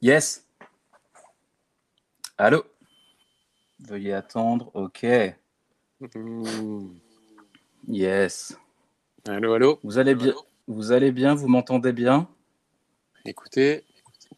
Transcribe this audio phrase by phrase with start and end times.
[0.00, 0.46] Yes.
[2.36, 2.64] Allô?
[3.80, 4.70] Veuillez attendre.
[4.74, 5.04] OK.
[6.14, 6.86] Mmh.
[7.88, 8.56] Yes.
[9.26, 9.80] Allô, allô?
[9.82, 10.34] Vous allez bien
[10.68, 11.34] Vous allez bien?
[11.34, 12.28] Vous m'entendez bien?
[13.24, 13.84] Écoutez,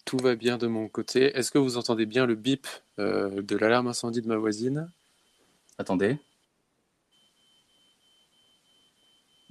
[0.06, 1.36] tout va bien de mon côté.
[1.36, 2.66] Est-ce que vous entendez bien le bip
[2.98, 4.90] euh, de l'alarme incendie de ma voisine?
[5.76, 6.18] Attendez.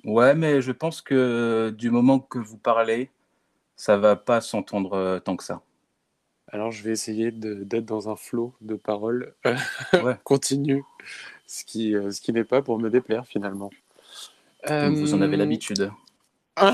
[0.05, 3.11] Ouais, mais je pense que du moment que vous parlez,
[3.75, 5.61] ça va pas s'entendre euh, tant que ça.
[6.51, 9.33] Alors, je vais essayer d'être dans un flot de paroles
[9.93, 10.15] Ouais.
[10.23, 10.83] continu,
[11.47, 13.69] ce qui, euh, ce qui n'est pas pour me déplaire finalement.
[14.65, 15.91] Comme vous en avez Euh, l'habitude.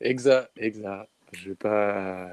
[0.00, 1.08] Exact, exact.
[1.32, 2.28] Je vais pas,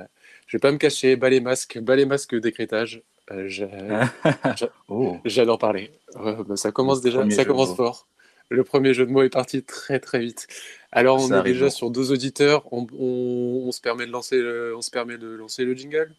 [0.48, 1.16] je vais pas me cacher.
[1.16, 3.02] Bas les masques, bas les masques décrétage.
[3.32, 4.06] Euh,
[4.90, 5.92] oh, J'adore parler.
[6.16, 8.08] Bah, ça commence déjà, ça commence fort.
[8.52, 10.46] Le premier jeu de mots est parti très très vite.
[10.92, 12.72] Alors on Ça est déjà sur deux auditeurs.
[12.74, 16.14] On, on- on se permet de lancer, le, on se permet de lancer le jingle?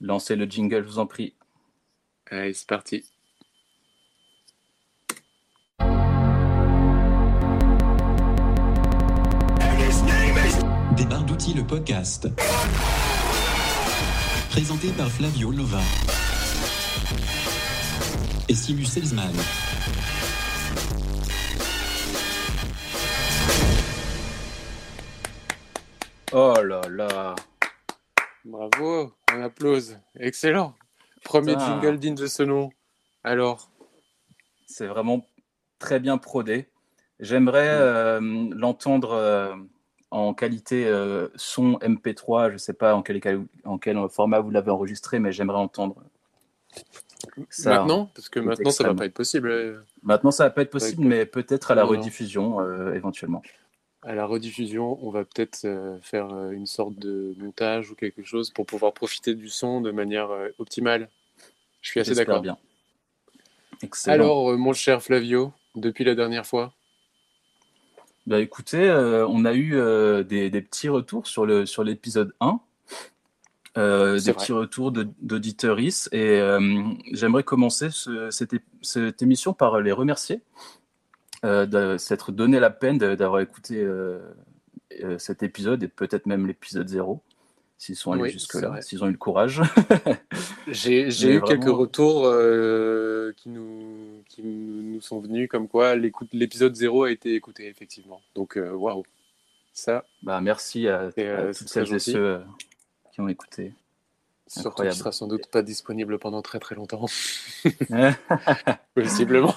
[0.00, 1.34] lancez le jingle, je vous en prie.
[2.30, 3.04] Allez, c'est parti.
[10.96, 12.28] Des barres d'outils, le podcast.
[14.50, 15.80] Présenté par Flavio Lova.
[18.48, 19.30] Et Simus Selzman.
[26.32, 27.34] Oh là là.
[28.44, 29.98] Bravo, on applause.
[30.14, 30.74] Excellent.
[31.24, 31.80] Premier Putain.
[31.80, 32.70] jingle digne de ce nom.
[33.24, 33.68] Alors,
[34.66, 35.26] C'est vraiment
[35.80, 36.68] très bien prodé.
[37.18, 38.20] J'aimerais euh,
[38.52, 39.56] l'entendre euh,
[40.12, 42.48] en qualité euh, son MP3.
[42.48, 43.20] Je ne sais pas en quel,
[43.64, 45.96] en quel format vous l'avez enregistré, mais j'aimerais entendre
[47.48, 47.70] ça.
[47.70, 48.98] maintenant, parce que maintenant ça va extrêmement.
[48.98, 49.84] pas être possible.
[50.04, 53.42] Maintenant, ça va pas être possible, mais peut-être à la rediffusion éventuellement.
[54.02, 58.24] À la rediffusion, on va peut-être euh, faire euh, une sorte de montage ou quelque
[58.24, 61.10] chose pour pouvoir profiter du son de manière euh, optimale.
[61.82, 62.40] Je suis assez d'accord.
[62.40, 62.56] bien.
[63.82, 64.14] Excellent.
[64.14, 66.72] Alors, mon cher Flavio, depuis la dernière fois,
[68.26, 72.34] Bah, écoutez, euh, on a eu euh, des, des petits retours sur le sur l'épisode
[72.40, 72.60] 1,
[73.78, 74.42] euh, C'est des vrai.
[74.42, 76.40] petits retours d'auditeuristes, et
[77.12, 80.40] j'aimerais commencer ce- cette, cette émission par les remercier
[81.42, 84.18] de s'être donné la peine d'avoir écouté euh,
[85.02, 87.20] euh, cet épisode et peut-être même l'épisode 0,
[87.78, 89.62] s'ils sont allés Oui, jusque-là, s'ils ont eu le courage.
[90.68, 96.74] j'ai eu vraiment- quelques retours euh, qui, nous, qui nous sont venus comme quoi l'épisode
[96.74, 98.20] 0 a été écouté, effectivement.
[98.34, 99.04] Donc, euh, waouh,
[99.72, 102.38] ça, bah, merci à, Et, euh, à toutes celles et ceux euh,
[103.12, 103.72] qui ont écouté.
[104.46, 107.06] surtout qui sera sans doute pas disponible pendant très très longtemps,
[108.94, 109.54] possiblement.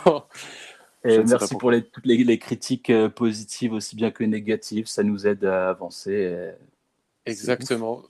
[1.05, 4.87] Et ne merci pour les, toutes les, les critiques euh, positives aussi bien que négatives.
[4.87, 6.13] Ça nous aide à avancer.
[6.13, 8.03] et Exactement.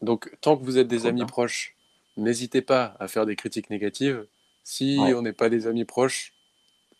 [0.00, 1.26] Donc, tant que vous êtes des Trop amis bien.
[1.26, 1.74] proches,
[2.16, 4.26] n'hésitez pas à faire des critiques négatives.
[4.64, 5.14] Si Ouais.
[5.14, 6.32] on n'est pas des amis proches,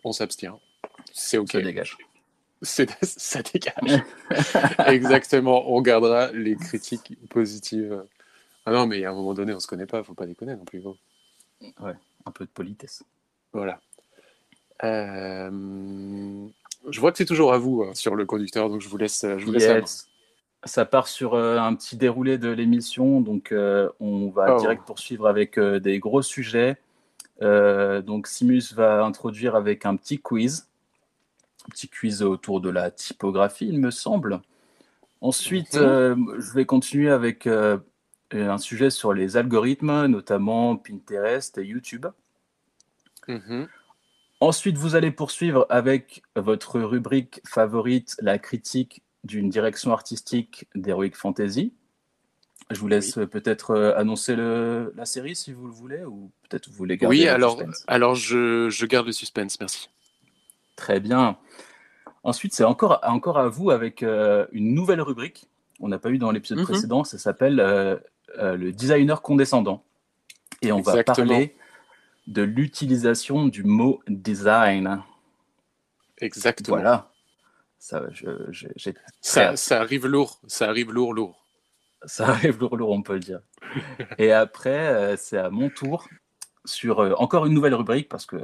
[0.04, 0.58] on s'abstient.
[1.12, 1.50] C'est OK.
[1.52, 1.96] Ça dégage.
[2.62, 4.02] C'est- Ça dégage.
[4.86, 5.70] Exactement.
[5.72, 8.04] On gardera les critiques positives.
[8.66, 10.02] Ah non, mais à un moment donné, on se connaît pas.
[10.02, 10.80] Faut pas déconner non plus.
[10.80, 10.96] gros.
[11.78, 13.02] Un peu de politesse.
[13.52, 13.80] Voilà.
[14.84, 15.50] Euh,
[16.90, 19.24] Je vois que c'est toujours à vous hein, sur le conducteur, donc je vous laisse.
[19.36, 20.08] Je vous laisse.
[20.64, 23.20] Ça part sur euh, un petit déroulé de l'émission.
[23.20, 24.60] Donc, euh, on va Oh.
[24.60, 26.76] direct poursuivre avec euh, des gros sujets.
[27.42, 30.66] Euh, donc, Simus va introduire avec un petit quiz.
[31.66, 34.40] Un petit quiz autour de la typographie, il me semble.
[35.20, 36.40] Ensuite, Mhm.
[36.40, 42.06] je vais continuer avec un sujet sur les algorithmes, notamment Pinterest et YouTube.
[43.28, 43.68] Mhm.
[44.40, 51.72] Ensuite, vous allez poursuivre avec votre rubrique favorite, la critique d'une direction artistique d'Heroic Fantasy.
[52.70, 56.30] Je vous laisse euh, peut-être euh, annoncer le- la série si vous le voulez, ou
[56.48, 57.84] peut-être vous voulez garder Oui, le alors, suspense.
[57.88, 59.58] alors je, je garde le suspense.
[59.58, 59.88] Merci.
[60.76, 61.38] Très bien.
[62.22, 65.48] Ensuite, c'est encore, encore à vous avec euh, une nouvelle rubrique.
[65.80, 66.64] On n'a pas eu dans l'épisode Mhm.
[66.64, 67.04] précédent.
[67.04, 67.96] Ça s'appelle euh,
[68.38, 69.82] euh, le designer condescendant.
[70.62, 71.56] Et on va parler
[72.28, 75.02] de l'utilisation du mot design.
[76.18, 76.76] Exactement.
[76.76, 77.10] Voilà.
[77.78, 80.40] Ça, je- je- j'ai très Ça, arrive lourd.
[80.46, 81.44] Ça arrive lourd, lourd.
[82.04, 83.40] Ça arrive lourd, lourd, on peut le dire.
[84.18, 86.08] Et après, euh, c'est à mon tour
[86.64, 88.36] sur euh, encore une nouvelle rubrique parce que.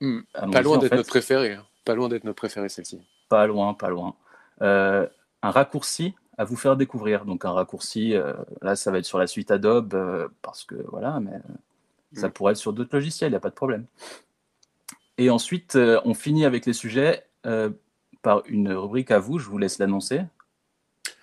[0.00, 0.20] Hmm.
[0.34, 0.96] allons-y, Pas loin d'être fait.
[0.96, 1.54] notre préféré.
[1.54, 1.64] hein.
[1.84, 3.00] Pas loin d'être notre préféré, celle-ci.
[3.28, 4.14] Pas loin, pas loin.
[4.62, 5.06] Euh,
[5.42, 7.24] un raccourci à vous faire découvrir.
[7.24, 11.18] Donc un raccourci, euh, là, ça va être sur la suite Adobe parce que voilà,
[11.20, 11.38] mais
[12.14, 12.32] ça Mm.
[12.32, 13.86] pourrait être sur d'autres logiciels, il n'y a pas de problème.
[15.18, 17.70] Et ensuite, euh, on finit avec les sujets euh,
[18.22, 19.38] par une rubrique à vous.
[19.38, 20.22] Je vous laisse l'annoncer.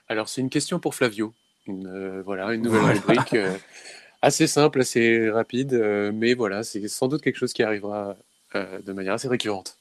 [0.08, 1.34] Alors, c'est une question pour Flavio.
[1.68, 3.36] Une, euh, voilà, une nouvelle rubrique
[4.22, 5.74] assez simple, assez rapide,
[6.14, 8.16] mais voilà, c'est sans doute quelque chose qui arrivera
[8.54, 9.80] de manière assez récurrente.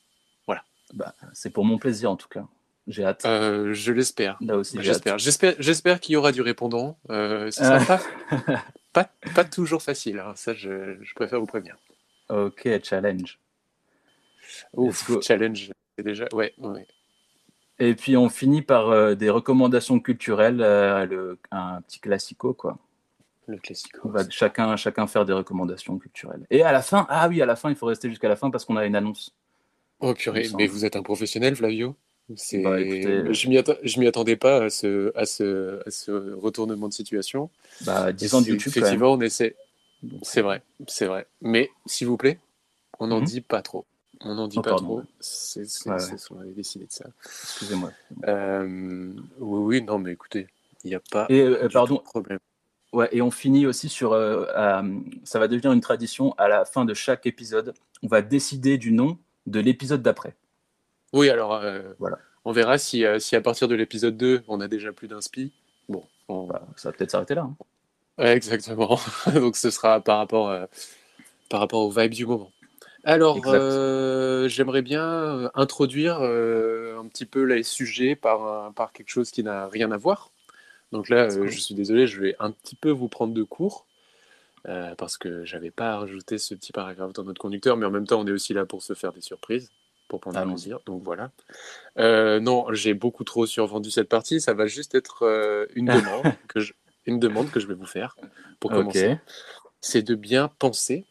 [0.94, 2.46] Bah, c'est pour mon plaisir en tout cas.
[2.86, 3.26] J'ai hâte.
[3.26, 4.38] Euh, je l'espère.
[4.40, 4.78] Là aussi.
[4.80, 6.98] J'espère, j'espère, qu'il y aura du répondant.
[7.10, 8.00] Euh, ce sera pas,
[8.92, 10.18] pas, pas toujours facile.
[10.20, 10.32] hein.
[10.36, 11.76] Ça, je, je préfère vous prévenir.
[12.28, 13.38] Ok, challenge.
[14.74, 15.20] Ouf, go.
[15.22, 15.70] challenge.
[15.96, 16.86] C'est déjà, ouais, ouais.
[17.80, 22.78] Et puis on finit par euh, des recommandations culturelles, euh, le- un petit classico quoi.
[23.46, 23.92] Le classique.
[24.04, 26.44] On va chacun, chacun faire des recommandations culturelles.
[26.50, 28.50] Et à la fin, ah oui, à la fin, il faut rester jusqu'à la fin
[28.50, 29.34] parce qu'on a une annonce.
[30.00, 31.96] Oh purée, mais vous êtes un professionnel, Flavio?
[32.36, 36.88] C'est, Bah, écoutez, je m'y atta- attendais pas à ce, à ce, à ce retournement
[36.88, 37.50] de situation.
[37.86, 38.72] Bah, 10 ans de YouTube.
[38.76, 39.56] Effectivement, on essaie.
[40.22, 41.26] C'est vrai, c'est vrai.
[41.40, 42.38] Mais s'il vous plaît,
[43.00, 43.24] on n'en Mhm.
[43.24, 43.84] dit pas trop.
[44.20, 45.02] On n'en dit Oh, pas pardon, trop.
[45.20, 46.18] C'est, Ouais, c'est- ouais.
[46.32, 47.06] on avait décidé de ça.
[47.24, 47.92] Excusez-moi.
[48.26, 50.48] Euh, oui, oui, non, mais écoutez,
[50.84, 52.38] il n'y a pas Et euh, du pardon, tout de problème.
[52.92, 54.82] ouais, et on finit aussi sur, euh, à-
[55.24, 57.74] ça va devenir une tradition à la fin de chaque épisode.
[58.02, 60.34] On va décider du nom de l'épisode d'après.
[61.12, 62.18] Oui, alors, euh, Voilà.
[62.44, 65.52] on verra si, euh, si à partir de l'épisode 2, on a déjà plus d'inspi.
[65.88, 67.42] Bon, on- Bah, ça va peut-être s'arrêter là.
[67.42, 67.56] hein.
[68.18, 68.98] Ouais, exactement.
[69.34, 70.66] Donc ce sera par rapport, euh,
[71.48, 72.50] par rapport aux vibes du moment.
[73.04, 79.42] Alors, euh, j'aimerais bien introduire euh, un petit peu les sujets par, quelque chose qui
[79.42, 80.30] n'a rien à voir.
[80.92, 83.86] Donc là, euh, je suis désolé, je vais un petit peu vous prendre de court.
[84.98, 88.20] parce que j'avais pas rajouté ce petit paragraphe dans notre conducteur, mais en même temps,
[88.20, 89.70] on est aussi là pour se faire des surprises,
[90.08, 90.54] pour prendre du Allons-y.
[90.54, 90.78] plaisir.
[90.86, 91.30] Donc voilà.
[91.98, 94.40] Euh, non, j'ai beaucoup trop survendu cette partie.
[94.40, 95.86] Ça va juste être euh, une
[96.24, 96.72] demande que je,
[97.06, 98.16] une demande que je vais vous faire
[98.60, 99.18] pour commencer.
[99.80, 101.04] C'est de bien penser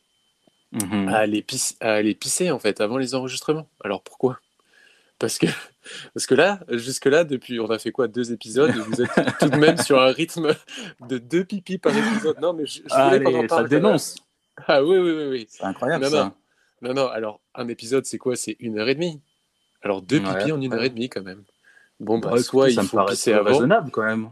[0.73, 1.07] Mhm.
[1.07, 3.69] à aller, pis- à aller pisser en fait avant les enregistrements.
[3.85, 4.41] Alors pourquoi?
[5.17, 5.47] Parce que,
[6.13, 9.09] parce que là, jusque-là, depuis, on a fait quoi, deux épisodes, et vous êtes
[9.39, 10.53] tout de même sur un rythme
[11.07, 12.37] de deux pipis par épisode.
[12.41, 13.63] Non, mais je, je voulais qu'on en Allez, parle.
[13.63, 14.15] ça dénonce.
[14.67, 15.47] Ah oui, oui, oui, oui.
[15.49, 16.23] C'est incroyable Non, ça.
[16.25, 16.33] Non,
[16.81, 18.35] non, alors, un épisode, c'est quoi?
[18.35, 19.21] C'est une heure et demie.
[19.81, 20.77] Alors, deux Ouais, pipis en une ouais.
[20.77, 21.43] heure et demie, quand même.
[21.99, 23.45] Bon, bah, Ouais, soit il me faut paraît pisser avant.
[23.51, 24.29] raisonnable quand même.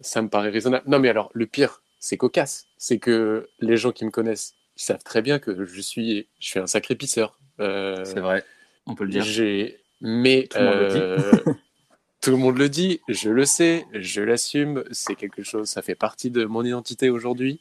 [0.00, 0.84] Ça me paraît raisonnable.
[0.88, 2.66] Non, mais alors, le pire, c'est cocasse.
[2.76, 6.46] C'est que les gens qui me connaissent, ils savent très bien que je suis, je
[6.48, 7.38] suis un sacré pisseur.
[7.60, 8.44] Euh, C'est vrai,
[8.86, 9.22] on peut le dire.
[9.24, 10.98] j'ai, mais Tout le monde le dit.
[11.00, 11.52] euh,
[12.20, 14.84] tout le monde le dit, je le sais, je l'assume.
[14.90, 17.60] C'est quelque chose, ça fait partie de mon identité aujourd'hui.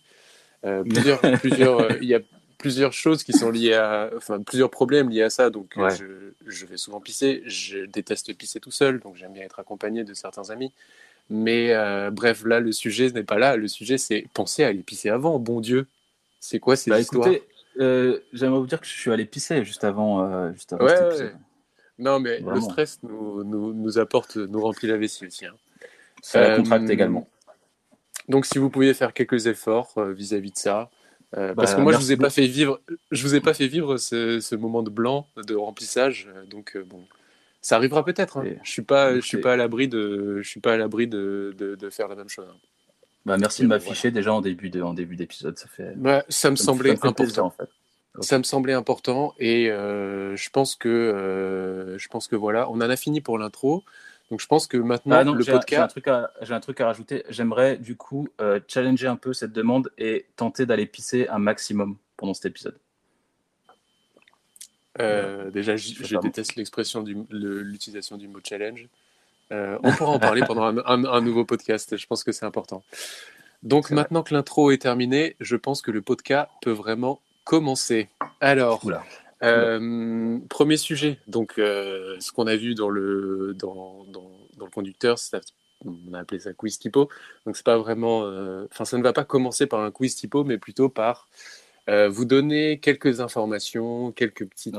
[0.66, 2.20] Euh, plusieurs, plusieurs, il y a
[2.62, 5.50] plusieurs choses qui sont liées à, enfin, plusieurs problèmes liés à ça.
[5.50, 5.96] Donc, euh, Ouais.
[5.96, 6.06] je,
[6.46, 7.44] je vais souvent pisser.
[7.46, 10.72] Je déteste pisser tout seul, donc j'aime bien être accompagné de certains amis.
[11.30, 13.56] Mais euh, bref, là, le sujet n'est pas là.
[13.58, 15.40] Le sujet, c'est penser à aller pisser avant.
[15.40, 15.88] Bon Dieu,
[16.40, 17.48] c'est quoi ces Bah histoires écoutez,
[17.80, 20.90] euh, j'aimerais vous dire que je suis allé pisser juste avant, euh, juste avant Ouais,
[20.92, 21.08] cet ouais.
[21.08, 21.36] épisode.
[22.00, 25.46] Non, mais le stress nous, nous, nous apporte, nous remplit la vessie aussi.
[25.46, 25.54] hein.
[26.22, 27.28] Ça la contracte également.
[28.28, 30.90] Donc, si vous pouviez faire quelques efforts vis-à-vis de ça,
[31.38, 32.82] euh, parce Bah, que moi, je vous ai pas fait vivre,
[33.12, 36.28] je vous ai pas fait vivre ce, ce moment de blanc, de remplissage.
[36.36, 37.08] euh, Donc, euh, bon,
[37.62, 38.38] ça arrivera peut-être.
[38.38, 38.44] hein.
[38.64, 41.54] Je suis pas, je suis pas à l'abri de, je suis pas à l'abri de,
[41.58, 42.48] de, de faire la même chose.
[42.50, 42.58] hein.
[43.26, 45.58] Bah, merci de m'afficher déjà en début de, en début d'épisode.
[45.58, 45.94] Ça fait.
[45.96, 47.24] Bah, ça me ça semblait ça me fait important.
[47.24, 47.70] plaisir, en fait.
[48.22, 52.76] Ça me semblait important et euh, je pense que, euh, je pense que voilà, on
[52.76, 53.84] en a fini pour l'intro.
[54.32, 55.92] Donc, je pense que maintenant Ah non, le j'ai un, j'ai un podcast.
[55.92, 57.24] truc à, j'ai un truc à rajouter.
[57.30, 61.98] J'aimerais du coup euh, challenger un peu cette demande et tenter d'aller pisser un maximum
[62.18, 62.78] pendant cet épisode.
[65.00, 68.88] Euh, déjà, je déteste l'expression du le- l'utilisation du mot challenge.
[69.52, 71.98] Euh, on pourra en parler pendant un, un- un nouveau podcast.
[71.98, 72.84] Je pense que c'est important.
[73.64, 74.04] Donc C'est vrai.
[74.04, 78.10] maintenant que l'intro est terminée, je pense que le podcast peut vraiment commencer.
[78.40, 79.04] Alors, Oula.
[79.44, 81.20] Euh, premier sujet.
[81.28, 85.40] Donc, euh, ce qu'on a vu dans le dans, dans, dans le conducteur, ça-
[85.86, 87.10] on a appelé ça quiz typo.
[87.46, 88.24] Donc, c'est pas vraiment.
[88.26, 91.28] euh, Enfin, ça ne va pas commencer par un quiz typo, mais plutôt par
[92.10, 94.76] vous donner quelques informations, quelques petites,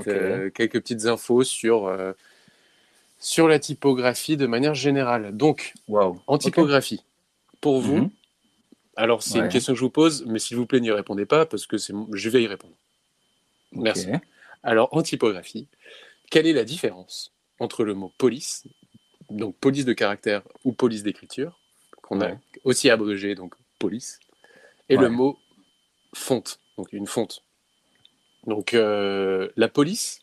[0.55, 1.93] quelques petites infos sur,
[3.19, 5.37] sur la typographie de manière générale.
[5.37, 5.75] Donc,
[6.27, 7.05] en typographie,
[7.61, 8.11] pour vous, Mhm.
[8.97, 9.45] alors c'est Ouais.
[9.45, 11.77] une question que je vous pose, mais s'il vous plaît, n'y répondez pas parce que
[11.77, 12.75] je vais y répondre.
[13.73, 14.07] Merci.
[14.63, 15.69] Alors, en typographie,
[16.31, 18.65] quelle est la différence entre le mot police,
[19.31, 21.59] donc police de caractère ou police d'écriture,
[22.03, 22.29] qu'on a
[22.65, 24.21] aussi abrégé, donc police,
[24.89, 25.03] et Ouais.
[25.03, 25.39] le mot
[26.15, 27.45] fonte, donc une fonte.
[28.47, 30.21] Donc, euh, la police,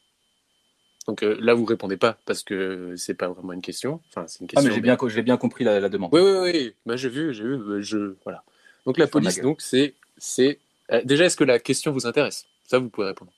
[1.08, 4.01] donc euh, là, vous répondez pas parce que c'est pas vraiment une question.
[4.10, 4.69] Enfin, c'est une Ah, question.
[4.69, 6.13] mais j'ai bien, co- j'ai bien compris la, la demande.
[6.13, 6.75] Oui, oui, oui.
[6.86, 7.58] Bah, j'ai vu, j'ai vu.
[7.58, 8.15] bah, Je...
[8.24, 8.43] Voilà.
[8.86, 9.96] Donc, la police, donc, c'est.
[10.17, 10.60] c'est...
[10.91, 12.46] euh, déjà, est-ce que la question vous intéresse?
[12.67, 13.31] Ça, vous pouvez répondre.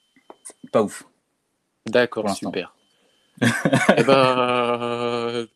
[0.71, 1.03] Pas ouf.
[1.85, 2.75] D'accord, super.
[3.97, 5.47] Eh ben, euh,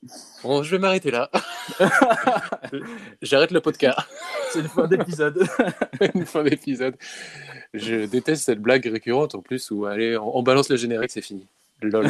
[0.42, 1.30] bon, je vais m'arrêter là.
[3.22, 4.00] J'arrête le podcast.
[4.52, 5.48] C'est une fin d'épisode.
[6.16, 6.96] une fin d'épisode.
[7.76, 11.22] Je déteste cette blague récurrente en plus où allez, on, on balance le générique, c'est
[11.22, 11.46] fini.
[11.82, 12.08] Lol.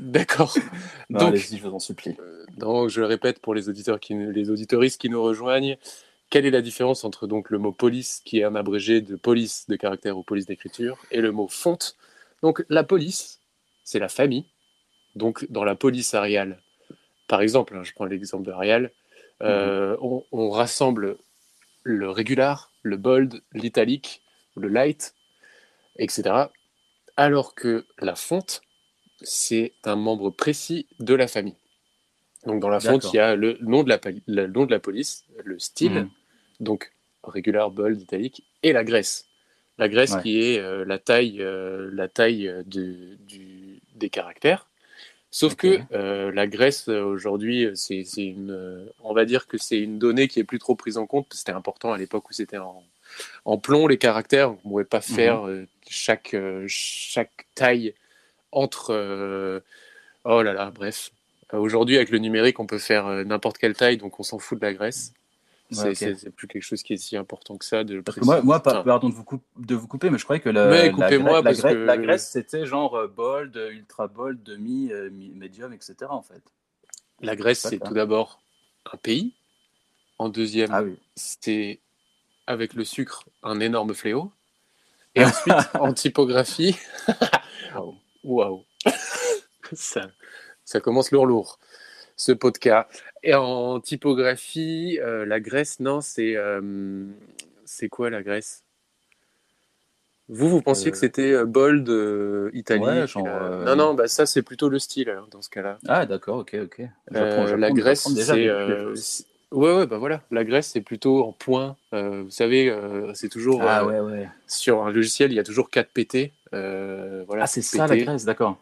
[0.00, 0.54] D'accord.
[1.10, 2.16] Donc, je vous en supplie.
[2.18, 5.76] Euh, donc, je le répète pour les auditeurs qui, les auditoristes qui nous rejoignent.
[6.30, 9.66] Quelle est la différence entre donc le mot police, qui est un abrégé de police
[9.68, 11.96] de caractère ou police d'écriture, et le mot fonte?
[12.42, 13.40] Donc, la police,
[13.82, 14.44] c'est la famille.
[15.14, 16.62] Donc, dans la police ariale,
[17.28, 18.90] par exemple, hein, je prends l'exemple de Arial,
[19.42, 21.18] euh, on, on rassemble
[21.82, 24.22] le régular, le bold, l'italique,
[24.56, 25.14] le light,
[25.98, 26.50] etc.
[27.16, 28.62] Alors que la fonte,
[29.22, 31.56] c'est un membre précis de la famille.
[32.46, 34.70] Donc dans la fonte, il y a le nom de la, pali- le nom de
[34.70, 36.10] la police, le style, Mhm.
[36.60, 36.92] Donc
[37.24, 39.26] régular, bold, italique, et la graisse.
[39.78, 40.22] La graisse Ouais.
[40.22, 44.66] qui est euh, la taille, euh, la taille euh, de- du- des caractères.
[45.30, 49.98] Sauf que euh, la graisse euh, aujourd'hui, c'est une, on va dire que c'est une
[49.98, 51.26] donnée qui est plus trop prise en compte.
[51.34, 52.82] C'était important à l'époque où c'était en,
[53.44, 54.50] en plomb les caractères.
[54.50, 56.34] On ne pouvait pas faire euh, chaque
[56.66, 57.94] chaque taille
[58.52, 59.62] entre.
[60.24, 61.10] oh là là, bref.
[61.52, 64.66] Aujourd'hui, avec le numérique, on peut faire n'importe quelle taille, donc on s'en fout de
[64.66, 65.12] la graisse.
[65.70, 67.84] C'est plus quelque chose qui est si important que ça.
[67.84, 70.18] De Parce que moi, moi pa- Enfin, pardon de vous, coup- de vous couper, mais
[70.18, 72.64] je croyais que la, Mais la, coupez-moi, gra- la, parce gra- que- la graisse, c'était
[72.66, 75.94] genre euh, bold, ultra bold, demi, euh, medium, etc.
[76.10, 76.42] en fait.
[77.20, 78.40] la Grèce, C'est tout d'abord
[78.92, 79.34] un pays.
[80.18, 80.98] En deuxième, Ah oui.
[81.16, 81.80] c'est
[82.46, 84.32] avec le sucre un énorme fléau.
[85.14, 86.76] Et ensuite, en typographie,
[87.74, 87.94] Wow.
[88.24, 88.64] waouh,
[89.72, 90.10] ça,
[90.64, 91.58] ça commence lourd lourd,
[92.18, 92.88] ce podcast.
[93.22, 97.06] Et en typographie, euh, la Grèce, non, c'est euh,
[97.64, 98.64] c'est quoi la Grèce?
[100.28, 103.26] Vous, vous pensiez que c'était euh, bold, euh, italique Ouais, genre,
[103.64, 105.78] Non, non, bah ça c'est plutôt le style alors, dans ce cas-là.
[105.88, 106.82] Ah d'accord, ok, ok.
[107.10, 108.50] La Grèce, c'est.
[109.52, 110.20] ouais, ouais, bah voilà.
[110.30, 111.76] La Grèce, c'est plutôt en points.
[111.94, 113.62] Euh, vous savez, euh, c'est toujours.
[113.62, 114.28] Ah euh, ouais, ouais.
[114.46, 116.32] Sur un logiciel, il y a toujours 4 PT.
[116.52, 117.96] Voilà, Ah c'est ça la.
[117.96, 118.58] Grèce, d'accord.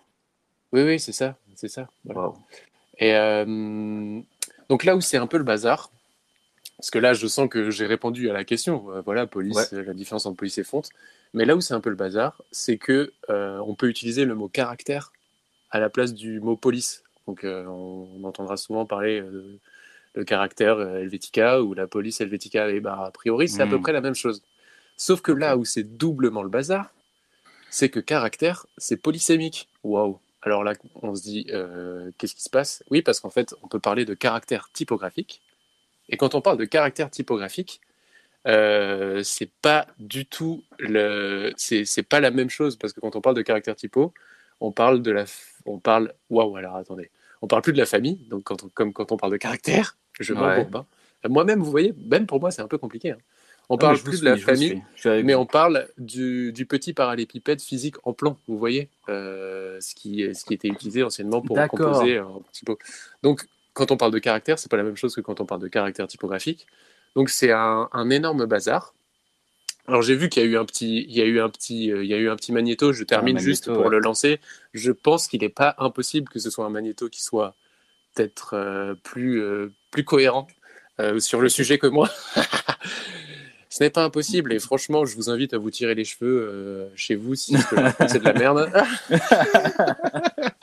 [0.72, 1.36] Oui, oui, c'est ça.
[1.56, 1.88] C'est ça.
[2.04, 2.28] voilà.
[2.28, 2.36] Wow.
[2.98, 4.20] Et euh,
[4.68, 5.90] donc là où c'est un peu le bazar,
[6.78, 8.90] parce que là, je sens que j'ai répondu à la question.
[8.92, 9.82] Euh, voilà, police, Ouais.
[9.84, 10.90] la différence entre police et fonte.
[11.34, 14.34] Mais là où c'est un peu le bazar, c'est que euh, on peut utiliser le
[14.34, 15.12] mot caractère
[15.70, 17.02] à la place du mot police.
[17.26, 19.58] Donc euh, on, on entendra souvent parler euh,
[20.14, 22.70] de caractère Helvetica ou la police Helvetica.
[22.70, 23.82] Et bah, a priori, c'est à peu Mm.
[23.82, 24.42] près la même chose.
[24.96, 26.90] Sauf que là où c'est doublement le bazar,
[27.70, 29.68] c'est que caractère, c'est polysémique.
[29.82, 30.18] Waouh!
[30.46, 32.84] Alors là, on se dit, euh, qu'est-ce qui se passe?
[32.90, 35.42] Oui, parce qu'en fait, on peut parler de caractère typographique.
[36.08, 37.80] Et quand on parle de caractère typographique,
[38.46, 43.16] euh, c'est pas du tout le, c'est c'est pas la même chose parce que quand
[43.16, 44.14] on parle de caractère typo,
[44.60, 47.10] on parle de la, f- on parle, waouh, alors attendez,
[47.42, 49.96] on parle plus de la famille, donc quand on- comme quand on parle de caractère,
[50.20, 50.64] je Ouais.
[50.64, 50.86] pas.
[51.28, 53.10] Moi-même, vous voyez, même pour moi, c'est un peu compliqué.
[53.10, 53.18] hein.
[53.68, 57.96] On Ah, parle plus de la famille, mais on parle du, du petit parallépipède physique
[58.04, 62.28] en plan, vous voyez, euh, ce, qui, ce qui était utilisé anciennement pour composer un
[62.52, 62.78] typo.
[63.22, 65.60] Donc, quand on parle de caractère, c'est pas la même chose que quand on parle
[65.60, 66.66] de caractère typographique.
[67.16, 68.94] Donc, c'est un, un énorme bazar.
[69.88, 71.92] Alors, j'ai vu qu'il y a eu un petit, il y a eu un petit,
[71.92, 72.92] euh, il y a eu un petit magnéto.
[72.92, 73.90] Je termine magnéto, juste pour ouais.
[73.90, 74.40] le lancer.
[74.74, 77.54] Je pense qu'il n'est pas impossible que ce soit un magnéto qui soit
[78.14, 80.46] peut-être euh, plus, euh, plus cohérent
[81.18, 82.08] sur le sujet que moi.
[83.68, 86.88] Ce n'est pas impossible et franchement, je vous invite à vous tirer les cheveux euh,
[86.94, 87.56] chez vous si
[88.08, 88.70] c'est de la merde.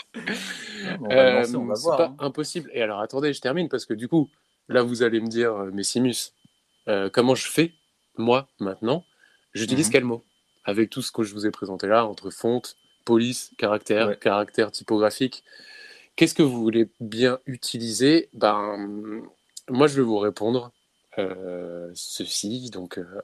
[1.12, 2.16] Euh, c'est pas hein.
[2.20, 2.70] impossible.
[2.74, 4.30] Et alors attendez, je termine parce que du coup,
[4.70, 6.34] là vous allez me dire, euh, mais Simus,
[6.88, 7.74] euh, comment je fais
[8.18, 9.04] moi maintenant?
[9.54, 9.92] J'utilise Mhm.
[9.92, 10.24] quel mot?
[10.66, 14.18] Avec tout ce que je vous ai présenté là, entre fonte, police, caractère, Ouais.
[14.18, 15.44] caractère typographique.
[16.16, 18.30] Qu'est-ce que vous voulez bien utiliser?
[18.34, 19.24] Ben,
[19.70, 20.72] moi je vais vous répondre
[21.94, 22.70] ceci.
[22.70, 23.22] Donc euh,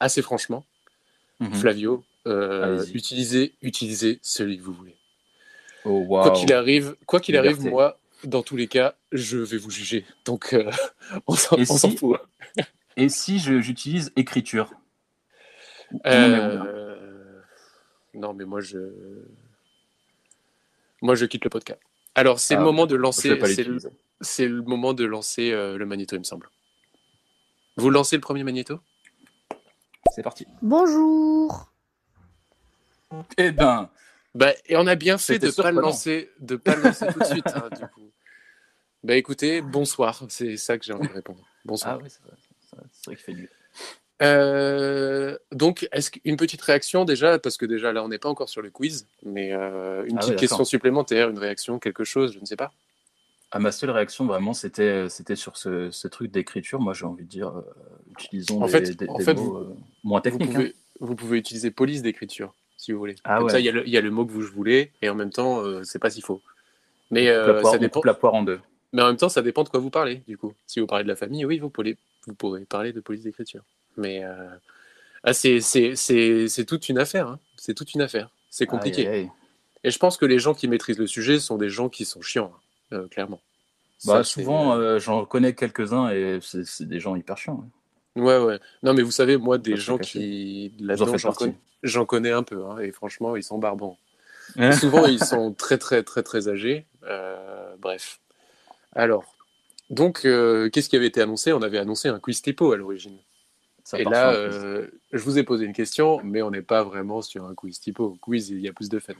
[0.00, 0.64] assez franchement,
[1.40, 1.54] Mhm.
[1.54, 4.96] Flavio, euh, utilisez, utilisez celui que vous voulez.
[5.86, 9.70] Oh Quoi qu'il arrive, quoi qu'il arrive, moi, dans tous les cas, je vais vous
[9.70, 10.04] juger.
[10.26, 10.70] Donc, euh,
[11.26, 12.18] on s'en si- fout.
[12.98, 14.70] Et si j'utilise écriture?
[16.06, 17.40] Euh,
[18.12, 18.78] Non, mais moi, je,
[21.00, 21.80] moi, je quitte le podcast.
[22.14, 23.40] Alors, c'est Ah, le moment de lancer.
[24.20, 26.50] C'est le, le moment de lancer euh, le magnéto, il me semble.
[27.76, 28.80] Vous lancez le premier magnéto?
[30.12, 30.46] C'est parti.
[30.62, 31.70] Bonjour.
[33.38, 33.90] Eh ben,
[34.34, 35.80] Bah, et on a bien fait de pas le surprenant.
[35.82, 37.46] lancer, de pas le lancer tout de suite.
[37.48, 38.10] hein, du coup.
[39.02, 40.22] Bah, écoutez, bonsoir.
[40.28, 41.40] C'est ça que j'ai envie de répondre.
[41.64, 41.98] Bonsoir.
[42.00, 42.22] ah oui, c'est
[42.76, 43.48] vrai, qu'il fait nuit.
[44.22, 48.48] Euh, donc, est-ce qu'une petite réaction déjà, parce que déjà là, on n'est pas encore
[48.50, 52.38] sur le quiz, mais euh, une Ah petite question supplémentaire, une réaction, quelque chose, je
[52.40, 52.72] ne sais pas.
[53.52, 56.80] Ah, ma seule réaction, vraiment, c'était c'était sur ce, ce truc d'écriture.
[56.80, 57.62] Moi, j'ai envie de dire, euh,
[58.12, 60.54] utilisons En des, fait- des- en des fait, mots vous- euh, moins Vous techniques.
[60.56, 60.68] hein.
[61.00, 63.16] vous pouvez utiliser police d'écriture, si vous voulez.
[63.24, 63.50] Ah Comme ouais.
[63.52, 65.14] ça, il y, a le- il y a le mot que vous voulez, et en
[65.16, 66.40] même temps, euh, c'est pas si faux.
[67.10, 68.60] Mais, euh, poire- ça dépend, la poire en deux.
[68.92, 70.52] mais en même temps, ça dépend de quoi vous parlez, du coup.
[70.66, 71.96] Si vous parlez de la famille, oui, vous pourrez,
[72.28, 73.62] vous pourrez parler de police d'écriture.
[73.96, 74.48] Mais euh,
[75.24, 77.26] ah, c'est c'est- toute une affaire.
[77.26, 77.40] hein.
[77.56, 78.30] C'est toute une affaire.
[78.48, 79.08] C'est compliqué.
[79.08, 79.30] Aïe, aïe, aïe.
[79.82, 82.20] Et je pense que les gens qui maîtrisent le sujet sont des gens qui sont
[82.22, 82.60] chiants, hein,
[82.92, 83.40] euh, clairement.
[84.06, 87.64] Bah, Ça, souvent, euh, j'en connais quelques-uns et c'est des gens hyper chiants.
[88.16, 88.22] ouais.
[88.22, 88.58] Ouais, ouais.
[88.82, 90.72] Non, mais vous savez, moi, des gens qui.
[90.80, 91.16] Là-dedans,
[91.82, 92.64] j'en connais, un peu.
[92.66, 93.98] hein, et franchement, ils sont barbants.
[94.56, 96.86] Hein Souvent, ils sont très, très, très, très âgés.
[97.04, 98.18] Euh, bref.
[98.96, 99.36] Alors,
[99.90, 101.52] donc, qu'est-ce qui avait été annoncé?
[101.52, 103.18] On avait annoncé un quiz typo à l'origine.
[103.84, 107.22] Ça Et là, euh, je vous ai posé une question, mais on n'est pas vraiment
[107.22, 108.16] sur un quiz typo.
[108.20, 109.14] Quiz, il y a plus de fun.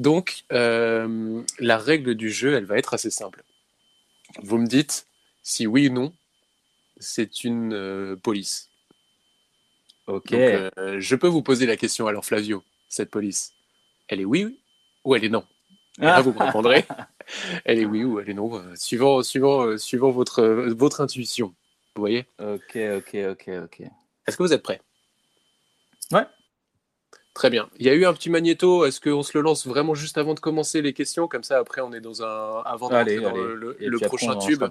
[0.00, 3.44] Donc, euh, la règle du jeu, elle va être assez simple.
[4.42, 5.06] Vous me dites
[5.42, 6.12] si oui ou non,
[6.98, 8.70] c'est une euh, police.
[10.06, 10.30] Ok.
[10.30, 13.52] Donc, euh, je peux vous poser la question alors, Flavio, cette police,
[14.08, 14.58] elle est oui
[15.04, 15.44] ou elle est non?
[15.98, 16.86] Et là, vous me répondrez.
[17.64, 21.54] Elle est oui ou elle est non, suivant, suivant, suivant votre, votre intuition.
[21.94, 22.26] Vous voyez?
[22.40, 23.80] Ok, ok, ok, ok.
[24.26, 24.80] Est-ce que vous êtes prêts?
[27.34, 27.68] Très bien.
[27.78, 28.84] Il y a eu un petit magnéto.
[28.84, 31.28] Est-ce qu'on se le lance vraiment juste avant de commencer les questions?
[31.28, 32.62] Comme ça, après, on est dans un.
[32.64, 33.38] Avant d'entrer Allez, dans allez.
[33.42, 34.64] le, le- Et le puis après, prochain tube.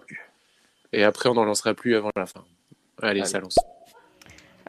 [0.92, 2.44] Et après, on n'en lancera plus avant la fin.
[3.02, 3.26] Allez, Allez.
[3.30, 3.58] ça lance.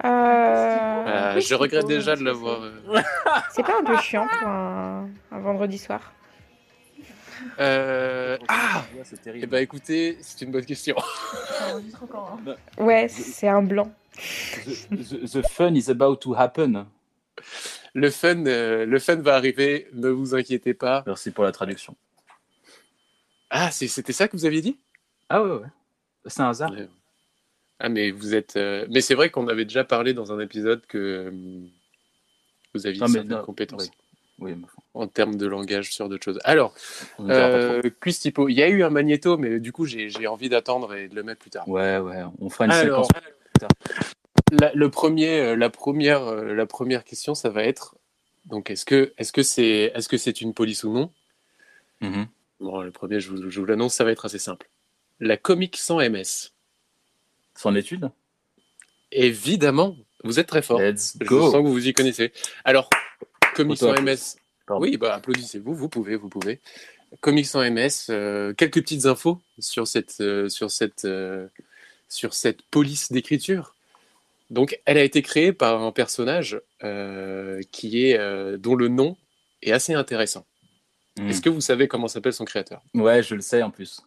[0.05, 2.63] Euh, Euh, oui, je regrette beau, déjà de l'avoir.
[2.63, 2.71] euh,
[3.53, 6.13] C'est pas un peu chiant pour un, un vendredi soir?
[7.59, 10.95] Euh, Ah c'est Eh ben, écoutez, c'est une bonne question.
[12.79, 13.91] Ouais, c'est un blanc.
[14.15, 16.87] the, the- the fun is about to happen.
[17.95, 19.89] Le fun, euh, le fun va arriver.
[19.95, 21.03] Ne vous inquiétez pas.
[21.07, 21.97] Merci pour la traduction.
[23.51, 24.79] Ah, c'est- c'était ça que vous aviez dit?
[25.29, 25.67] Ah ouais, ouais.
[26.27, 26.71] C'est un hasard.
[26.73, 26.89] Ouais.
[27.81, 28.57] Ah, mais vous êtes.
[28.57, 31.31] euh, Mais c'est vrai qu'on avait déjà parlé dans un épisode que euh,
[32.75, 33.91] vous aviez Non, certaines non, compétences oui.
[34.43, 36.39] Oui, mais enfin, en termes de langage sur d'autres choses.
[36.45, 36.75] Alors,
[37.21, 38.49] euh, quiz typo.
[38.49, 41.23] Il y a eu un magnéto, mais du coup, j'ai envie d'attendre et de le
[41.23, 41.69] mettre plus tard.
[41.69, 42.23] Ouais, ouais.
[42.41, 43.23] On fera une Alors, séquence.
[44.51, 47.97] La, le premier, euh, la, première, euh, la première question, ça va être
[48.47, 51.13] donc, est-ce que est-ce que c'est est -ce c'est une police ou non?
[52.01, 52.27] Mhm.
[52.61, 54.69] Bon, le premier, je vous, l'annonce, ça va être assez simple.
[55.19, 56.53] La comique sans MS.
[57.55, 58.11] Sans étude
[59.13, 60.81] Évidemment, vous êtes très fort.
[60.81, 61.51] Let's Je go.
[61.51, 62.33] sens que vous vous y connaissez.
[62.65, 62.89] Alors,
[63.55, 63.93] Comics sans.
[64.01, 64.37] MS.
[64.67, 64.83] Pardon.
[64.83, 66.61] Oui, bah applaudissez-vous, vous pouvez, vous pouvez.
[67.21, 71.49] Comics sans MS, euh, quelques petites infos sur cette, euh, sur cette, euh,
[72.09, 73.75] sur cette police d'écriture.
[74.51, 79.17] Donc, elle a été créée par un personnage euh, qui est, euh, dont le nom
[79.63, 80.45] est assez intéressant.
[81.19, 81.31] Mhm.
[81.31, 82.83] Est-ce que vous savez comment s'appelle son créateur?
[82.95, 84.01] Ouais, je le sais en plus.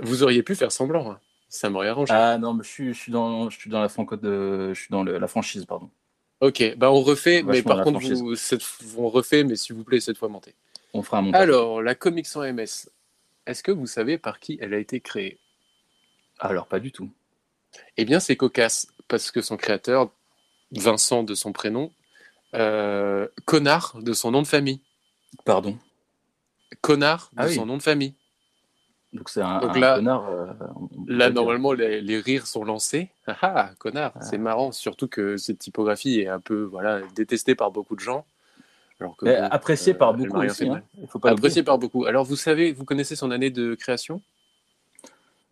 [0.00, 1.20] Vous auriez pu faire semblant, hein.
[1.48, 2.12] ça m'aurait arrangé.
[2.14, 4.80] Ah non, mais je suis, je suis dans, je suis dans la franco de, je
[4.80, 5.90] suis dans le- la franchise, pardon.
[6.40, 8.20] Ok, bah on refait, mais par contre, franchise.
[8.20, 8.62] vous, cette-
[8.96, 10.54] on refait, mais s'il vous plaît, cette fois montez.
[10.94, 11.42] On fera un montage.
[11.42, 12.88] Alors, la comics sans MS,
[13.46, 15.38] est-ce que vous savez par qui elle a été créée?
[16.38, 17.10] Alors, pas du tout.
[17.96, 20.10] Eh bien, c'est cocasse, parce que son créateur,
[20.72, 21.90] Vincent de son prénom,
[22.54, 24.80] euh, Connard de son nom de famille.
[25.44, 25.78] Pardon.
[26.82, 27.54] Connard de Ah oui.
[27.54, 28.14] son nom de famille.
[29.14, 30.28] Donc c'est un, Donc un là- connard.
[30.28, 30.46] euh,
[31.06, 33.08] Là, normalement, les, les rires sont lancés.
[33.26, 34.20] Ah ah, connard, Ah.
[34.20, 38.26] c'est marrant, surtout que cette typographie est un peu voilà, détestée par beaucoup de gens.
[39.00, 39.48] Alors que, euh,
[39.94, 40.64] par beaucoup aussi.
[40.66, 40.72] hein.
[40.74, 40.82] mal.
[41.00, 42.04] Il faut pas Apprécié par beaucoup.
[42.04, 44.20] Alors, vous savez, vous connaissez son année de création?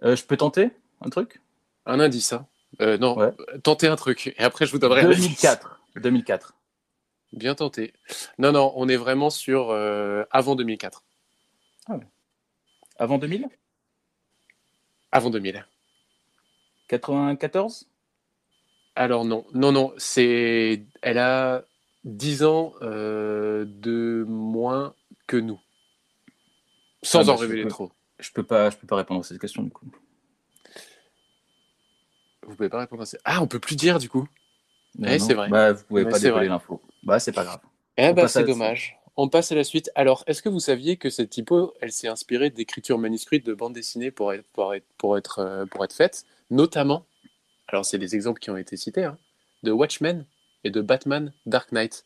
[0.03, 1.41] Je peux tenter un truc?
[1.87, 2.47] Un indice, hein
[2.81, 3.33] Euh, Non, Ouais.
[3.63, 5.21] tentez un truc, et après je vous donnerai un indice.
[5.23, 5.81] 2004.
[5.97, 6.55] 2004.
[7.33, 7.93] Bien tenté.
[8.39, 11.03] Non, non, on est vraiment sur euh, avant 2004.
[12.99, 13.49] Avant 2000
[15.13, 15.67] Avant 2000.
[16.89, 17.87] 94
[18.95, 20.85] Alors non, non, non, c'est...
[21.03, 21.65] Elle a
[22.05, 24.95] 10 ans euh, de moins
[25.27, 25.61] que nous.
[27.03, 27.93] Sans Ah bah, en je révéler peux- trop.
[28.19, 29.87] Je peux pas, je peux pas répondre à cette question du coup.
[32.47, 33.19] Vous pouvez pas répondre à ça.
[33.25, 34.29] Ah, on peut plus dire du coup.
[34.99, 35.19] Non.
[35.19, 35.49] c'est vrai.
[35.49, 36.81] Bah, vous pouvez pas dévoiler l'info.
[37.03, 37.61] Bah, c'est pas grave.
[37.97, 38.99] Eh On ben, à c'est dommage.
[39.17, 39.91] On passe à la suite.
[39.95, 43.73] Alors, est-ce que vous saviez que cette typo, elle s'est inspirée d'écritures manuscrites de bandes
[43.73, 47.07] dessinées pour être, pour être, pour être, euh, pour être faites, notamment,
[47.69, 49.19] alors c'est des exemples qui ont été cités, hein,
[49.63, 50.27] de Watchmen
[50.65, 52.05] et de Batman Dark Knight.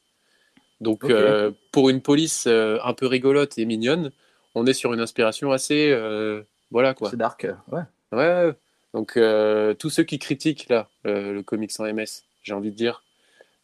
[0.80, 4.12] Donc, euh, pour une police euh, un peu rigolote et mignonne,
[4.54, 7.10] on est sur une inspiration assez, euh, voilà quoi.
[7.10, 7.46] C'est dark.
[7.70, 7.82] Ouais.
[8.12, 8.52] Ouais,
[8.94, 12.76] Donc, euh, tous ceux qui critiquent là euh, le comics en MS, j'ai envie de
[12.76, 13.04] dire,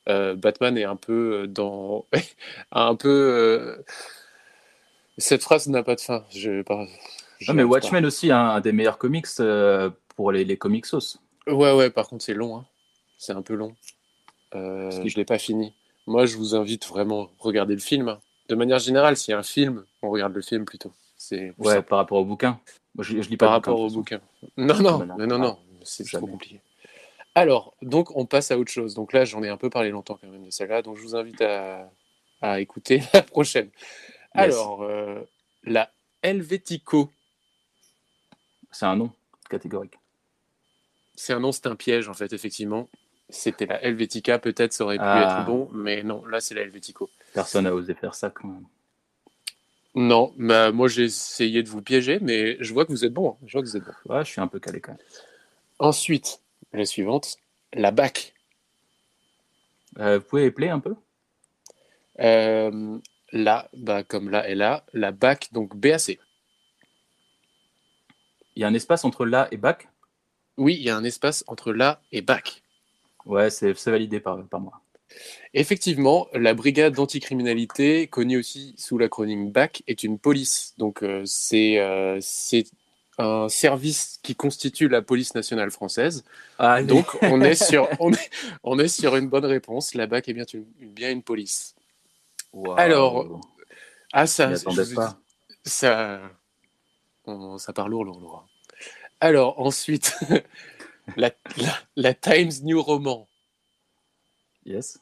[0.08, 2.06] euh, Batman est un peu dans.
[2.72, 3.82] un peu.
[5.18, 6.24] Cette phrase n'a pas de fin.
[6.30, 6.62] Je,
[7.48, 11.18] Non, mais Watchmen aussi, hein, un des meilleurs comics euh, pour les, les comics sauce.
[11.46, 12.58] Ouais, ouais, par contre, c'est long.
[12.58, 12.66] hein.
[13.18, 13.74] C'est un peu long.
[14.54, 15.72] Euh, Parce que- je l'ai pas fini.
[16.06, 18.08] Moi, je vous invite vraiment à regarder le film.
[18.08, 18.20] hein.
[18.48, 20.92] De manière générale, s'il y a un film, on regarde le film plutôt.
[21.16, 21.88] C'est Ouais, simple.
[21.88, 22.60] par rapport au bouquin.
[22.96, 24.20] Moi, je, je lis pas par rapport au bouquin.
[24.56, 26.60] Non, non, non, non, Ah, c'est trop compliqué.
[27.34, 28.94] Alors, donc, on passe à autre chose.
[28.94, 31.14] Donc là, j'en ai un peu parlé longtemps quand même de celle-là, donc je vous
[31.14, 31.90] invite à,
[32.40, 33.68] à écouter la prochaine.
[34.32, 35.20] Alors, euh,
[35.64, 35.90] la
[36.22, 37.10] Helvetico,
[38.70, 39.10] C'est un nom
[39.50, 39.94] catégorique.
[41.14, 42.88] c'est un nom, c'est un piège en fait, effectivement.
[43.28, 45.40] C'était la Helvetica, peut-être ça aurait pu Ah.
[45.40, 47.10] être bon, mais non, là c'est la Helvetico.
[47.34, 48.64] Personne n'a osé faire ça quand même.
[49.96, 53.30] Non, bah, moi j'ai essayé de vous piéger, mais je vois que vous êtes bon.
[53.30, 53.36] hein.
[53.46, 54.14] Je vois que vous êtes bon.
[54.14, 55.00] Ouais, je suis un peu calé quand même.
[55.78, 57.36] Ensuite, la suivante,
[57.72, 58.34] la BAC.
[59.98, 60.94] Euh, vous pouvez épeler un peu?
[62.20, 62.98] Euh,
[63.32, 66.18] là, bah, comme là et là, la BAC, donc BAC.
[68.54, 69.88] Il y a un espace entre là et bac?
[70.58, 72.62] Oui, il y a un espace entre là et BAC.
[73.26, 74.80] Ouais, c'est c'est validé par, par moi.
[75.54, 80.74] Effectivement, la brigade d'anticriminalité, connue aussi sous l'acronyme BAC, est une police.
[80.78, 82.64] Donc, euh, c'est euh, c'est
[83.18, 86.22] un service qui constitue la police nationale française.
[86.58, 88.30] Ah, Donc, on est sur, on est,
[88.62, 89.94] on est sur une bonne réponse.
[89.94, 91.74] La BAC est bien une, bien une police.
[92.76, 93.40] Alors,
[94.12, 95.18] Ah, ça, je pas.
[95.64, 96.20] ça,
[97.24, 98.46] on- ça part lourd, lourd, lourd.
[99.20, 100.14] Alors, ensuite,
[101.16, 103.26] la, la, la Times New Roman.
[104.66, 104.98] Yes.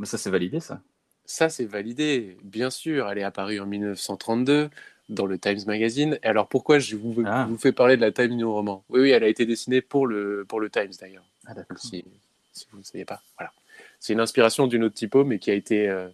[0.00, 0.80] Mais ça, c'est validé, ça.
[1.26, 3.08] Ça, c'est validé, bien sûr.
[3.08, 4.68] Elle est apparue en 1932
[5.10, 6.18] dans le Times Magazine.
[6.24, 7.46] Et alors, pourquoi je vous, Ah.
[7.48, 10.08] vous fais parler de la Times New Roman Oui, oui, elle a été dessinée pour
[10.08, 11.24] le, pour le Times, d'ailleurs.
[11.46, 11.78] Ah, d'accord.
[11.78, 12.04] Si,
[12.52, 13.22] si vous ne saviez pas.
[13.38, 13.52] Voilà.
[14.00, 15.88] C'est une inspiration d'une autre typo, mais qui a été.
[15.88, 16.08] euh,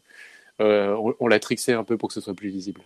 [0.60, 2.80] euh, on on l'a trixé un peu pour que ce soit plus visible.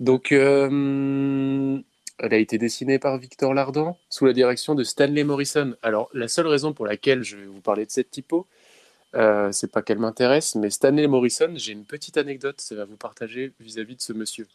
[0.00, 1.78] Donc, euh,
[2.18, 5.74] elle a été dessinée par Victor Lardan sous la direction de Stanley Morrison.
[5.82, 8.46] Alors, la seule raison pour laquelle je vais vous parler de cette typo,
[9.14, 13.52] euh, c'est pas qu'elle m'intéresse, mais Stanley Morrison, j'ai une petite anecdote à vous partager
[13.60, 14.46] vis-à-vis de ce monsieur.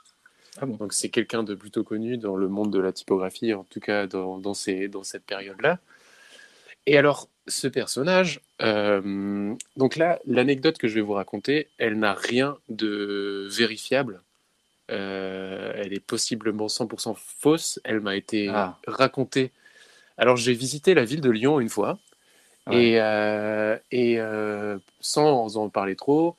[0.61, 3.63] Ah bon Donc, c'est quelqu'un de plutôt connu dans le monde de la typographie, en
[3.63, 5.79] tout cas dans, dans, ces, dans cette période-là.
[6.85, 12.13] Et alors, ce personnage, euh, donc là, l'anecdote que je vais vous raconter, elle n'a
[12.13, 14.21] rien de vérifiable.
[14.91, 17.79] Euh, elle est possiblement 100% fausse.
[17.83, 18.77] Elle m'a été Ah.
[18.87, 19.51] racontée.
[20.17, 21.99] Alors, j'ai visité la ville de Lyon une fois.
[22.69, 22.89] Ouais.
[22.89, 26.35] Et, euh, et euh, sans en parler trop,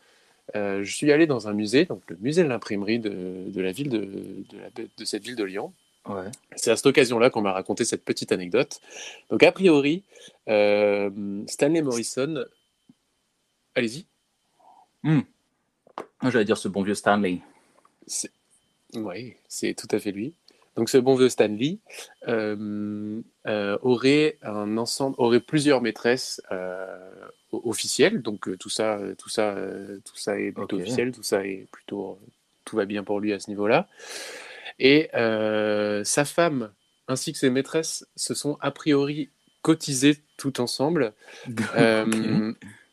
[0.57, 3.73] euh, je suis allé dans un musée, donc le musée de l'imprimerie de, de la
[3.73, 5.73] ville de, de, la- de cette ville de Lyon.
[6.07, 6.31] Ouais.
[6.57, 8.81] C'est à cette occasion-là qu'on m'a raconté cette petite anecdote.
[9.29, 10.03] Donc, a priori,
[10.47, 12.45] Stanley Morrison.
[13.75, 14.07] Allez-y.
[15.03, 15.23] Moi,
[16.31, 17.41] j'allais dire ce bon vieux Stanley.
[18.95, 20.35] Oui, c'est tout à fait lui.
[20.77, 21.79] Donc, ce bon vieux Stanley
[22.29, 26.87] euh, euh, aurait un ensemble, aurait plusieurs maîtresses euh,
[27.53, 28.23] officielles.
[28.23, 29.57] Donc, tout ça, tout ça,
[30.05, 31.13] tout ça est plutôt officiel.
[31.13, 32.19] Tout ça est plutôt,
[32.65, 33.89] tout va bien pour lui à ce niveau-là.
[34.79, 36.71] Et sa femme
[37.09, 39.31] ainsi que ses maîtresses se sont a priori
[39.63, 41.13] cotisées tout ensemble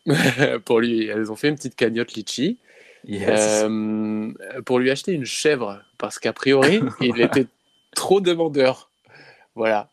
[0.66, 1.06] pour lui.
[1.08, 2.60] Elles ont fait une petite cagnotte litchi.
[3.08, 3.64] Yes.
[3.64, 4.34] Euh,
[4.66, 7.48] pour lui acheter une chèvre parce qu'a priori il était
[7.96, 8.92] trop demandeur.
[9.56, 9.90] Voilà.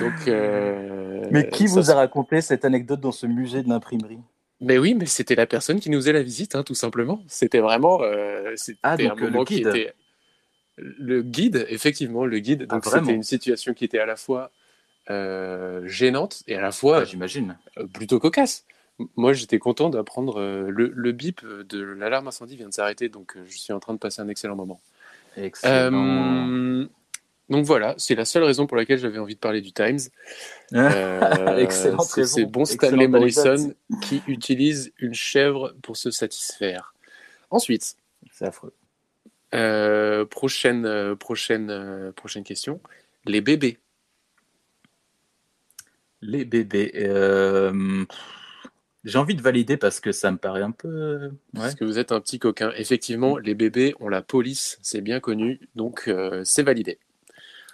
[0.00, 0.28] Donc.
[0.28, 4.18] euh, mais qui vous a raconté cette anecdote dans ce musée de l'imprimerie?
[4.60, 7.22] Mais oui, mais c'était la personne qui nous faisait la visite, hein, tout simplement.
[7.28, 8.00] C'était vraiment.
[8.02, 9.66] euh, c'était Ah, un donc, moment le qui guide.
[9.68, 9.94] était.
[10.78, 12.66] Le guide, effectivement, le guide.
[12.66, 13.04] Donc Ah, vraiment?
[13.06, 14.50] c'était une situation qui était à la fois
[15.10, 17.56] euh, gênante et à la fois Ah, J'imagine.
[17.94, 18.64] plutôt cocasse.
[19.16, 23.56] Moi, j'étais content d'apprendre le, le bip de l'alarme incendie vient de s'arrêter, donc je
[23.58, 24.80] suis en train de passer un excellent moment.
[25.36, 26.86] Excellent.
[27.48, 29.98] Donc voilà, c'est la seule raison pour laquelle j'avais envie de parler du Times.
[30.72, 32.34] Euh, Excellente c'est- raison.
[32.36, 33.10] C'est bon Stanley anecdote.
[33.20, 36.94] Morrison qui utilise une chèvre pour se satisfaire.
[37.50, 37.96] Ensuite,
[38.32, 38.74] C'est affreux.
[39.54, 42.80] euh, prochaine, euh, prochaine, euh, prochaine question.
[43.26, 43.78] Les bébés.
[46.20, 46.90] Les bébés.
[49.04, 51.26] J'ai envie de valider parce que ça me paraît un peu.
[51.26, 51.30] Ouais.
[51.54, 52.72] Parce que vous êtes un petit coquin.
[52.76, 56.10] Effectivement, les bébés ont la police, c'est bien connu, donc
[56.42, 56.98] c'est validé.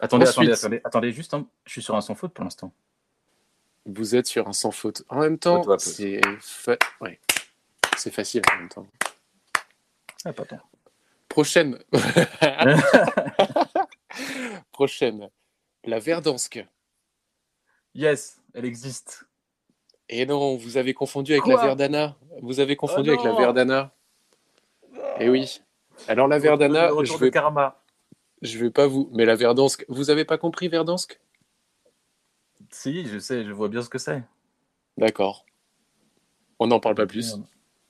[0.02, 2.72] Attendez, Ensuite- attendez, attendez, attendez, juste, un- je suis sur un sans faute pour l'instant.
[3.86, 5.02] Vous êtes sur un sans faute.
[5.08, 7.18] En même temps, c'est fa- ouais.
[7.96, 8.86] c'est facile en même temps.
[10.24, 10.58] Ah, pas tant.
[11.28, 11.78] Prochaine.
[14.72, 15.28] Prochaine.
[15.84, 16.64] La Verdansk.
[17.94, 19.24] Yes, elle existe.
[20.08, 21.54] Et non, vous avez confondu avec Quoi?
[21.56, 22.16] La Verdana.
[22.42, 23.90] Vous avez confondu Oh avec la Verdana.
[25.18, 25.60] Et oui.
[26.08, 27.81] Alors la Verdana, Le retour je de karma.
[28.42, 29.08] Je vais pas vous.
[29.12, 31.18] Mais la Verdansk, vous avez pas compris Verdansk?
[32.70, 34.22] Si, je sais, je vois bien ce que c'est.
[34.98, 35.46] D'accord.
[36.58, 37.36] On n'en parle pas plus.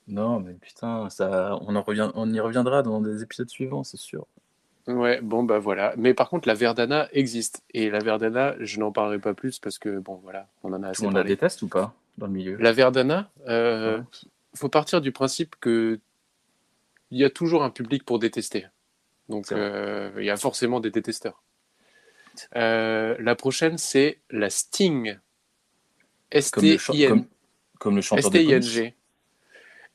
[0.09, 3.97] Non, mais putain, ça, on, en revient, on y reviendra dans des épisodes suivants, c'est
[3.97, 4.27] sûr.
[4.89, 5.95] Ouais, bon bah voilà.
[5.97, 7.63] Mais par contre, la Verdana existe.
[7.73, 10.89] Et la Verdana, je n'en parlerai pas plus parce que bon voilà, on en a
[10.89, 12.57] assez monde la déteste ou pas dans le milieu?
[12.57, 14.05] La Verdana, euh, Ouais.
[14.55, 16.01] faut partir du principe que
[17.13, 18.67] il y a toujours un public pour détester.
[19.29, 21.43] Donc euh, il y a forcément des détesteurs.
[22.57, 25.19] Euh, la prochaine, c'est la Sting.
[26.31, 27.09] S-T-I-N.
[27.09, 27.27] comme,
[27.79, 28.51] comme le chanteur de police.
[28.51, 28.97] S-T-I-N-G.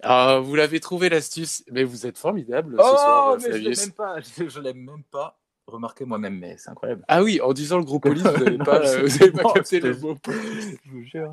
[0.03, 3.75] Ah, vous l'avez trouvé l'astuce, mais vous êtes formidable ce Oh, soir, mais je l'aime
[3.75, 7.03] même pas, je, je l'aime même pas remarqué moi-même, mais c'est incroyable.
[7.07, 10.15] Ah oui, en disant le groupe police, vous n'avez pas, avez pas capté le mot.
[10.25, 11.29] Je vous jure.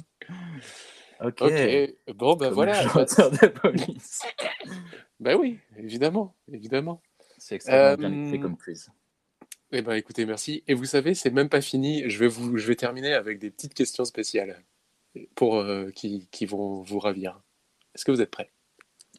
[1.22, 1.42] Ok.
[2.14, 2.82] Bon ben voilà.
[2.82, 4.22] le chanteur de police.
[5.20, 7.00] Ben oui, évidemment, évidemment.
[7.44, 8.88] C'est extrêmement bien Euh, écrit comme quiz.
[9.70, 10.64] Eh ben écoutez, merci.
[10.66, 12.08] Et vous savez, c'est même pas fini.
[12.08, 14.62] Je vais vous, je vais terminer avec des petites questions spéciales
[15.34, 17.42] pour euh, qui, qui vont vous ravir.
[17.94, 18.50] Est-ce que vous êtes prêts?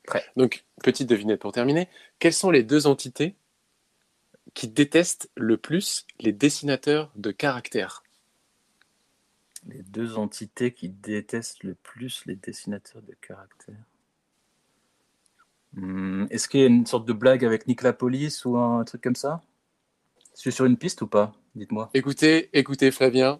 [0.08, 0.26] Prêt.
[0.38, 1.88] Donc petite devinette pour terminer.
[2.18, 3.36] Quelles sont les deux entités
[4.56, 8.04] qui détestent le plus les dessinateurs de caractères?
[9.68, 13.86] Les deux entités qui détestent le plus les dessinateurs de caractères.
[15.76, 18.84] Hmm, Est-ce qu'il y a une sorte de blague avec Nick la police ou un
[18.86, 19.42] truc comme ça?
[20.36, 21.34] Je suis sur une piste ou pas?
[21.56, 21.90] Dites-moi.
[21.94, 23.40] Écoutez, écoutez Flavien,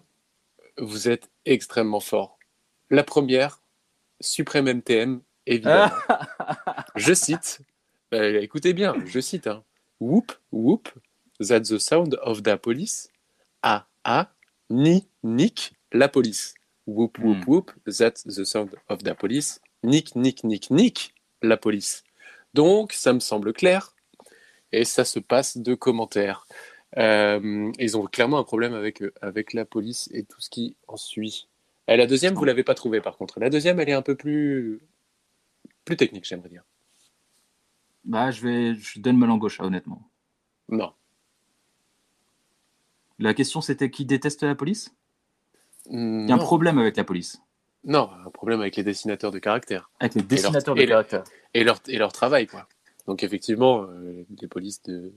[0.78, 2.38] vous êtes extrêmement fort.
[2.90, 3.60] La première,
[4.20, 5.90] Suprême MTM, évidemment.
[6.96, 7.60] Je cite,
[8.14, 9.62] euh, écoutez bien, je cite, hein.
[10.00, 10.88] Whoop, whoop,
[11.38, 13.10] that's the sound of the police.
[13.62, 14.30] Ah, ah,
[14.70, 16.54] ni, nick, la police.
[16.86, 17.50] Whoop, whoop, Hmm.
[17.50, 19.60] whoop, that's the sound of the police.
[19.82, 22.04] Nick, nick, nick, nick, la police.
[22.56, 23.94] Donc, ça me semble clair.
[24.72, 26.46] Et ça se passe de commentaires.
[26.96, 30.76] Euh, ils ont clairement un problème avec, euh, avec la police et tout ce qui
[30.88, 31.48] en suit.
[31.86, 33.38] Et la deuxième, vous l'avez pas trouvée par contre.
[33.38, 34.80] La deuxième, elle est un peu plus,
[35.84, 36.64] plus technique, j'aimerais dire.
[38.04, 40.02] Bah, je vais, je donne ma langue au chat, honnêtement.
[40.68, 40.92] Non.
[43.18, 44.94] La question c'était qui déteste la police?
[45.90, 47.40] Il y a un problème avec la police,
[47.86, 50.92] Non, un problème avec les dessinateurs de caractères avec les leur- dessinateurs et de
[51.54, 52.68] et leur, et leur travail, quoi.
[53.06, 55.12] Donc, effectivement, euh, des polices de-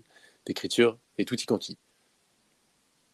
[0.45, 1.77] d'écriture et tout y quanti.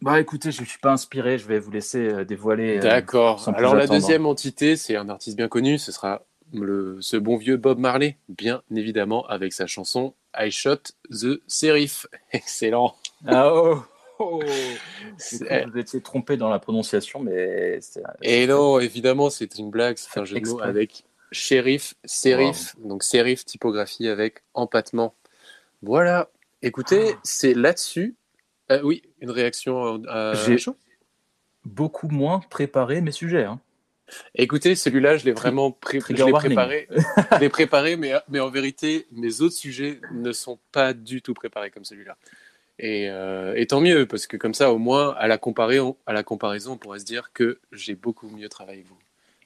[0.02, 2.78] Bah écoutez, je suis pas inspiré, je vais vous laisser euh, dévoiler.
[2.78, 3.48] euh, D'accord.
[3.56, 5.78] Alors, la deuxième entité, c'est un artiste bien connu.
[5.80, 10.82] Ce sera le, ce bon vieux Bob Marley, bien évidemment, avec sa chanson I Shot
[11.10, 12.08] the Serif.
[12.34, 12.94] Excellent.
[13.26, 13.82] Ah oh,
[14.19, 14.41] oh.
[15.17, 18.01] C'est- Vous étiez trompé dans la prononciation, mais c'est.
[18.21, 23.04] Et non, évidemment, c'est une blague, c'est un jeu de mots avec shérif, sérif, donc
[23.04, 25.15] sérif, typographie avec empattement.
[25.82, 26.30] Voilà,
[26.62, 27.19] écoutez, Ah.
[27.23, 28.15] c'est là-dessus.
[28.71, 30.75] Euh, oui, une réaction à, J'ai- chaud
[31.65, 33.43] beaucoup moins préparé mes sujets.
[33.43, 33.60] Hein.
[34.36, 36.88] Écoutez, celui-là, je l'ai vraiment pré- je préparé.
[37.34, 41.34] je l'ai préparé, mais, mais en vérité, mes autres sujets ne sont pas du tout
[41.34, 42.17] préparés comme celui-là.
[42.78, 46.14] Et, euh, et tant mieux, parce que comme ça, au moins, à la, comparaison, à
[46.14, 48.98] la comparaison, on pourrait se dire que j'ai beaucoup mieux travaillé que vous.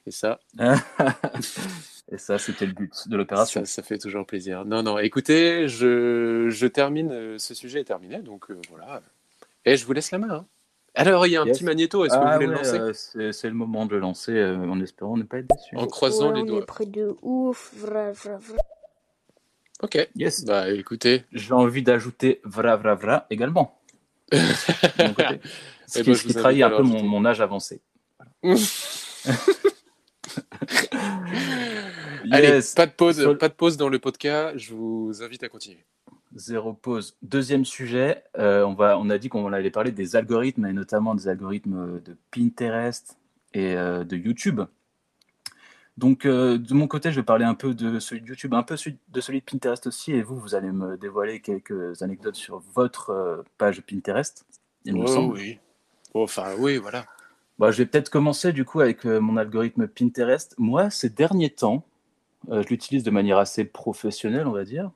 [0.06, 0.40] Et ça,
[2.12, 3.60] Et ça, c'était le but de l'opération.
[3.64, 4.64] Ça, ça fait toujours plaisir.
[4.64, 9.00] Non, non, écoutez, je, je termine, euh, ce sujet est terminé, donc euh, voilà.
[9.64, 10.30] Et je vous laisse la main.
[10.34, 10.46] hein.
[10.96, 11.58] Alors, il y a un Yes.
[11.58, 13.86] petit magnéto, est-ce que vous Ah voulez ouais, le lancer euh, c'est c'est le moment
[13.86, 15.76] de le lancer euh, en espérant ne pas être déçu.
[15.76, 16.58] En croisant Ouais, les on doigts.
[16.62, 17.72] est près de ouf.
[17.76, 18.56] Vra, vra, vra.
[19.82, 20.44] Ok, Yes.
[20.44, 23.80] bah écoutez, J'ai envie d'ajouter vra vra vra également.
[24.32, 24.38] de
[25.06, 25.40] mon côté.
[25.86, 27.80] Ce Eh qui, ben, ce qui trahit un peu mon, âge avancé.
[32.30, 32.74] allez, Yes.
[32.74, 35.84] pas de pause, pas de pause dans le podcast, je vous invite à continuer.
[36.36, 37.16] Zéro pause.
[37.22, 41.14] Deuxième sujet, euh, on, va, on a dit qu'on allait parler des algorithmes, et notamment
[41.16, 43.16] des algorithmes de Pinterest
[43.52, 44.60] et euh, de YouTube.
[46.00, 48.62] Donc, euh, de mon côté, je vais parler un peu de celui de YouTube, un
[48.62, 52.58] peu de celui de Pinterest aussi, et vous, vous allez me dévoiler quelques anecdotes sur
[52.74, 54.46] votre euh, page Pinterest,
[54.86, 55.34] il me Oh, semble.
[55.34, 55.58] oui.
[56.14, 57.04] Enfin, oui, voilà.
[57.58, 60.54] Bah, je vais peut-être commencer du coup avec euh, mon algorithme Pinterest.
[60.56, 61.84] Moi, ces derniers temps,
[62.48, 64.90] euh, je l'utilise de manière assez professionnelle, on va dire.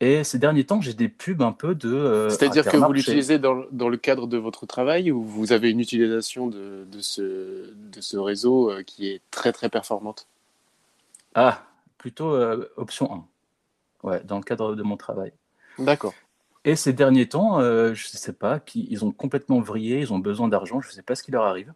[0.00, 1.92] Et ces derniers temps, j'ai des pubs un peu de.
[1.92, 5.70] euh, C'est-à-dire que vous l'utilisez dans, dans le cadre de votre travail ou vous avez
[5.70, 10.26] une utilisation de, de, ce, de ce réseau euh, qui est très très performante?
[11.34, 11.64] Ah,
[11.98, 13.26] plutôt euh, option
[14.02, 14.08] 1.
[14.08, 15.32] Ouais, dans le cadre de mon travail.
[15.78, 16.12] D'accord.
[16.66, 20.18] Et ces derniers temps, je ne sais pas, qui, ils ont complètement vrillé, ils ont
[20.18, 21.72] besoin d'argent, je ne sais pas ce qui leur arrive.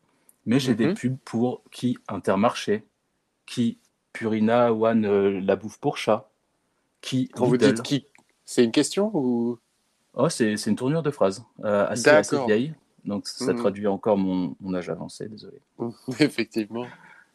[0.47, 0.95] mais j'ai des Mhm.
[0.95, 2.85] pubs pour qui Intermarché,
[3.47, 3.79] qui
[4.15, 6.31] Purina One la bouffe pour chat,
[7.01, 8.07] qui Quand vous dites qui,
[8.45, 9.59] c'est une question ou
[10.15, 13.59] Oh, c'est une tournure de phrase euh, assez, assez vieille, donc ça Mhm.
[13.59, 15.61] traduit encore mon, mon âge avancé, désolé.
[16.19, 16.87] Effectivement.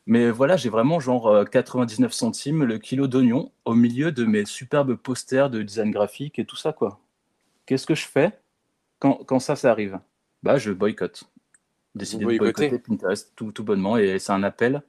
[0.05, 4.43] Mais voilà, j'ai vraiment genre euh, 99 centimes le kilo d'oignon au milieu de mes
[4.43, 6.99] superbes posters de design graphique et tout ça, quoi.
[7.65, 8.37] Qu'est-ce que je fais
[8.99, 9.99] quand, quand ça, ça arrive?
[10.41, 11.23] Bah, je boycotte.
[11.95, 14.81] Décider de boycotter Pinterest tout, tout bonnement et c'est un appel.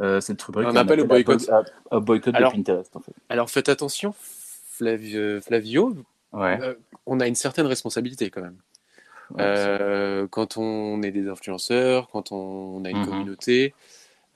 [0.00, 1.38] Euh, cette rubrique Un appel au boycott.
[1.46, 3.12] boy- à- à boycott Alors- de Pinterest, en fait.
[3.28, 5.94] Alors faites attention, Flavio, Flavio,
[6.32, 6.58] Ouais.
[6.62, 6.74] euh,
[7.06, 8.56] on a une certaine responsabilité quand même.
[9.32, 13.06] ouais, Euh, quand on est des influenceurs, quand on a une Mhm.
[13.06, 13.74] communauté,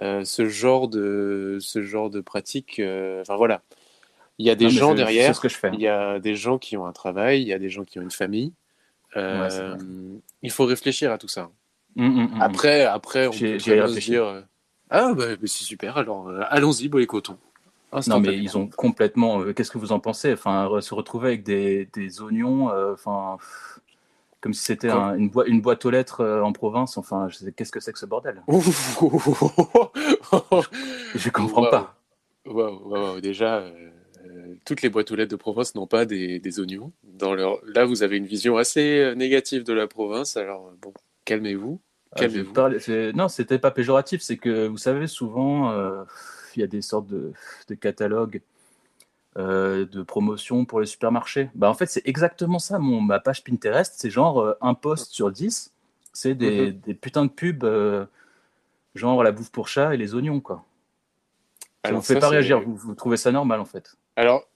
[0.02, 3.62] euh, ce genre de ce genre de pratique, euh, enfin voilà,
[4.38, 5.70] il y a des Non, gens je- derrière, ce que je fais.
[5.72, 7.98] il y a des gens qui ont un travail, il y a des gens qui
[7.98, 8.52] ont une famille.
[9.16, 9.78] Euh, Ouais,
[10.42, 11.50] il faut réfléchir à tout ça.
[11.96, 12.42] Hum, hum, hum.
[12.42, 14.40] Après, après, on peut se dire, euh,
[14.90, 15.96] ah bah, bah, c'est super.
[15.96, 17.38] Alors euh, allons-y, boycottons.
[18.10, 19.40] Non, mais ils ont complètement.
[19.42, 20.32] euh, Qu'est-ce que vous en pensez?
[20.32, 23.78] Enfin, re- se retrouver avec des, des oignons, euh, enfin, pff,
[24.40, 26.98] comme si c'était un- une, boi- une boîte aux lettres euh, en province.
[26.98, 28.42] Enfin, je sais- qu'est-ce que c'est que ce bordel?
[31.14, 32.00] Je comprends pas.
[32.46, 33.90] Waouh, waouh, déjà, euh,
[34.26, 36.92] euh, toutes les boîtes aux lettres de province n'ont pas des, des oignons.
[37.04, 37.58] Dans leur...
[37.64, 40.36] Là, vous avez une vision assez euh, négative de la province.
[40.36, 40.92] Alors, bon,
[41.24, 41.80] calmez-vous.
[42.16, 43.12] Calmez-vous.
[43.16, 44.22] Non, c'était pas péjoratif.
[44.22, 46.04] C'est que vous savez, souvent, euh,
[46.56, 47.32] il y a des sortes de,
[47.68, 48.40] de catalogues
[49.36, 51.50] euh, de promotion pour les supermarchés.
[51.54, 52.78] Bah, en fait, c'est exactement ça.
[52.78, 55.72] Mon, ma page Pinterest, c'est genre euh, un post sur 10.
[56.12, 56.80] C'est des, Mhm.
[56.86, 58.06] des putains de pubs, euh,
[58.94, 60.64] genre la bouffe pour chat et les oignons, quoi.
[61.82, 63.96] Ça Alors, vous fait ça, pas réagir, vous, vous trouvez ça normal en fait.
[64.16, 64.48] Alors,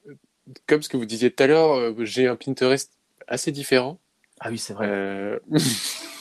[0.66, 2.92] comme ce que vous disiez tout à l'heure, j'ai un Pinterest
[3.26, 3.98] assez différent.
[4.40, 5.40] Ah oui, c'est vrai.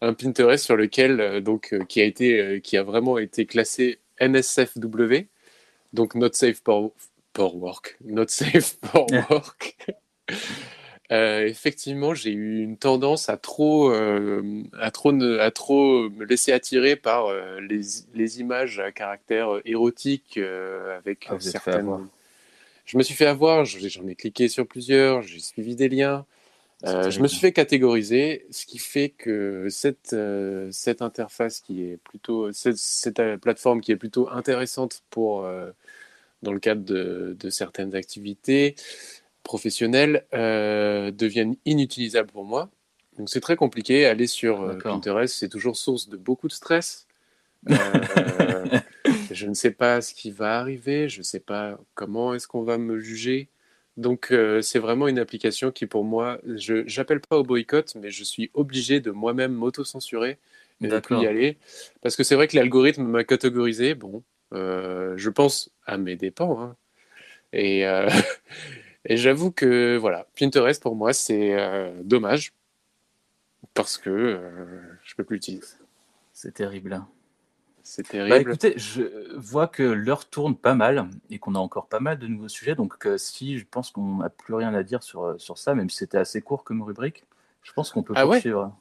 [0.00, 3.46] Un Pinterest sur lequel euh, donc euh, qui a été euh, qui a vraiment été
[3.46, 5.26] classé NSFW
[5.92, 6.92] donc not safe for,
[7.36, 7.96] for work.
[8.04, 9.76] Not safe for work.
[11.12, 16.24] Euh, effectivement j'ai eu une tendance à trop euh, à trop ne- à trop me
[16.24, 17.80] laisser attirer par euh, les,
[18.14, 20.38] les images à caractère érotique
[20.96, 22.08] avec Ah, certaines
[22.86, 26.24] je me suis fait avoir j'en ai cliqué sur plusieurs j'ai suivi des liens
[26.86, 31.82] euh, je me suis fait catégoriser, ce qui fait que cette, euh, cette interface qui
[31.82, 35.48] est plutôt, cette, cette, euh, plateforme qui est plutôt intéressante pour,
[36.42, 38.74] dans le cadre de, de certaines activités
[39.42, 42.70] professionnelles, deviennent inutilisables pour moi.
[43.18, 44.06] Donc c'est très compliqué.
[44.06, 44.76] Aller sur.
[44.78, 47.06] Pinterest, c'est toujours source de beaucoup de stress.
[49.30, 52.62] Je ne sais pas ce qui va arriver, je ne sais pas comment est-ce qu'on
[52.62, 53.48] va me juger.
[53.96, 58.10] Donc euh, c'est vraiment une application qui pour moi, je j'appelle pas au boycott, mais
[58.10, 60.38] je suis obligé de moi-même m'auto-censurer
[60.80, 61.58] et de plus y aller.
[62.02, 66.60] Parce que c'est vrai que l'algorithme m'a catégorisé, bon, euh, je pense à mes dépens.
[66.60, 66.76] hein.
[67.52, 68.08] Et, euh,
[69.06, 71.56] et j'avoue que voilà, Pinterest pour moi c'est
[72.02, 72.52] dommage
[73.74, 74.40] parce que
[75.04, 75.66] je peux plus l'utiliser.
[76.32, 77.00] C'est terrible.
[77.86, 78.50] C'est Bah terrible.
[78.50, 82.26] écoutez, je vois que l'heure tourne pas mal et qu'on a encore pas mal de
[82.26, 82.74] nouveaux sujets.
[82.74, 85.74] Donc euh, si je pense qu'on n'a plus rien à dire sur, euh, sur ça,
[85.74, 87.24] même si c'était assez court comme rubrique,
[87.62, 88.32] je pense qu'on peut Ah ouais?
[88.36, 88.74] poursuivre.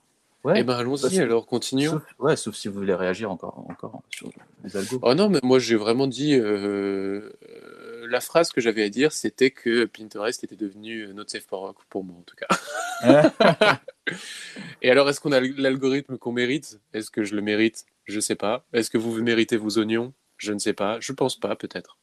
[0.46, 1.92] Ouais, eh ben bah, allons-y c'est- alors, continuons.
[1.92, 4.30] sauf, ouais, sauf si vous voulez réagir encore, encore sur
[4.64, 5.00] les algos.
[5.02, 7.30] Oh non, mais moi j'ai vraiment dit euh,
[8.08, 12.04] la phrase que j'avais à dire, c'était que Pinterest était devenu not safe for pour
[12.06, 12.48] moi en tout cas.
[14.82, 16.80] Et alors, est-ce qu'on a l'algorithme qu'on mérite?
[16.94, 17.86] Est-ce que je le mérite?
[18.06, 18.66] Je sais pas.
[18.74, 20.14] Est-ce que vous méritez vos oignons?
[20.38, 21.00] Je ne sais pas.
[21.00, 21.98] Je pense pas, peut-être.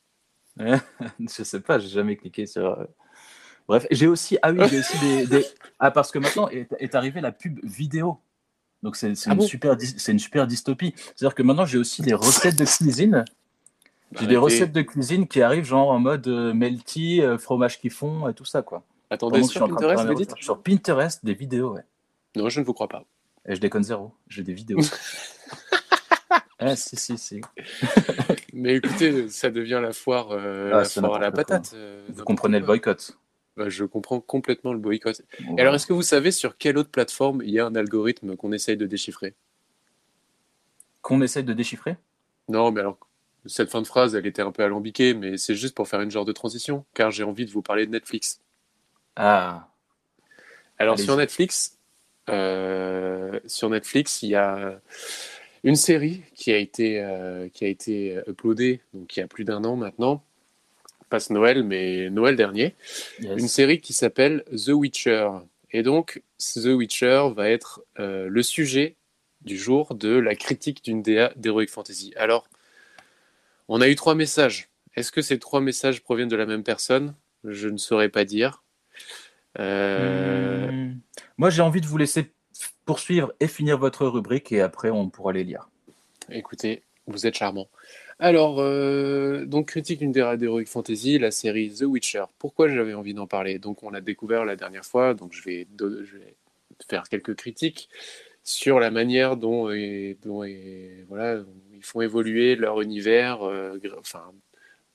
[0.57, 2.79] je sais pas, j'ai jamais cliqué sur.
[2.79, 2.85] euh,
[3.69, 4.39] Bref, j'ai aussi.
[4.43, 5.47] Ah oui, j'ai aussi des, des-
[5.79, 8.19] Ah, parce que maintenant est, est arrivée la pub vidéo.
[8.83, 9.47] Donc c'est Ah une, bon?
[9.47, 10.95] super dis- c'est une super dystopie.
[10.97, 13.25] C'est-à-dire que maintenant j'ai aussi des recettes de cuisine.
[14.19, 17.91] J'ai des recettes de cuisine qui arrivent genre en mode euh, melty, euh, fromage qui
[17.91, 18.83] fond et tout ça quoi.
[19.09, 20.35] Attendez, sur Pinterest, vous dites?
[20.41, 21.85] Sur Pinterest, des vidéos, ouais.
[22.37, 23.05] Non, je ne vous crois pas.
[23.47, 24.81] Et je déconne zéro, j'ai des vidéos.
[26.61, 27.40] ah si, si, si.
[28.53, 31.73] Mais écoutez, ça devient la foire, euh, Ah, la c'est foire à la patate.
[31.75, 33.16] euh, Vous comprenez le boycott.
[33.57, 35.22] Bah, Je comprends complètement le boycott.
[35.57, 38.37] Et alors, est-ce que vous savez sur quelle autre plateforme il y a un algorithme
[38.37, 39.35] qu'on essaye de déchiffrer?
[41.03, 41.97] Qu'on essaye de déchiffrer?
[42.49, 42.99] Non, mais alors,
[43.47, 46.11] cette fin de phrase, elle était un peu alambiquée, mais c'est juste pour faire une
[46.11, 48.41] genre de transition, car j'ai envie de vous parler de Netflix.
[49.16, 49.68] Ah,
[50.78, 51.78] Alors, sur Netflix,
[52.28, 54.80] euh, sur Netflix, il y a
[55.65, 59.45] une série qui a été, euh, qui a été uploadée, donc il y a plus
[59.45, 60.25] d'un an maintenant,
[61.09, 62.75] passe Noël, mais Noël dernier,
[63.21, 63.39] yes.
[63.39, 65.29] une série qui s'appelle The Witcher.
[65.73, 68.97] Et donc, The Witcher va être euh, le sujet
[69.43, 72.13] du jour de la critique d'une DA d'Heroic Fantasy.
[72.17, 72.49] Alors,
[73.69, 74.69] on a eu trois messages.
[74.97, 77.15] Est-ce que ces trois messages proviennent de la même personne?
[77.45, 78.63] Je ne saurais pas dire.
[79.59, 81.01] Euh, Hmm.
[81.39, 82.33] Moi, j'ai envie de vous laisser
[82.95, 85.68] poursuivre et finir votre rubrique et après, on pourra les lire.
[86.28, 87.68] Écoutez, vous êtes charmant.
[88.18, 92.24] Alors, euh, donc critique d'une DA d'Heroic Fantasy, la série The Witcher.
[92.41, 93.61] Pourquoi j'avais envie d'en parler?
[93.61, 96.34] Donc, on l'a découvert la dernière fois, donc je vais, do- je vais
[96.88, 97.88] faire quelques critiques
[98.43, 103.78] sur la manière dont, et- dont et- voilà, dont ils font évoluer leur univers, euh,
[104.01, 104.24] enfin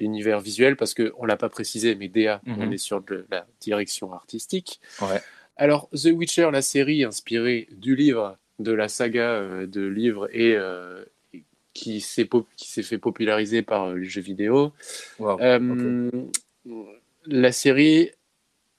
[0.01, 2.55] l'univers visuel, parce qu'on l'a pas précisé, mais DA, Mhm.
[2.59, 4.81] on est sur de la direction artistique.
[5.01, 5.21] Ouais.
[5.57, 10.53] Alors, The Witcher, la série inspirée du livre, de la saga euh, de livres et
[10.55, 11.03] euh,
[11.73, 12.27] qui s'est
[12.83, 14.73] fait populariser par euh, les jeux vidéo.
[15.19, 15.39] Wow.
[15.41, 16.09] Euh,
[17.25, 18.11] La série,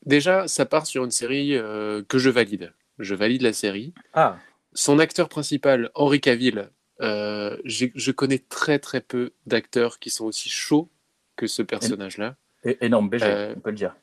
[0.05, 2.73] déjà, ça part sur une série euh, que je valide.
[2.99, 3.93] Je valide la série.
[4.15, 4.39] Ah,
[4.73, 6.71] Son acteur principal, Henri Cavill,
[7.03, 10.89] euh, je connais très très peu d'acteurs qui sont aussi chauds
[11.37, 12.37] que ce personnage-là.
[12.81, 13.95] énorme BG, on peut le dire.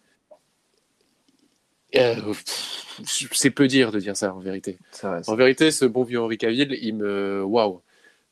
[1.95, 2.15] Euh,
[3.05, 4.77] c'est peu dire de dire ça en vérité.
[5.01, 7.43] Vrai, En vérité, ce bon vieux Henri Cavill, il me.
[7.43, 7.81] Waouh!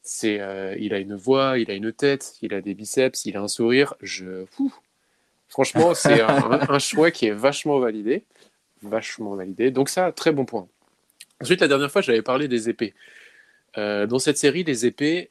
[0.04, 3.38] C'est, euh, il a une voix, il a une tête, il a des biceps, il
[3.38, 3.94] a un sourire.
[4.02, 4.46] Je.
[4.60, 4.74] Ouh.
[5.48, 8.24] Franchement, c'est un, un choix qui est vachement validé.
[8.82, 9.70] Vachement validé.
[9.70, 10.68] Donc, ça, très bon point.
[11.40, 12.94] Ensuite, la dernière fois, j'avais parlé des épées.
[13.78, 15.30] Euh, dans cette série, les épées,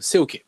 [0.00, 0.44] c'est OK.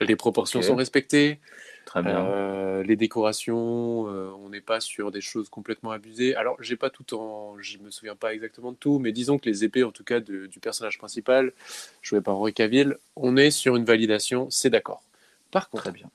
[0.00, 1.38] Les proportions sont respectées.
[1.84, 2.24] Très bien.
[2.26, 6.34] Euh, les décorations, euh, on n'est pas sur des choses complètement abusées.
[6.36, 9.48] Alors, j'ai pas tout en, je me souviens pas exactement de tout, mais disons que
[9.48, 11.52] les épées, en tout cas de- du personnage principal,
[12.00, 15.02] joué par Henri Cavill, on est sur une validation, c'est d'accord.
[15.50, 16.10] Par contre, Très bien.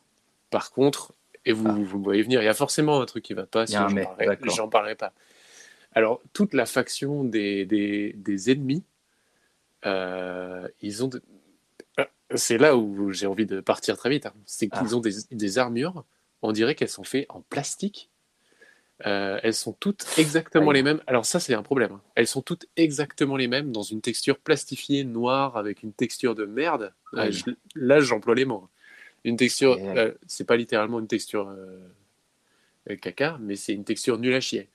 [0.49, 1.13] par contre,
[1.45, 1.74] et vous, Ah.
[1.78, 4.68] vous me voyez venir, il y a forcément un truc qui va pas, sinon j'en
[4.68, 5.13] parlerai- pas.
[5.93, 8.84] Alors, toute la faction des, des, des ennemis,
[9.86, 11.07] euh, ils ont.
[11.07, 11.22] de-
[12.36, 14.26] C'est là où j'ai envie de partir très vite.
[14.26, 14.34] hein.
[14.46, 14.96] C'est qu'ils Ah.
[14.96, 16.04] ont des, des armures,
[16.42, 18.10] on dirait qu'elles sont faites en plastique.
[19.06, 21.02] Euh, elles sont toutes exactement les mêmes.
[21.06, 21.92] Alors, ça, c'est un problème.
[21.94, 22.02] hein.
[22.16, 26.46] Elles sont toutes exactement les mêmes dans une texture plastifiée noire avec une texture de
[26.46, 26.94] merde.
[27.14, 27.32] Euh, Aïe.
[27.34, 28.68] je- là, j'emploie les mots.
[29.24, 31.78] Une texture, euh, c'est pas littéralement une texture euh,
[32.90, 34.70] euh, caca, mais c'est une texture nulle à chier.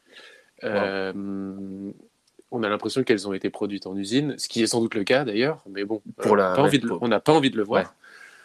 [0.62, 1.12] Euh,
[2.52, 5.04] on a l'impression qu'elles ont été produites en usine, ce qui est sans doute le
[5.04, 7.50] cas d'ailleurs, mais bon, Pour la- pas ouais, envie de pour- on n'a pas envie
[7.50, 7.82] de le voir.
[7.82, 7.88] Ouais.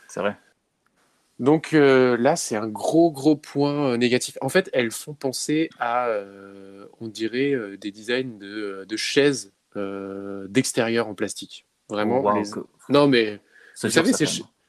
[0.08, 0.36] C'est vrai.
[1.40, 4.38] Donc euh, là, c'est un gros, gros point euh, négatif.
[4.42, 9.52] En fait, elles font penser à, euh, on dirait, euh, des designs de, de chaises
[10.50, 11.66] d'extérieur en plastique.
[11.90, 12.22] Vraiment.
[12.22, 13.40] Wow, les- que- Non, mais
[13.84, 14.12] vous savez,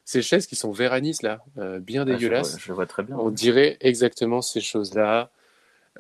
[0.05, 1.43] ces, chaises qui sont Veranis, là,
[1.80, 3.16] bien Ah, je vois- dégueulasses, Je vois très bien.
[3.16, 5.30] on dirait exactement ces choses-là.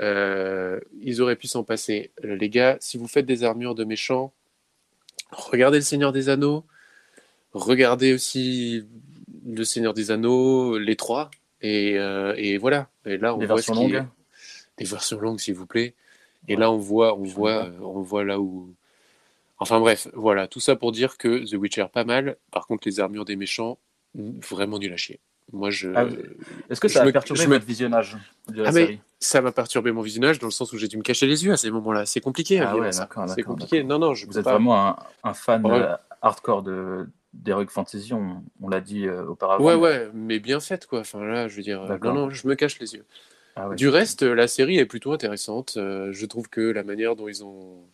[0.00, 2.10] Euh, ils auraient pu s'en passer.
[2.22, 4.32] Les gars, si vous faites des armures de méchants,
[5.32, 6.64] regardez le Seigneur des Anneaux,
[7.52, 8.84] regardez aussi
[9.46, 11.30] le Seigneur des Anneaux, les trois,
[11.62, 12.88] et, euh, et voilà.
[13.06, 14.06] Et là, on Des voit versions ce longues
[14.76, 15.94] Des versions longues, s'il vous plaît.
[16.46, 16.60] Et Ouais.
[16.60, 18.72] là, on voit, on voit, euh, on voit là où.
[19.58, 22.36] Enfin bref, voilà, tout ça pour dire que The Witcher pas mal.
[22.52, 23.78] Par contre, les armures des méchants,
[24.14, 25.18] vraiment nul à chier.
[25.52, 26.06] Moi, je, Ah,
[26.68, 28.16] Est-ce que ça a me- perturbé je me- votre visionnage
[28.52, 30.96] de la Ah, mais- ça m'a perturbé mon visionnage dans le sens où j'ai dû
[30.98, 32.04] me cacher les yeux à ces moments-là.
[32.06, 33.82] C'est compliqué Ah ouais, C'est compliqué.
[33.82, 34.52] Non, non, je Vous êtes pas.
[34.52, 35.72] vraiment un, un fan Ouais.
[35.80, 39.62] euh, hardcore de d'Heroic Fantasy, on, on l'a dit euh, auparavant.
[39.64, 41.00] Ouais, ouais, mais bien faite quoi.
[41.00, 43.04] Enfin là, je veux dire, euh, non, non, je me cache les yeux.
[43.54, 43.76] Ah ouais.
[43.76, 45.74] Du reste, la série est plutôt intéressante.
[45.76, 47.84] Euh, je trouve que la manière dont ils ont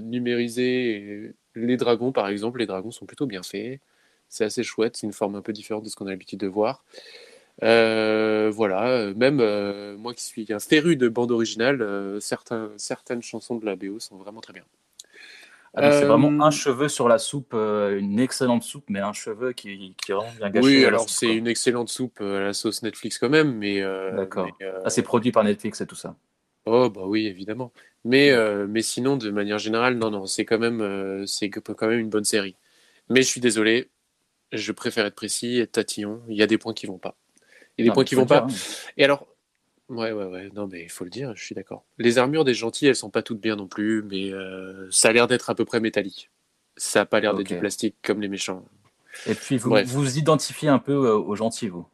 [0.00, 3.80] numérisé les dragons, par exemple, les dragons sont plutôt bien faits.
[4.28, 4.96] C'est assez chouette.
[4.96, 6.84] C'est une forme un peu différente de ce qu'on a l'habitude de voir.
[7.62, 12.70] Euh, voilà, euh, même euh, moi qui suis un féru de bande originale, euh, certains,
[12.76, 14.64] certaines chansons de la BO sont vraiment très bien.
[15.74, 19.94] Ah, C'est vraiment un cheveu sur la soupe, une excellente soupe, mais un cheveu qui,
[20.02, 20.66] qui vraiment bien gâché.
[20.66, 23.82] Oui, alors c'est une excellente soupe à la sauce Netflix quand même, mais.
[24.12, 24.48] D'accord.
[24.84, 26.16] Ah, c'est produit par Netflix et tout ça.
[26.64, 27.72] Oh bah oui, évidemment.
[28.06, 28.32] Mais,
[28.66, 32.24] mais sinon, de manière générale, non, non, c'est quand même, c'est quand même une bonne
[32.24, 32.56] série.
[33.10, 33.90] Mais je suis désolé,
[34.52, 36.22] je préfère être précis, être tatillon.
[36.28, 37.16] Il y a des points qui vont pas.
[37.76, 38.42] Il y a des points qui vont pas.
[38.42, 38.90] dire, hein.
[38.96, 39.26] Et alors,
[39.88, 41.84] ouais, ouais, ouais, non, mais il faut le dire, je suis d'accord.
[41.98, 45.12] Les armures des gentils, elles sont pas toutes bien non plus, mais euh, ça a
[45.12, 46.30] l'air d'être à peu près métallique.
[46.76, 48.64] Ça a pas l'air d'être du plastique comme les méchants.
[49.26, 49.86] Et puis vous Bref.
[49.88, 51.86] vous identifiez un peu euh, aux gentils, vous.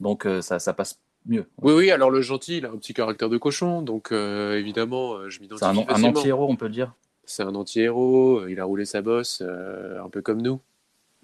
[0.00, 1.46] Donc euh, ça, ça passe mieux.
[1.62, 5.28] Oui, oui, alors le gentil, il a un petit caractère de cochon, donc euh, évidemment,
[5.30, 6.94] je C'est m'identifie un, un anti-héros, on peut le dire.
[7.24, 10.60] C'est un anti-héros, il a roulé sa bosse, euh, un peu comme nous.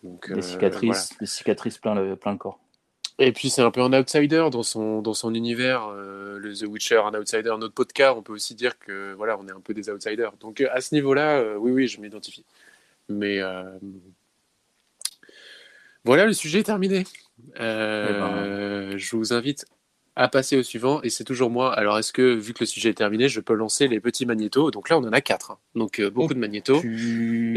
[0.02, 2.58] Donc, Des euh, cicatrices, des cicatrices plein le, plein le corps.
[3.18, 5.86] Et puis c'est un peu un outsider dans son, dans son univers.
[5.88, 9.46] euh, le The Witcher, un outsider, notre podcast, on peut aussi dire que voilà, on
[9.46, 10.32] est un peu des outsiders.
[10.40, 12.46] Donc euh, à ce niveau-là, euh, oui, oui, je m'identifie.
[13.10, 13.64] Mais euh,
[16.04, 17.04] voilà, le sujet est terminé.
[17.58, 19.66] Euh, Je vous invite
[20.16, 21.74] à passer au suivant et c'est toujours moi.
[21.74, 24.70] Alors est-ce que vu que le sujet est terminé, je peux lancer les petits magnétos?
[24.70, 25.50] Donc là, on en a quatre.
[25.52, 25.58] hein.
[25.74, 26.80] Donc euh, beaucoup Oh, de magnétos.
[26.80, 27.54] Tu...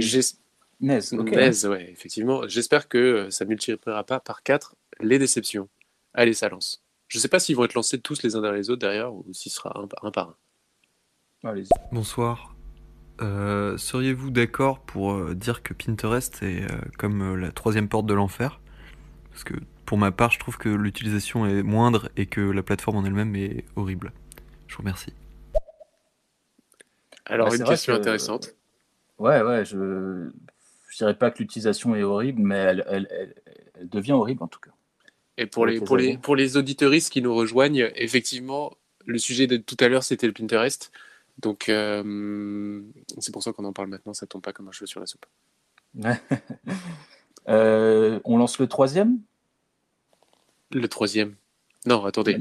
[0.84, 1.32] Naise, ok.
[1.32, 2.48] Naise, ouais, effectivement.
[2.48, 5.70] J'espère que euh, ça ne multipliera pas par 4 les déceptions.
[6.14, 6.84] Allez, ça lance.
[7.08, 9.14] Je ne sais pas s'ils vont être lancés tous les uns derrière les autres derrière
[9.14, 10.36] ou s'il sera un, par- un par
[11.44, 11.50] un.
[11.50, 11.70] Allez-y.
[11.92, 12.54] Bonsoir.
[13.22, 18.06] Euh, Seriez-vous d'accord pour euh, dire que Pinterest est euh, comme euh, la troisième porte
[18.06, 18.60] de l'enfer?
[19.32, 19.54] Parce que
[19.86, 23.36] pour ma part, je trouve que l'utilisation est moindre et que la plateforme en elle-même
[23.36, 24.12] est horrible.
[24.68, 25.14] Je vous remercie.
[27.26, 28.56] Alors, Bah, une question que- intéressante.
[29.20, 30.30] Ouais, ouais, je
[30.94, 33.36] je dirais pas que l'utilisation est horrible, mais elle, elle, elle,
[33.80, 34.70] elle devient horrible en tout cas.
[35.40, 38.78] Et pour les, les pour, les, pour les auditeuristes qui nous rejoignent, effectivement,
[39.08, 40.92] le sujet de tout à l'heure, c'était le Pinterest.
[41.40, 42.84] Donc, euh,
[43.18, 44.14] c'est pour ça qu'on en parle maintenant.
[44.14, 45.26] Ça tombe pas comme un cheveu sur la soupe.
[47.50, 49.20] Euh, on lance le troisième?
[50.72, 51.36] Le troisième.
[51.86, 52.38] Non, attendez.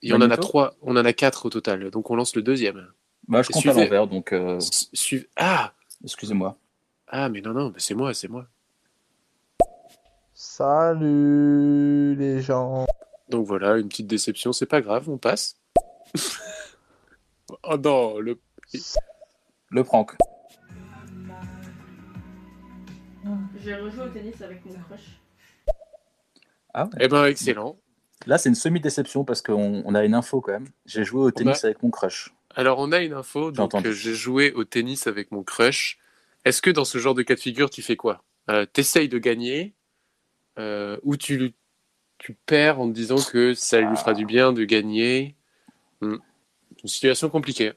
[0.00, 0.74] Il y en a trois.
[0.80, 1.90] On en a quatre au total.
[1.90, 2.86] Donc, on lance le deuxième.
[3.28, 3.82] Bah, je compte à Suivez.
[3.84, 4.58] l'envers, donc euh,
[4.94, 6.56] su- Ah excusez-moi.
[7.08, 8.46] Ah, mais non, non, mais c'est moi, c'est moi.
[10.34, 12.86] Salut les gens.
[13.28, 15.56] Donc voilà, une petite déception, c'est pas grave, on passe.
[17.62, 18.38] oh non, le...
[19.70, 20.16] Le prank.
[23.58, 25.20] J'ai rejoué au tennis avec mon crush.
[26.74, 26.90] Ah ouais.
[27.00, 27.76] Eh ben excellent.
[28.26, 30.68] Là, c'est une semi-déception parce qu'on on a une info quand même.
[30.84, 32.34] J'ai joué au tennis avec mon crush.
[32.54, 35.98] Alors on a une info, donc j'ai joué au tennis avec mon crush.
[36.46, 38.22] Est-ce que dans ce genre de cas de figure, tu fais quoi?
[38.50, 39.74] Euh, T'essayes de gagner
[40.60, 41.54] euh, ou tu,
[42.18, 45.34] tu perds en te disant que ça lui fera du bien de gagner?
[46.00, 46.18] Hmm.
[46.84, 47.72] Une situation compliquée.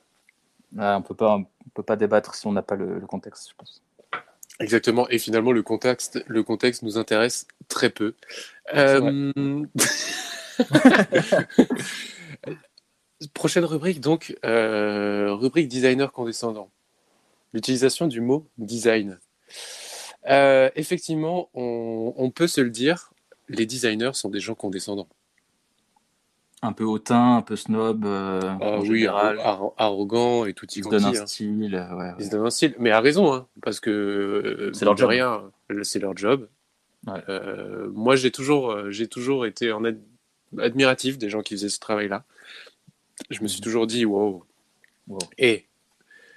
[0.77, 3.49] Ah, on peut pas, on peut pas débattre si on n'a pas le, le contexte,
[3.49, 3.81] je pense.
[4.59, 5.09] Exactement.
[5.09, 8.13] Et finalement, le contexte, le contexte nous intéresse très peu.
[8.75, 9.63] Euh,
[13.33, 16.69] Prochaine rubrique, donc, euh, rubrique designer condescendant.
[17.53, 19.19] L'utilisation du mot design.
[20.29, 23.11] Euh, effectivement, on, on peut se le dire,
[23.47, 25.09] les designers sont des gens condescendants.
[26.61, 29.37] Un peu hautain, un peu snob, euh, Ah en oui, général.
[29.39, 31.73] arro- arrogant et tout y Ils se donnent un style.
[31.75, 34.83] euh, ouais, Ils se donnent un style, mais à raison, hein, parce que euh, C'est
[34.85, 35.09] leur de job.
[35.09, 35.51] Rien,
[35.83, 36.49] c'est leur job.
[37.93, 40.01] Moi, j'ai toujours, j'ai toujours été en ad-
[40.57, 42.25] admiratif des gens qui faisaient ce travail-là.
[43.29, 44.43] Je me suis toujours dit, wow,
[45.07, 45.17] Wow.
[45.37, 45.65] et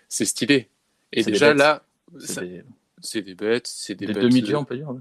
[0.09, 0.69] c'est stylé.
[1.13, 1.83] Et déjà là,
[2.19, 2.65] C'est des,
[3.01, 4.91] c'est des bêtes, c'est des, des demi-dieux, on peut dire.
[4.91, 5.01] Ouais,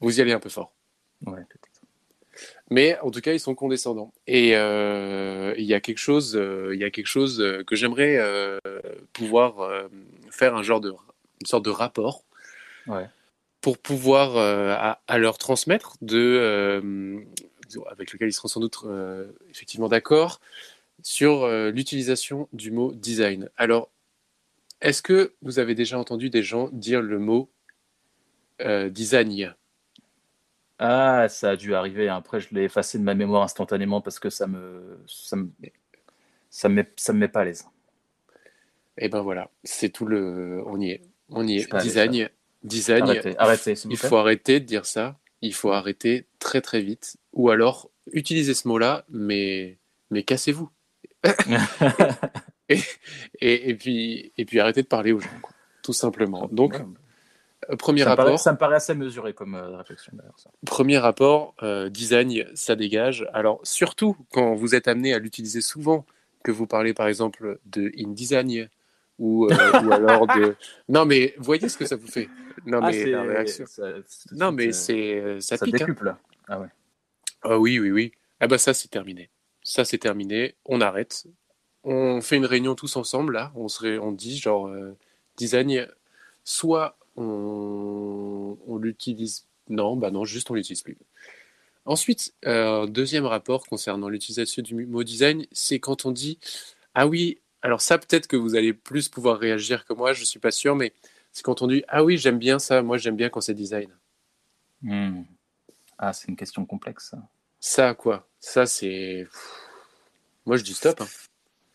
[0.00, 0.72] Vous y allez un peu fort.
[1.26, 1.40] Ouais.
[2.70, 4.12] Mais en tout cas, ils sont condescendants.
[4.26, 8.16] Et euh, il y a quelque chose, euh, y a quelque chose euh, que j'aimerais
[8.18, 8.58] euh,
[9.12, 9.86] pouvoir euh,
[10.30, 12.24] faire un genre de, une sorte de rapport
[12.86, 13.08] Ouais.
[13.62, 17.20] pour pouvoir euh, à, à leur transmettre de, euh,
[17.90, 20.40] avec lequel ils seront sans doute euh, effectivement d'accord
[21.02, 23.48] sur euh, l'utilisation du mot design.
[23.56, 23.88] Alors,
[24.84, 27.50] est-ce que vous avez déjà entendu des gens dire le mot
[28.60, 29.54] euh, design?
[30.78, 32.08] Ah, ça a dû arriver.
[32.08, 35.48] Après, je l'ai effacé de ma mémoire instantanément parce que ça me, ça me,
[36.50, 37.66] ça me met, ça me met pas à l'aise.
[38.98, 41.76] Et ben voilà, c'est tout le, on y est, on y est.
[41.80, 42.28] Design,
[42.62, 43.04] design.
[43.04, 45.18] Arrêtez, arrêtez, Il faut arrêter de dire ça.
[45.40, 47.16] Il faut arrêter très très vite.
[47.32, 49.78] Ou alors utiliser ce mot-là, mais
[50.10, 50.70] mais cassez-vous.
[52.68, 52.78] et,
[53.40, 55.52] et, et puis et puis arrêtez de parler aux gens, quoi.
[55.82, 56.48] tout simplement.
[56.52, 56.84] Donc Ouais.
[57.70, 60.34] euh, premier ça, me paraît, rapport, ça me paraît assez mesuré comme euh, réflexion d'ailleurs.
[60.66, 63.26] premier rapport, euh, design, ça dégage.
[63.32, 66.04] Alors surtout quand vous êtes amené à l'utiliser souvent,
[66.42, 68.68] que vous parlez par exemple de InDesign
[69.18, 69.48] ou, euh,
[69.84, 70.56] ou alors de
[70.88, 72.28] non mais voyez ce que ça vous fait.
[72.66, 73.64] Non Ah, mais la réaction.
[73.66, 73.92] ça-
[74.32, 75.74] Non mais euh, c'est euh, ça, ça pique.
[75.76, 75.78] hein.
[75.86, 76.14] décuple.
[76.48, 76.68] Ah ouais.
[77.42, 78.12] Ah oui, oui, oui.
[78.40, 79.28] Ah bah ça, c'est terminé.
[79.62, 80.54] Ça, c'est terminé.
[80.66, 81.24] On arrête.
[81.84, 83.52] On fait une réunion tous ensemble, là.
[83.54, 84.96] On, serait, on dit, genre, euh,
[85.36, 85.86] design,
[86.44, 89.46] soit on, on l'utilise...
[89.68, 90.98] Non, bah non, juste on l'utilise plus.
[91.86, 96.38] Ensuite, euh, deuxième rapport concernant l'utilisation du mot design, c'est quand on dit,
[96.94, 100.38] ah oui, alors ça, peut-être que vous allez plus pouvoir réagir que moi, je suis
[100.38, 100.94] pas sûr, mais
[101.32, 103.90] c'est quand on dit, ah oui, j'aime bien ça, moi j'aime bien quand c'est design.
[104.82, 105.22] Hmm.
[105.98, 107.10] Ah, c'est une question complexe.
[107.10, 107.18] ça.
[107.60, 108.28] Ça, quoi?
[108.40, 109.26] Ça, c'est...
[110.46, 111.00] Moi, je dis stop.
[111.00, 111.06] hein.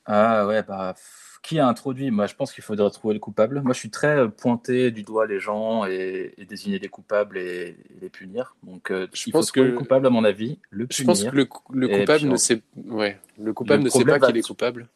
[0.06, 2.10] Ah ouais, bah, pff, qui a introduit?
[2.12, 3.62] Moi, je pense qu'il faudrait trouver le coupable.
[3.62, 7.38] Moi, je suis très euh, pointé du doigt les gens et, et désigner les coupables
[7.38, 8.56] et, et les punir.
[8.64, 10.97] Donc, euh, Je il pense faut trouver que- le coupable, à mon avis, le Je
[10.97, 11.06] punir.
[11.08, 13.89] pense que le, le Et coupable puis ne on- sait, ouais, le coupable Le ne
[13.89, 14.89] sait problème pas va- qu'il est coupable.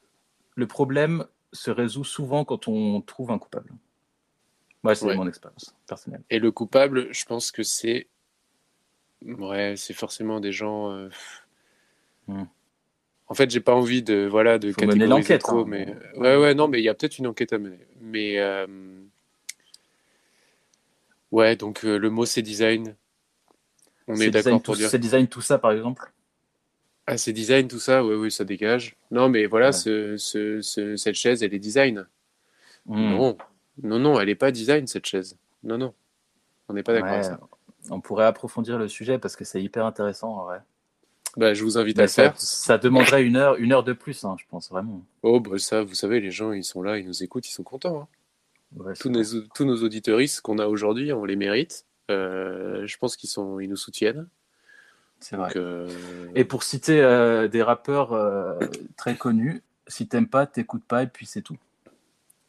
[0.55, 3.71] Le problème se résout souvent quand on trouve un coupable.
[4.83, 5.15] Moi, c'est Ouais.
[5.15, 6.23] mon expérience personnelle.
[6.29, 8.07] Et le coupable, je pense que c'est,
[9.23, 10.91] ouais, c'est forcément des gens.
[10.91, 11.09] euh,
[12.27, 12.43] Hmm.
[13.27, 15.65] En fait, j'ai pas envie de, voilà, de Faut catégoriser l'enquête, trop, hein.
[15.67, 17.79] mais ouais, ouais, non, mais il y a peut-être une enquête à mener.
[18.01, 18.67] Mais euh,
[21.31, 22.95] ouais, donc euh, le mot c'est design.
[24.07, 24.89] On C'est est design d'accord tout- pour dire.
[24.89, 26.11] C'est design tout ça, par exemple?
[27.07, 28.95] Ah, c'est design tout ça, oui, oui, ça dégage.
[29.11, 29.71] Non, mais voilà, Ouais.
[29.73, 32.07] ce, ce- ce- cette chaise, elle est design.
[32.85, 33.09] Hmm.
[33.09, 33.37] Non,
[33.81, 35.37] non, non, elle est pas design cette chaise.
[35.63, 35.93] Non, non,
[36.67, 37.39] on n'est pas d'accord Ouais, avec ça.
[37.89, 40.37] On pourrait approfondir le sujet parce que c'est hyper intéressant.
[40.37, 40.59] en vrai.
[41.35, 42.39] Bah, je vous invite à Mais le faire.
[42.39, 45.03] ça demanderait une heure, une heure de plus, hein, je pense vraiment.
[45.23, 47.63] Oh, bah ça, vous savez, les gens, ils sont là, ils nous écoutent, ils sont
[47.63, 48.01] contents.
[48.01, 48.07] hein.
[48.77, 49.23] Ouais, Tous, nos,
[49.55, 51.85] tous nos auditeuristes qu'on a aujourd'hui, on les mérite.
[52.11, 54.27] Euh, je pense qu'ils sont, ils nous soutiennent.
[55.19, 55.51] c'est vrai.
[55.55, 55.89] Euh,
[56.35, 58.59] Et pour citer euh, des rappeurs
[58.97, 61.57] très connus, si t'aimes pas, t'écoutes pas, et puis c'est tout.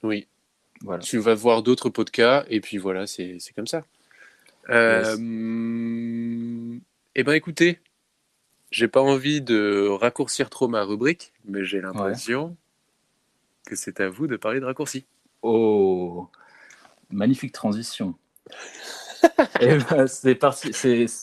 [0.03, 0.27] oui,
[0.83, 1.03] Voilà.
[1.03, 3.85] tu vas voir d'autres podcasts, et puis voilà, c'est comme ça.
[4.69, 5.15] Yes.
[5.15, 6.81] hum,
[7.15, 7.81] Eh ben, écoutez,
[8.75, 12.57] j'ai pas envie de raccourcir trop ma rubrique, mais j'ai l'impression
[13.67, 15.07] que c'est à vous de parler de raccourcis.
[15.43, 16.29] Oh,
[17.11, 18.17] magnifique transition.
[19.61, 20.73] Et ben, c'est parti.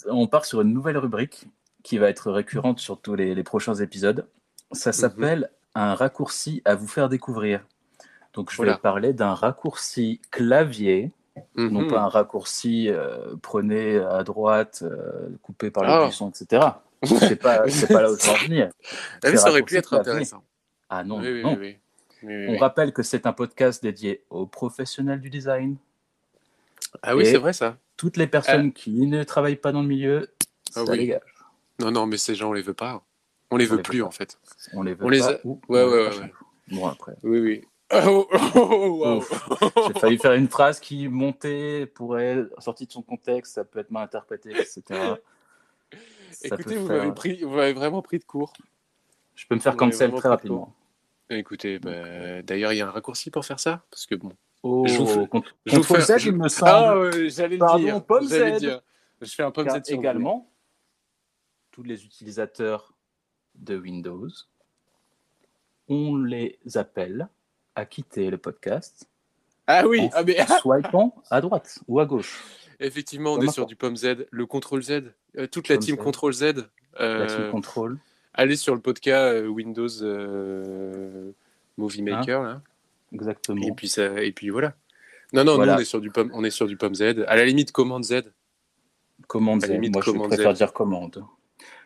[0.07, 1.47] On part sur une nouvelle rubrique
[1.83, 4.25] qui va être récurrente sur tous les, les prochains épisodes.
[4.71, 7.65] Ça s'appelle un raccourci à vous faire découvrir.
[8.33, 8.77] Donc, je vais Voilà.
[8.77, 11.11] parler d'un raccourci clavier,
[11.57, 11.87] non Mhm.
[11.87, 16.03] pas un raccourci euh, prenez à droite, euh, coupé par le Ah.
[16.05, 16.61] buisson, etc.
[17.03, 18.69] C'est pas, c'est pas là où je veux en venir.
[19.23, 20.43] Ah ça aurait pu être intéressant.
[20.89, 21.51] Ah non, oui, oui, non.
[21.53, 21.77] oui, oui.
[22.23, 22.57] Oui, oui, On oui.
[22.59, 25.77] rappelle que c'est un podcast dédié aux professionnels du design.
[27.01, 27.77] Ah oui, c'est vrai ça.
[27.97, 30.29] Toutes les personnes qui ne travaillent pas dans le milieu,
[30.75, 30.99] Ah ça oui.
[30.99, 31.21] dégage.
[31.79, 33.03] Non, non, mais ces gens, on les veut pas.
[33.49, 34.37] On les On veut les plus, veut en fait.
[34.73, 36.31] On les veut On les pas a- ou Ouais, ouais, ouais.
[36.67, 37.15] Bon, après.
[37.23, 37.61] Oui, oui.
[37.93, 39.23] Oh, oh, oh, wow.
[39.87, 43.91] J'ai failli faire une phrase qui montait, pourrait, sortie de son contexte, ça peut être
[43.91, 44.81] mal interprété, etc.
[46.31, 48.53] Ça Écoutez, vous faire- m'avez pris, vous m'avez vraiment pris de court.
[49.35, 50.73] Je peux me faire vous cancel très rapidement.
[51.29, 54.31] Écoutez, bah, d'ailleurs, il y a un raccourci pour faire ça, parce que bon.
[54.63, 56.71] Oh, Je vous fais- cont- je vous fais- Z, il me semble.
[56.71, 58.03] Ah, ouais, j'allais le Pardon, dire.
[58.05, 58.57] pomme Z.
[58.59, 58.81] dire.
[59.21, 60.51] Je fais un pomme Z également,
[61.71, 62.93] tous les utilisateurs
[63.55, 64.27] de Windows,
[65.87, 67.27] on les appelle
[67.75, 69.07] à quitter le podcast
[69.67, 72.43] Ah oui, en ah, mais swipant à droite ou à gauche.
[72.85, 75.03] Effectivement, on est sur du pomme Z, le contrôle Z,
[75.37, 75.99] euh, toute la team Z.
[75.99, 76.43] contrôle Z.
[76.99, 77.97] euh, La team control.
[78.33, 79.87] allez sur le podcast euh, Windows
[81.77, 82.61] Movie Hein Maker là.
[83.13, 83.61] Exactement.
[83.65, 84.73] Et puis ça, et puis voilà.
[85.33, 85.73] Non, non, Voilà.
[85.73, 87.23] nous on est sur du pomme, on est sur du pomme Z.
[87.27, 88.23] À la limite, commande Z.
[89.27, 89.69] Commande Z.
[89.69, 90.57] limite, Moi, je préfère Z.
[90.57, 91.23] dire commande.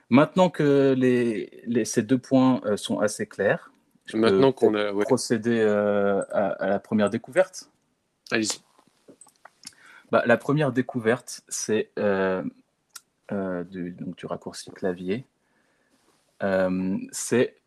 [0.09, 3.71] Maintenant que les, les- ces deux points sont assez clairs,
[4.05, 5.03] je Maintenant qu'on a, ouais.
[5.47, 7.71] euh, à, à la première découverte.
[8.31, 8.59] Allez-y.
[10.15, 12.41] Bah, la première découverte, c'est euh,
[13.33, 15.25] euh, du, donc, du raccourci clavier.
[16.41, 17.57] Euh, c'est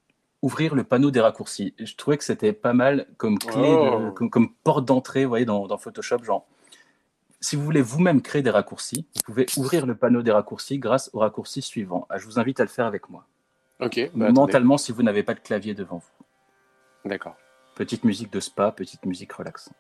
[0.41, 1.75] ouvrir le panneau des raccourcis.
[1.79, 4.01] Je trouvais que c'était pas mal comme clé, Oh.
[4.07, 6.25] de- comme, comme porte d'entrée, vous voyez, dans, dans Photoshop.
[6.25, 6.47] Genre,
[7.39, 11.11] si vous voulez vous-même créer des raccourcis, vous pouvez ouvrir le panneau des raccourcis grâce
[11.13, 12.07] au raccourci suivant.
[12.09, 13.27] Ah, Je vous invite à le faire avec moi.
[13.81, 13.97] Ok.
[14.15, 14.33] bah, attendez.
[14.41, 16.25] Mentalement, si vous n'avez pas de clavier devant vous.
[17.11, 17.37] D'accord.
[17.75, 19.75] Petite musique de spa, petite musique relaxante.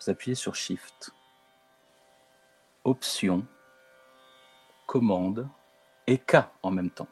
[0.00, 1.10] Vous appuyez sur Shift,
[2.88, 3.44] Option,
[4.86, 5.46] Commande
[6.06, 7.06] et K en même temps.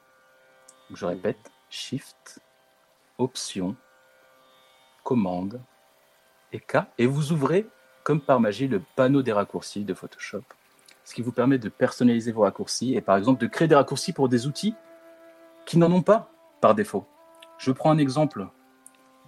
[0.89, 2.41] Donc, je répète, Shift,
[3.19, 3.77] Option,
[5.05, 5.61] Commande
[6.51, 6.79] et K.
[6.97, 7.69] Et vous ouvrez,
[8.05, 10.45] comme par magie, le panneau des raccourcis de Photoshop.
[11.05, 14.15] Ce qui vous permet de personnaliser vos raccourcis et par exemple de créer des raccourcis
[14.15, 14.75] pour des outils
[15.67, 16.31] qui n'en ont pas
[16.63, 17.07] par défaut.
[17.59, 18.47] Je prends un exemple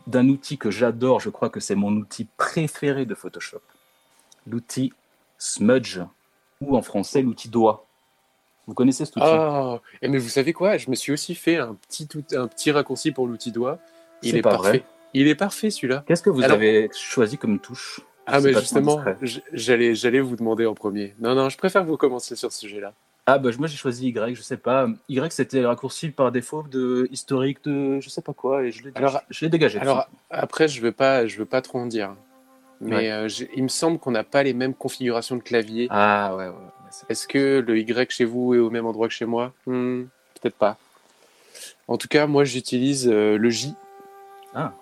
[0.06, 3.60] d'un outil que j'adore, je crois que c'est mon outil préféré de Photoshop.
[4.46, 4.94] L'outil
[5.36, 6.00] Smudge,
[6.60, 7.86] ou en français l'outil doigt.
[8.66, 9.24] Vous connaissez cet outil?
[9.26, 10.76] Ah, et mais vous savez quoi?
[10.76, 13.78] Je me suis aussi fait un petit, un petit raccourci pour l'outil doigt.
[14.22, 14.68] Il est parfait.
[14.68, 14.82] vrai.
[15.14, 16.04] Il est parfait celui-là.
[16.06, 18.00] Qu'est-ce que vous Alors- avez choisi comme touche?
[18.26, 19.02] Ah, mais justement,
[19.54, 21.14] j'allais, j'allais vous demander en premier.
[21.18, 22.92] Non, non, je préfère que vous commenciez sur ce sujet-là.
[23.30, 24.86] Ah bah moi j'ai choisi Y, je sais pas.
[25.10, 28.92] Y c'était raccourci par défaut de historique de je sais pas quoi et je l'ai
[28.94, 29.78] Alors- je l'ai dégagé.
[29.78, 32.14] Alors après, je veux pas, je veux pas trop en dire.
[32.80, 33.10] Mais Ouais.
[33.10, 35.88] euh, il me semble qu'on n'a pas les mêmes configurations de clavier.
[35.90, 36.50] ah ouais ouais.
[36.50, 36.54] ouais,
[36.90, 39.52] c'est- Est-ce que le Y chez vous est au même endroit que chez moi?
[39.66, 40.04] Hmm,
[40.40, 40.76] Peut-être pas.
[41.88, 43.74] En tout cas, moi, j'utilise euh, le J
[44.54, 44.72] Ah.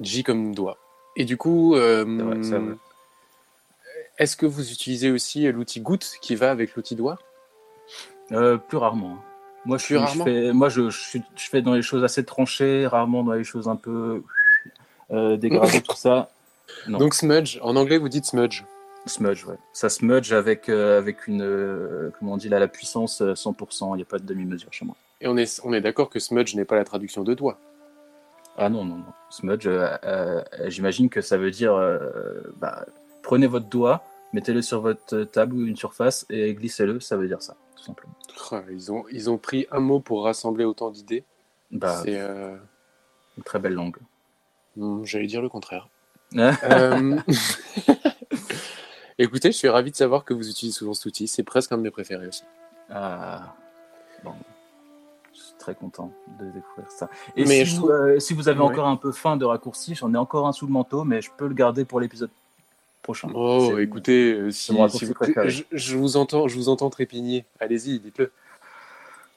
[0.00, 0.76] J comme doigt.
[1.16, 2.04] Et du coup, euh,
[4.18, 7.18] est-ce que vous utilisez aussi l'outil goutte qui va avec l'outil doigt?
[8.28, 9.16] Plus rarement.
[9.64, 12.24] Moi, je, suis- je fais, moi je, je, suis- je fais dans les choses assez
[12.24, 14.22] tranchées, rarement dans les choses un peu
[15.10, 16.28] dégradées, tout ça.
[16.88, 16.98] Non.
[16.98, 18.64] Donc smudge, en anglais vous dites smudge.
[19.06, 19.56] Smudge, ouais.
[19.72, 23.94] Ça smudge avec, euh, avec une, euh, comment on dit là, la puissance euh, 100%.
[23.94, 24.94] Il n'y a pas de demi-mesure chez moi.
[25.22, 27.58] Et on est, on est d'accord que smudge n'est pas la traduction de doigt.
[28.58, 29.04] Ah non, non, non.
[29.30, 31.98] Smudge, euh, euh, j'imagine que ça veut dire, euh,
[32.56, 32.84] bah,
[33.22, 34.04] prenez votre doigt,
[34.34, 38.12] mettez-le sur votre table ou une surface et glissez-le, ça veut dire ça, tout simplement.
[38.50, 41.24] Ah, Ils ont, ils ont pris un mot pour rassembler autant d'idées.
[41.70, 42.56] Bah, C'est, euh,
[43.38, 43.96] une très belle langue.
[44.76, 45.88] hmm, j'allais dire le contraire.
[46.36, 47.16] Euh,
[49.18, 51.28] Écoutez, je suis ravi de savoir que vous utilisez souvent cet outil.
[51.28, 52.44] C'est presque un de mes préférés aussi.
[52.90, 53.54] Ah,
[54.24, 54.32] bon.
[55.34, 57.08] Je suis très content de découvrir ça.
[57.36, 58.66] Et Mais si, je vous, trouve- euh, si vous avez Ouais.
[58.66, 61.30] encore un peu faim de raccourcis, j'en ai encore un sous le manteau, mais je
[61.36, 62.30] peux le garder pour l'épisode
[63.02, 63.28] prochain.
[63.34, 65.14] Oh, écoutez, euh, si, si raccourci vous-
[65.48, 67.44] je, je vous entends, je vous entends trépigner.
[67.60, 68.32] Allez-y, dites-le.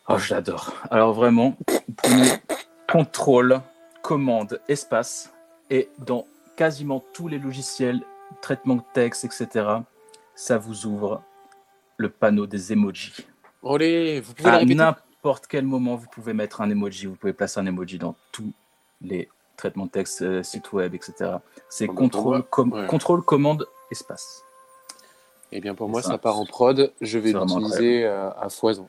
[0.08, 0.74] Oh, je l'adore.
[0.92, 1.58] Alors vraiment,
[1.98, 2.30] prenez
[2.92, 3.62] contrôle,
[4.02, 5.32] commande, espace,
[5.70, 6.26] et dans
[6.56, 8.02] quasiment tous les logiciels,
[8.42, 9.68] traitement de texte, etc.,
[10.36, 11.22] ça vous ouvre
[11.98, 13.14] le panneau des emojis.
[13.68, 17.60] Allez, vous pouvez À n'importe quel moment, vous pouvez mettre un emoji, vous pouvez placer
[17.60, 18.52] un emoji dans tous
[19.02, 21.38] les traitements de texte, euh, sites web, etc.
[21.70, 22.88] C'est contrôle, moi, com- ouais.
[22.88, 24.44] contrôle, commande, espace.
[25.52, 26.92] Eh bien, pour moi, ça part en prod.
[27.00, 28.88] Je vais l'utiliser euh, à foison.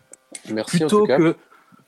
[0.51, 1.19] Merci en Plutôt tout cas.
[1.19, 1.37] que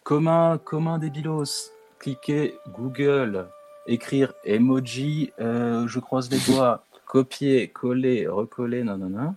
[0.04, 3.48] comme un, comme un débilos, cliquer Google,
[3.86, 9.34] écrire emoji, euh, je croise les doigts, copier, coller, recoller, non, non, non.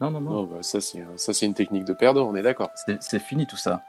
[0.00, 0.30] Non, non, non.
[0.40, 2.70] Oh, bah, ça, c'est ça, c'est une technique de perdant, on est d'accord.
[3.00, 3.82] C'est fini tout ça.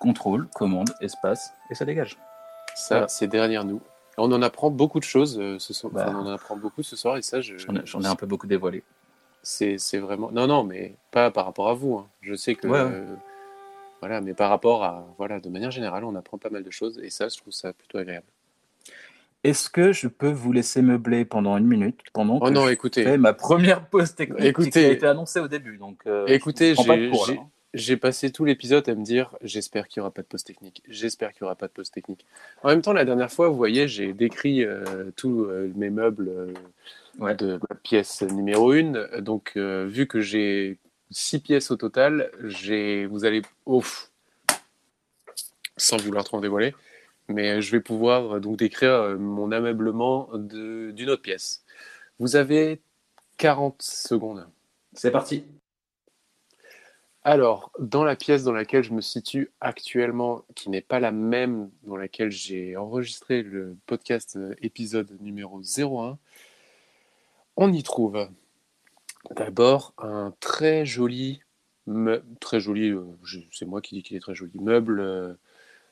[0.00, 2.18] Contrôle, commande, espace, et ça dégage.
[2.74, 3.08] Ça, Voilà.
[3.08, 3.80] c'est derrière nous.
[4.18, 5.92] On en apprend beaucoup de choses euh, ce soir.
[5.92, 6.04] Bah.
[6.08, 8.46] Enfin, on en apprend beaucoup ce soir et ça, je, J'en ai, un peu beaucoup
[8.46, 8.82] dévoilé.
[9.42, 10.30] c'est c'est vraiment.
[10.32, 11.96] Non, non, mais pas par rapport à vous.
[11.98, 12.06] hein.
[12.22, 12.66] Je sais que.
[12.66, 12.90] Ouais, ouais.
[12.92, 13.14] euh,
[14.00, 15.04] voilà, mais par rapport à.
[15.18, 17.72] Voilà, de manière générale, on apprend pas mal de choses et ça, je trouve ça
[17.72, 18.26] plutôt agréable.
[19.44, 22.72] Est-ce que je peux vous laisser meubler pendant une minute pendant Oh que non, je
[22.72, 23.02] écoutez.
[23.02, 24.70] fais ma première pause technique Écoutez.
[24.70, 26.74] qui a été annoncée au début donc euh, Écoutez,
[27.74, 30.82] j'ai- passé tout l'épisode à me dire j'espère qu'il n'y aura pas de pause technique.
[30.88, 32.24] J'espère qu'il n'y aura pas de pause technique.
[32.62, 36.30] En même temps, la dernière fois, vous voyez, j'ai décrit euh, tous euh, mes meubles
[37.18, 37.34] Ouais.
[37.34, 39.06] de ma pièce numéro une.
[39.18, 40.78] Donc, vu que j'ai
[41.10, 44.10] six pièces au total, j'ai, vous allez, ouf,
[45.76, 46.74] sans vouloir trop en dévoiler,
[47.28, 51.64] mais je vais pouvoir euh, donc décrire euh, mon ameublement d'une autre pièce.
[52.18, 52.80] Vous avez
[53.38, 54.46] 40 secondes.
[54.92, 55.44] C'est parti.
[57.24, 61.70] Alors, dans la pièce dans laquelle je me situe actuellement, qui n'est pas la même
[61.84, 66.18] dans laquelle j'ai enregistré le podcast euh, épisode numéro 01,
[67.56, 68.28] on y trouve
[69.30, 71.42] d'abord un très joli,
[72.40, 73.04] très joli, euh,
[73.50, 75.34] c'est moi qui dis qu'il est très joli, meuble euh, euh,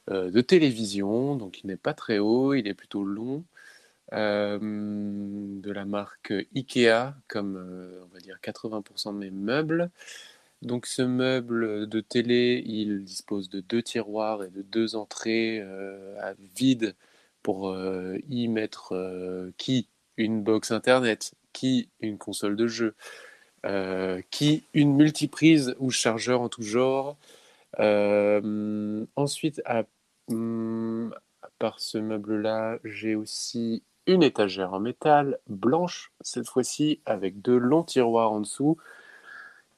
[0.09, 3.45] de télévision, donc il n'est pas très haut, il est plutôt long,
[4.13, 9.91] euh, de la marque Ikea, comme euh, on va dire 80% de mes meubles.
[10.63, 16.17] Donc ce meuble de télé, il dispose de deux tiroirs et de deux entrées euh,
[16.21, 16.95] à vide
[17.43, 22.95] pour euh, y mettre euh, qui une box internet, qui une console de jeu,
[23.67, 27.17] euh, qui une multiprise ou chargeur en tout genre.
[27.79, 29.85] Euh, ensuite, à,
[31.59, 37.85] part ce meuble-là, j'ai aussi une étagère en métal blanche, cette fois-ci avec deux longs
[37.85, 38.79] tiroirs en dessous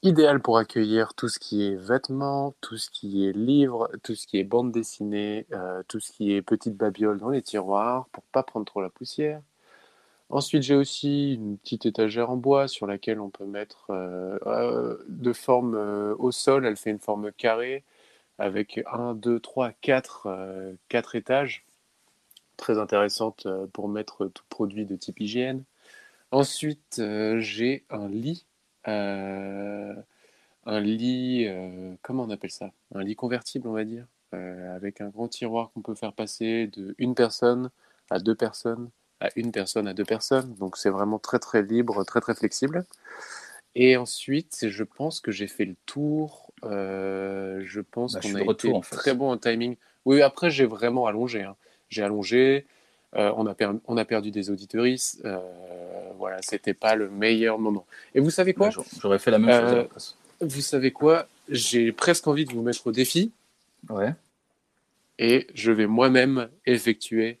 [0.03, 4.27] idéal pour accueillir tout ce qui est vêtements, tout ce qui est livres, tout ce
[4.27, 8.23] qui est bande dessinée, euh, tout ce qui est petite babiole dans les tiroirs pour
[8.25, 9.41] pas prendre trop la poussière.
[10.33, 14.97] Ensuite, j'ai aussi une petite étagère en bois sur laquelle on peut mettre euh, euh,
[15.07, 16.65] de forme euh, au sol.
[16.65, 17.83] Elle fait une forme carrée
[18.39, 21.65] avec 1, 2, 3, 4, 4 étages.
[22.57, 25.63] Très intéressante pour mettre tout produit de type hygiène.
[26.31, 26.99] Ensuite,
[27.37, 28.47] j'ai un lit
[28.85, 31.47] un lit,
[32.01, 32.71] comment on appelle ça?
[32.95, 36.95] Un lit convertible, on va dire, avec un grand tiroir qu'on peut faire passer de
[36.97, 37.69] une personne
[38.09, 38.89] à deux personnes,
[39.23, 40.53] à une personne à deux personnes.
[40.55, 42.85] Donc c'est vraiment très très libre, très très flexible.
[43.75, 46.51] Et ensuite, je pense que j'ai fait le tour.
[46.63, 48.95] euh, je pense Bah, qu'on a retour, été en fait.
[48.95, 49.77] très bon en timing.
[50.05, 51.41] Oui, après j'ai vraiment allongé.
[51.43, 51.55] hein.
[51.89, 52.65] J'ai allongé.
[53.15, 55.21] euh, on, a per- on a perdu des auditorices.
[55.25, 55.39] euh,
[56.17, 57.85] voilà, c'était pas le meilleur moment.
[58.15, 58.67] Et vous savez quoi?
[58.67, 60.17] Ouais, j'aurais- fait la même chose à Euh, la place.
[60.41, 61.27] Vous savez quoi?
[61.47, 63.31] J'ai presque envie de vous mettre au défi
[63.89, 64.13] Ouais.
[65.19, 67.39] et je vais moi-même effectuer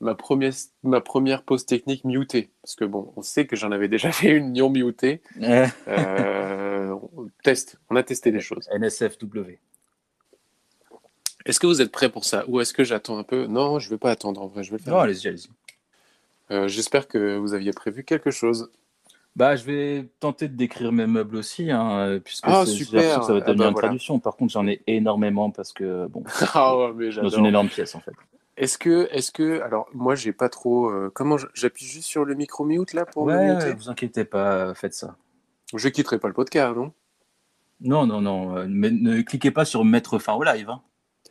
[0.00, 2.50] ma première, ma première pause technique mutée.
[2.62, 5.20] Parce que bon, on sait que j'en avais déjà fait une non mutée.
[5.42, 8.68] Euh, on teste, on a testé des choses.
[8.76, 9.58] NSFW.
[11.46, 12.44] Est-ce que vous êtes prêts pour ça?
[12.48, 13.46] Ou est-ce que j'attends un peu?
[13.46, 14.92] Non, je ne vais pas attendre en vrai, je vais le faire.
[14.92, 15.48] Non, allez-y, allez-y.
[16.50, 18.70] Euh, J'espère que vous aviez prévu quelque chose.
[19.36, 23.22] Bah, je vais tenter de décrire mes meubles aussi, hein, puisque Ah, super.
[23.22, 23.88] ça va Ah, devenir bah, une voilà.
[23.88, 24.18] traduction.
[24.18, 26.24] Par contre, j'en ai énormément parce que, bon,
[26.54, 28.12] Ah ouais, mais dans une énorme pièce, en fait.
[28.58, 30.90] Est-ce que, est-ce que, alors moi j'ai pas trop.
[30.90, 34.24] euh, comment j'appuie juste sur le micro mute là pour me Ouais, ouais, vous inquiétez
[34.24, 35.16] pas, faites ça.
[35.74, 36.92] Je quitterai pas le podcast, non?
[37.80, 40.68] Non, non, non, euh, mais ne cliquez pas sur mettre fin au live.
[40.70, 40.82] hein.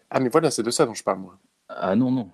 [0.10, 1.38] Ah mais voilà, c'est de ça dont je parle moi.
[1.68, 2.32] Ah non, non,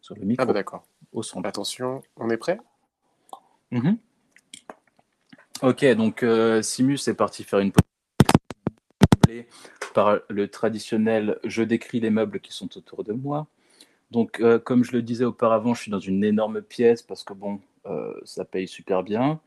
[0.00, 0.86] sur le micro, Ah bah d'accord.
[1.12, 1.48] au centre.
[1.48, 2.60] Attention, on est prêt?
[3.72, 3.98] Mhm.
[5.62, 7.82] Ok, donc euh, Simus est parti faire une pause
[9.92, 13.48] par le traditionnel je décris les meubles qui sont autour de moi.
[14.10, 17.34] Donc, euh, comme je le disais auparavant, je suis dans une énorme pièce parce que
[17.34, 19.40] bon, euh, ça paye super bien.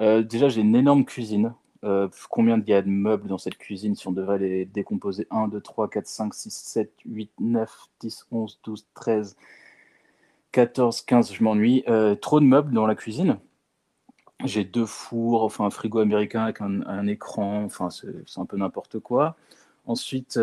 [0.00, 1.54] Euh, déjà, j'ai une énorme cuisine.
[2.30, 5.28] Combien il y a de meubles dans cette cuisine si on devrait les décomposer?
[5.30, 9.36] 1, 2, 3, 4, 5, 6, 7, 8, 9, 10, 11, 12, 13,
[10.50, 11.84] 14, 15, je m'ennuie.
[12.20, 13.38] Trop de meubles dans la cuisine.
[14.44, 18.98] J'ai deux fours, enfin un frigo américain avec un, écran, enfin c'est un peu n'importe
[18.98, 19.36] quoi.
[19.86, 20.36] Ensuite,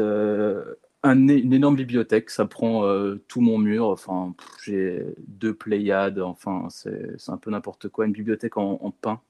[1.05, 3.87] un une énorme bibliothèque, ça prend euh, tout mon mur.
[3.87, 8.05] Enfin, j'ai deux Pléiades, enfin c'est un peu n'importe quoi.
[8.05, 9.21] Une bibliothèque en, en pain,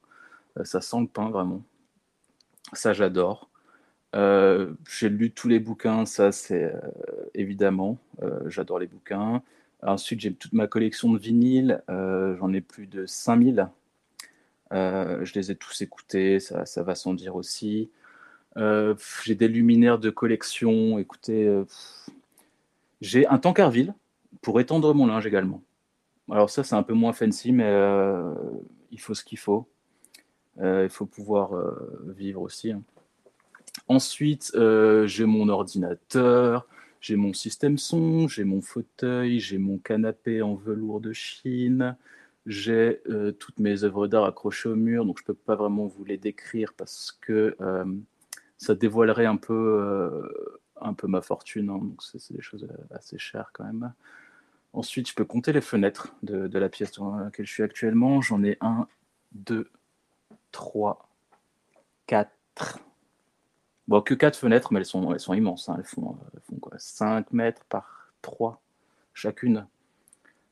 [0.59, 1.63] Euh, ça sent le pain vraiment.
[2.73, 3.49] Ça j'adore.
[4.15, 6.73] Euh, j'ai lu tous les bouquins, ça c'est
[7.35, 7.99] évidemment,
[8.47, 9.43] j'adore les bouquins.
[9.83, 13.69] Ensuite, j'ai toute ma collection de vinyles, j'en ai plus de 5000.
[14.73, 17.89] Euh, je les ai tous écoutés, ça, ça va sans dire aussi.
[18.57, 21.65] Euh, j'ai des luminaires de collection, écoutez, euh,
[23.01, 23.93] j'ai un tankerville
[24.41, 25.61] pour étendre mon linge également.
[26.31, 28.33] Alors ça, c'est un peu moins fancy, mais euh,
[28.91, 29.67] il faut ce qu'il faut.
[30.63, 31.51] Il faut pouvoir
[32.15, 32.71] vivre aussi.
[32.71, 32.81] hein.
[33.89, 34.53] Ensuite,
[35.05, 36.65] j'ai mon ordinateur,
[37.01, 41.97] j'ai mon système son, j'ai mon fauteuil, j'ai mon canapé en velours de Chine,
[42.45, 43.01] j'ai
[43.37, 46.17] toutes mes œuvres d'art accrochées au mur, donc je ne peux pas vraiment vous les
[46.17, 47.57] décrire parce que
[48.65, 52.95] ça dévoilerait un peu, euh, un peu ma fortune, hein, donc c'est des choses euh,
[52.95, 53.93] assez chères quand même.
[54.73, 58.21] Ensuite, je peux compter les fenêtres de, la pièce dans laquelle je suis actuellement.
[58.21, 58.87] J'en ai un,
[59.31, 59.69] deux,
[60.51, 61.07] trois,
[62.07, 62.79] quatre.
[63.87, 65.69] Bon, que quatre fenêtres, mais elles sont, elles sont immenses.
[65.69, 65.75] hein.
[65.77, 66.17] Elles, font,
[66.49, 68.61] font quoi 5 mètres par 3
[69.13, 69.65] chacune.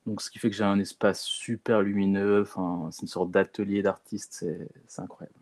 [0.06, 2.44] Donc, ce qui fait que j'ai un espace super lumineux.
[2.44, 4.46] Enfin, c'est une sorte d'atelier d'artiste.
[4.88, 5.36] C'est incroyable.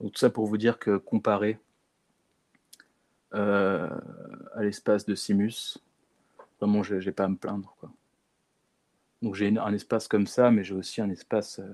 [0.00, 1.60] Donc, tout ça pour vous dire que comparé
[3.34, 3.88] euh,
[4.54, 5.78] à l'espace de Simus,
[6.60, 7.74] vraiment, j'ai j'ai pas à me plaindre.
[7.80, 7.90] Quoi.
[9.22, 11.58] Donc, j'ai un espace comme ça, mais j'ai aussi un espace.
[11.58, 11.72] euh,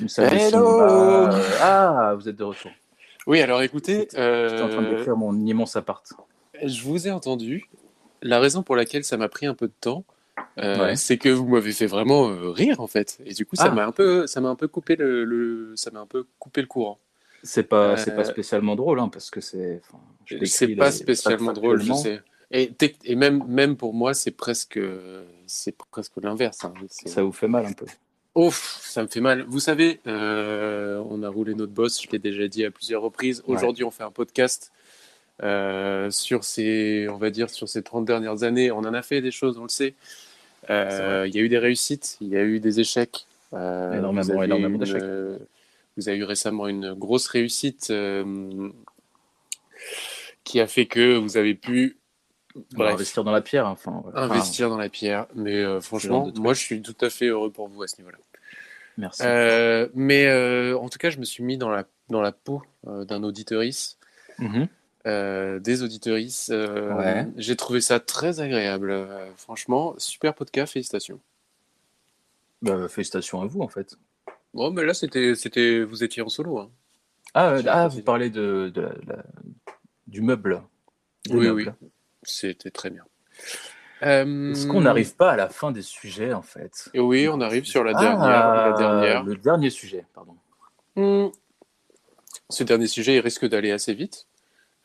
[0.00, 1.34] une salle de Hello cinéma.
[1.34, 2.70] Euh, Ah, vous êtes de retour.
[3.26, 4.18] Oui, alors écoutez, J'étais
[4.62, 6.04] en train de euh, décrire mon immense appart.
[6.62, 7.68] je vous ai entendu.
[8.22, 10.04] La raison pour laquelle ça m'a pris un peu de temps,
[10.58, 10.96] euh, Ouais.
[10.96, 13.18] c'est que vous m'avez fait vraiment euh, rire en fait.
[13.24, 13.70] Et du coup, ça Ah.
[13.74, 16.60] m'a un peu, ça m'a un peu coupé le, le- ça m'a un peu coupé
[16.60, 16.98] le courant.
[17.44, 19.80] C'est pas, Euh, c'est pas spécialement drôle, hein, parce que c'est.
[20.30, 22.20] décris C'est pas spécialement drôle, je sais.
[22.50, 24.78] Et, même, même pour moi, c'est presque,
[25.46, 26.64] c'est presque l'inverse.
[26.64, 26.74] hein.
[26.88, 27.86] Ça vous fait mal un peu.
[28.34, 29.44] Ouf, ça me fait mal.
[29.46, 33.42] Vous savez, euh, on a roulé notre boss, je l'ai déjà dit à plusieurs reprises.
[33.46, 33.54] Ouais.
[33.56, 34.72] Aujourd'hui, on fait un podcast
[35.42, 38.72] euh, sur ces, on va dire, sur ces 30 dernières années.
[38.72, 39.94] On en a fait des choses, on le sait.
[40.70, 41.26] Euh.
[41.28, 43.26] Il y a eu des réussites, il y a eu des échecs.
[43.52, 45.02] Euh, Énormément, énormément d'échecs.
[45.96, 48.68] Vous avez eu récemment une grosse réussite euh,
[50.44, 51.98] qui a fait que vous avez pu
[52.72, 53.66] bref, investir dans la pierre.
[53.66, 54.12] Enfin, ouais.
[54.14, 55.26] Enfin, investir dans la pierre.
[55.34, 58.18] Mais euh, franchement, moi, je suis tout à fait heureux pour vous à ce niveau-là.
[58.96, 59.22] merci.
[59.24, 60.30] Euh, mais
[60.74, 63.98] en tout cas, je me suis mis dans la, dans la peau d'un auditorice,
[64.38, 64.66] Mhm.
[65.06, 66.48] euh, des auditorices.
[66.50, 67.26] Ouais.
[67.36, 69.06] J'ai trouvé ça très agréable.
[69.36, 71.20] Franchement, super podcast, félicitations.
[72.62, 73.96] Bah, félicitations à vous, en fait.
[74.54, 76.58] Bon, mais là, c'était, c'était, vous étiez en solo.
[76.58, 76.70] Hein.
[77.34, 79.24] Ah, euh, ah vous parlez de, de la- la-
[80.06, 80.62] du meuble.
[81.30, 81.74] Oui, meubles.
[81.82, 81.88] oui.
[82.22, 83.04] C'était très bien.
[84.02, 86.88] Euh, Est-ce qu'on n'arrive pas à la fin des sujets, en fait?
[86.94, 88.28] Et oui, on arrive sur la Ah, dernière.
[88.28, 89.22] la dernière.
[89.24, 90.36] Le dernier sujet, pardon.
[90.96, 91.28] Hmm.
[92.50, 94.26] Ce dernier sujet il risque d'aller assez vite.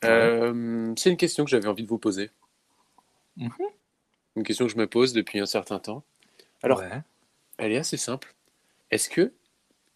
[0.04, 2.30] Euh, c'est une question que j'avais envie de vous poser.
[3.36, 3.50] Mhm.
[4.36, 6.02] Une question que je me pose depuis un certain temps.
[6.62, 7.02] Alors, Ouais.
[7.58, 8.34] elle est assez simple.
[8.90, 9.32] Est-ce que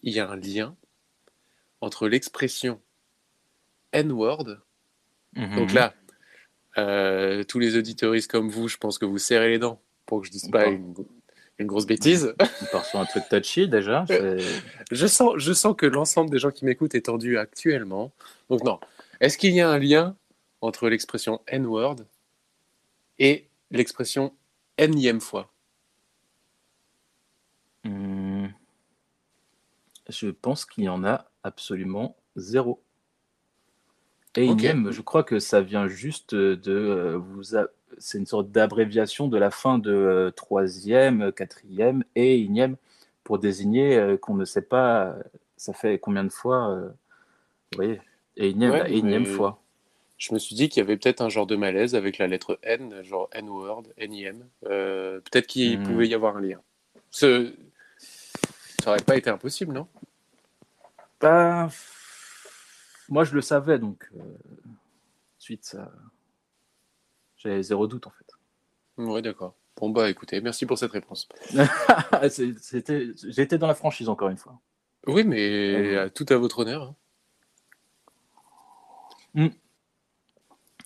[0.04, 0.76] il y a un lien
[1.80, 2.80] entre l'expression
[3.92, 4.58] N-word
[5.36, 5.56] Mhm.
[5.56, 5.92] Donc là,
[6.78, 10.26] euh, tous les auditoristes comme vous, je pense que vous serrez les dents pour que
[10.28, 10.94] je dise pas une,
[11.58, 12.34] une grosse bêtise.
[12.40, 14.04] On part sur un truc touchy déjà.
[14.06, 14.38] c'est-
[14.92, 18.12] Je sens, je sens que l'ensemble des gens qui m'écoutent est tendu actuellement.
[18.48, 18.78] Donc non.
[19.20, 20.16] Est-ce qu'il y a un lien
[20.60, 21.96] entre l'expression N-word
[23.18, 24.32] et l'expression
[24.78, 25.50] énième fois?
[27.84, 28.33] Hmm.
[30.08, 32.82] Je pense qu'il y en a absolument zéro.
[34.36, 34.58] Et Ok.
[34.64, 39.28] énième, je crois que ça vient juste de euh, vous a- c'est une sorte d'abréviation
[39.28, 42.76] de la fin de euh, troisième, quatrième et énième
[43.22, 45.14] pour désigner euh, qu'on ne sait pas
[45.56, 48.00] ça fait combien de fois euh, vous voyez
[48.36, 49.62] énième, Ouais, la énième fois.
[50.18, 52.58] Je me suis dit qu'il y avait peut-être un genre de malaise avec la lettre
[52.62, 54.44] N, genre N-word, N-I-M.
[54.62, 55.82] Peut-être qu'il Hmm.
[55.82, 56.60] pouvait y avoir un lien.
[57.10, 57.52] Ce...
[58.84, 59.88] Ça aurait pas été impossible, non?
[61.18, 61.70] Bah,
[63.08, 64.22] moi je le savais donc euh,
[65.38, 65.90] suite ça
[67.38, 68.26] j'avais zéro doute en fait.
[68.98, 69.54] Ouais, d'accord.
[69.76, 71.26] Bon, bah écoutez, merci pour cette réponse.
[73.28, 74.60] J'étais dans la franchise encore une fois.
[75.06, 76.94] Oui, mais à- tout à votre honneur.
[79.34, 79.48] hein.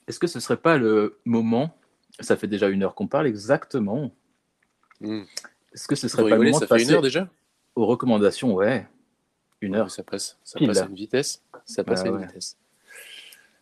[0.06, 1.76] Est-ce que ce serait pas le moment
[2.20, 4.14] Ça fait déjà une heure qu'on parle exactement.
[5.00, 5.22] Hmm.
[5.72, 7.28] Est-ce que ce Vous serait pas le moment ça de fait une heure déjà?
[7.78, 8.86] Aux recommandations Ouais,
[9.60, 9.90] une heure.
[9.90, 11.42] Ça passe, ça Pile, passe à une vitesse.
[11.64, 12.26] Ça passe Bah à une ouais.
[12.26, 12.56] vitesse.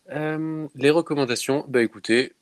[0.09, 2.33] Euh, les recommandations, bah écoutez,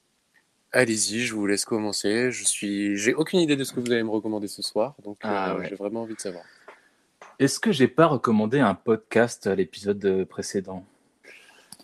[0.72, 2.32] allez-y, je vous laisse commencer.
[2.32, 5.18] Je suis, j'ai aucune idée de ce que vous allez me recommander ce soir, donc
[5.24, 5.70] Ah euh, ouais.
[5.70, 6.44] j'ai vraiment envie de savoir.
[7.40, 10.86] Est-ce que j'ai pas recommandé un podcast à l'épisode précédent?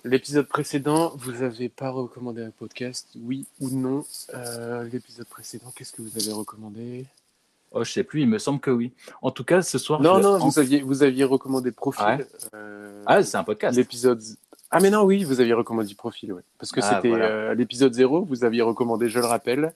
[0.04, 5.94] L'épisode précédent, vous avez pas recommandé un podcast, oui ou non Euh, L'épisode précédent, qu'est-ce
[5.94, 7.06] que vous avez recommandé?
[7.72, 8.22] Oh, je sais plus.
[8.22, 8.91] Il me semble que oui.
[9.22, 10.01] En tout cas, ce soir.
[10.01, 12.03] Non, je- non, en- vous aviez, vous aviez recommandé Profil.
[12.05, 12.26] Ouais.
[12.53, 13.78] euh, Ah, c'est un podcast.
[13.78, 14.22] L'épisode.
[14.74, 16.41] Ah, mais non, oui, vous aviez recommandé Profil, ouais.
[16.57, 17.26] Parce que Ah, c'était voilà.
[17.26, 19.74] euh, l'épisode 0, vous aviez recommandé, je le rappelle,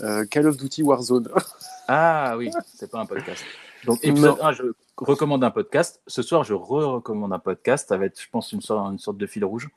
[0.00, 1.28] euh, Call of Duty Warzone.
[1.88, 3.44] Ah oui, c'est pas un podcast.
[3.84, 4.62] Donc épisode 1, je
[4.96, 6.00] recommande un podcast.
[6.06, 7.88] Ce soir, je re-recommande un podcast.
[7.88, 9.68] Ça va être, je pense, une sorte, une sorte de fil rouge.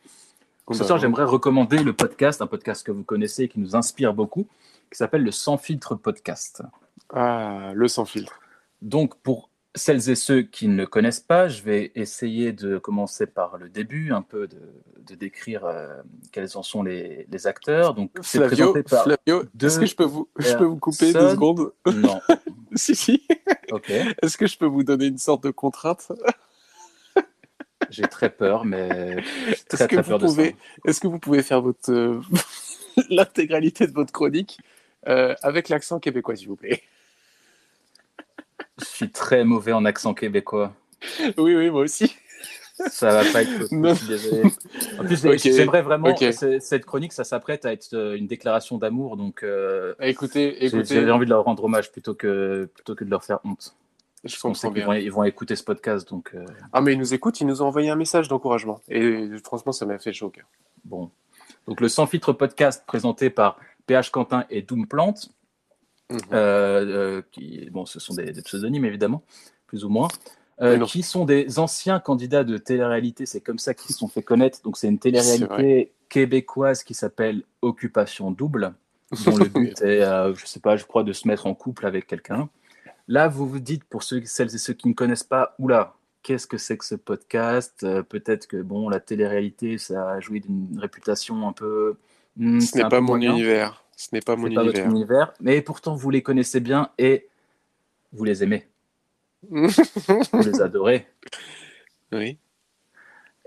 [0.71, 4.13] Ce soir, j'aimerais recommander le podcast, un podcast que vous connaissez et qui nous inspire
[4.13, 4.47] beaucoup,
[4.91, 6.61] qui s'appelle le Sans filtre podcast.
[7.13, 8.39] Ah, le sans filtre.
[8.81, 13.25] Donc, pour celles et ceux qui ne le connaissent pas, je vais essayer de commencer
[13.27, 14.61] par le début, un peu de,
[14.99, 16.01] de décrire euh,
[16.31, 17.93] quels en sont les, les acteurs.
[17.93, 21.73] Donc, Flavio, Flavio est-ce que je peux vous, je peux vous couper deux secondes?
[21.93, 22.21] Non,
[22.75, 23.25] Si, si.
[23.71, 26.11] ok, Est-ce que je peux vous donner une sorte de contrainte?
[27.89, 30.89] J'ai très peur, mais Est-ce très que très vous peur de pouvez, ça.
[30.89, 32.19] est-ce que vous pouvez faire votre euh,
[33.09, 34.59] l'intégralité de votre chronique
[35.07, 36.81] euh, avec l'accent québécois, s'il vous plaît?
[38.79, 40.73] Je suis très mauvais en accent québécois.
[41.37, 42.15] Oui, oui, moi aussi.
[42.89, 44.41] Ça va pas être possible, désolé.
[44.99, 46.09] En plus, Ok, j'aimerais vraiment.
[46.09, 46.17] ok.
[46.33, 50.65] c'est- Cette chronique, ça s'apprête à être euh, une déclaration d'amour, donc euh, Écoutez, j'ai
[50.67, 53.77] écoutez, j'ai envie de leur rendre hommage plutôt que, plutôt que de leur faire honte.
[54.25, 54.85] je sait comprends qu'ils bien.
[54.87, 57.61] vont, ils vont écouter ce podcast, donc euh, Ah, mais ils nous écoutent, ils nous
[57.61, 58.81] ont envoyé un message d'encouragement.
[58.89, 60.45] Et franchement, ça m'a fait chaud au cœur.
[60.83, 61.11] bon.
[61.67, 63.57] Donc le Sans filtre podcast présenté par
[63.87, 65.29] PH Quentin et Doom Plante,
[66.11, 66.19] Mhm.
[66.33, 69.23] euh, euh, qui, bon, ce sont des, des pseudonymes évidemment,
[69.67, 70.07] plus ou moins,
[70.61, 73.25] euh, qui sont des anciens candidats de télé-réalité.
[73.25, 74.61] C'est comme ça qu'ils se sont fait connaître.
[74.63, 78.73] Donc c'est une télé-réalité québécoise qui s'appelle Occupation Double,
[79.25, 81.85] dont le but est, euh, je sais pas, je crois, de se mettre en couple
[81.87, 82.49] avec quelqu'un.
[83.07, 86.47] Là, vous vous dites, pour ceux, celles et ceux qui ne connaissent pas, oula, qu'est-ce
[86.47, 87.85] que c'est que ce podcast?
[88.09, 91.97] Peut-être que bon, la télé-réalité, ça a joué d'une réputation un peu.
[92.37, 93.31] hmm, Ce n'est pas mon moyen.
[93.33, 93.83] univers.
[93.95, 94.91] Ce n'est pas mon pas votre univers.
[94.91, 97.27] univers, mais pourtant vous les connaissez bien et
[98.11, 98.67] vous les aimez,
[99.49, 99.67] vous
[100.43, 101.07] les adorez.
[102.11, 102.37] oui.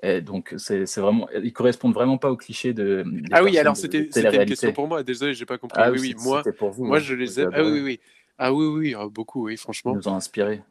[0.01, 3.05] Et donc c'est vraiment, ils correspondent vraiment pas au cliché de.
[3.33, 5.03] Ah oui, alors c'était une question pour moi.
[5.03, 5.81] Désolé, j'ai pas compris.
[5.83, 6.85] Ah oui, oui, c'est- moi, pour vous.
[6.85, 7.01] moi hein.
[7.01, 7.51] je les aime.
[7.53, 8.01] Ah oui, oui.
[8.39, 9.95] Ah oui, oui, ah, beaucoup, oui, Ils franchement.
[9.97, 10.63] nous ont inspirés.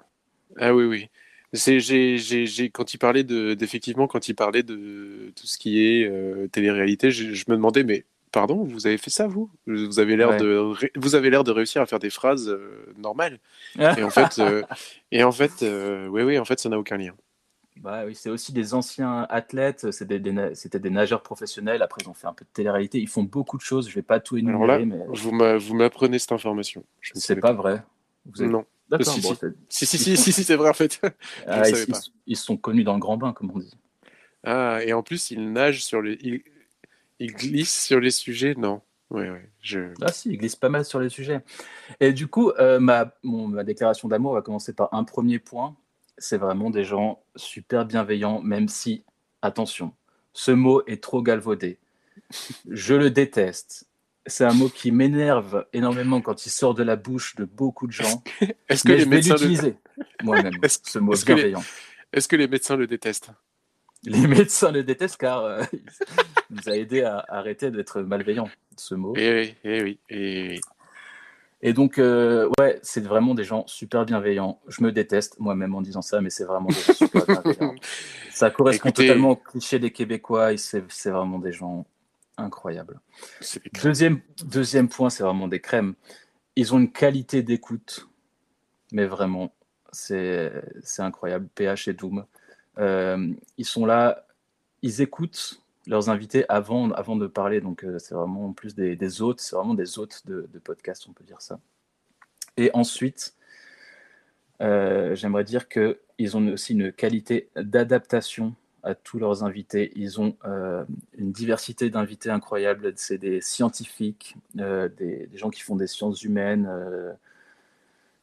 [0.57, 1.09] Ah oui, oui.
[1.51, 6.07] C'est, j'ai, quand il parlait de, d'effectivement, quand il parlait de tout ce qui est
[6.07, 8.05] euh, télé-réalité, je, je me demandais, mais
[8.38, 9.49] pardon, vous avez fait ça, vous?
[9.65, 10.38] Vous avez l'air Ouais.
[10.38, 13.39] de, vous avez l'air de réussir à faire des phrases euh, normales.
[13.79, 14.61] Et en fait, euh,
[15.11, 17.13] et en fait, euh, oui, oui, en fait, ça n'a aucun lien.
[17.77, 22.09] Bah oui, c'est aussi des anciens athlètes, des- des c'était des, nageurs professionnels, après ils
[22.09, 24.35] ont fait un peu de télé-réalité, ils font beaucoup de choses, je vais pas tout
[24.38, 26.83] Alors là, énumérer, mais vous, m'a, vous m'apprenez cette information.
[27.01, 27.83] C'est savais pas vrai.
[28.25, 28.65] Vous Non.
[28.89, 29.39] D'accord, Si, bon, si.
[29.69, 31.01] c'est- Si, si, Ils si, c'est vrai en fait.
[31.47, 31.99] ah, ils, ils- pas.
[32.27, 33.73] ils sont connus dans le grand bain, comme on dit.
[34.43, 36.41] Ah, et en plus, il nage sur les, il,
[37.20, 38.53] il glisse sur les sujets.
[38.57, 38.82] Non.
[39.09, 39.49] Ouais, ouais.
[39.61, 39.93] Je.
[40.01, 41.39] Ah si, il glisse pas mal sur les sujets.
[41.99, 45.76] Et du coup, euh, ma, mon- ma déclaration d'amour va commencer par un premier point.
[46.18, 49.03] C'est vraiment des gens super bienveillants, même si,
[49.41, 49.93] attention,
[50.34, 51.78] ce mot est trop galvaudé.
[52.70, 53.86] Je le déteste.
[54.26, 57.93] c'est un mot qui m'énerve énormément quand il sort de la bouche de beaucoup de
[57.93, 58.24] gens.
[58.68, 59.39] Est-ce que Mais les je vais médecins le...
[59.39, 59.76] l'utiliser
[60.24, 60.51] moi-même,
[60.84, 61.63] ce mot est-ce que les- bienveillant.
[62.11, 63.30] Est-ce que les médecins le détestent?
[64.03, 65.63] Les médecins le détestent car euh,
[66.49, 69.13] il nous a aidé à arrêter d'être malveillant, ce mot.
[69.17, 70.61] Eh oui, eh oui, eh oui.
[71.63, 74.59] Et donc, euh, ouais, c'est vraiment des gens super bienveillants.
[74.67, 77.75] Je me déteste moi-même en disant ça, mais c'est vraiment des gens super bienveillants.
[78.31, 81.87] Ça correspond Écoutez- totalement au cliché des Québécois et c'est vraiment des gens
[82.37, 82.99] incroyables.
[83.81, 85.95] Deuxième, deuxième point, c'est vraiment des crèmes.
[86.55, 88.07] Ils ont une qualité d'écoute,
[88.91, 89.51] mais vraiment,
[89.91, 90.51] c'est
[90.83, 91.47] c'est incroyable.
[91.55, 92.25] PH et Doom.
[92.78, 94.25] Euh, ils sont là,
[94.82, 99.21] ils écoutent leurs invités avant, avant de parler, donc euh, c'est vraiment en plus des,
[99.21, 101.59] hôtes, c'est vraiment des hôtes de, de podcast, on peut dire ça.
[102.57, 103.36] Et ensuite,
[104.61, 109.91] euh, j'aimerais dire qu'ils ont aussi une qualité d'adaptation à tous leurs invités.
[109.95, 110.38] Ils ont
[111.17, 112.93] une diversité d'invités incroyable.
[112.95, 116.69] C'est des scientifiques, des, gens qui font des sciences humaines,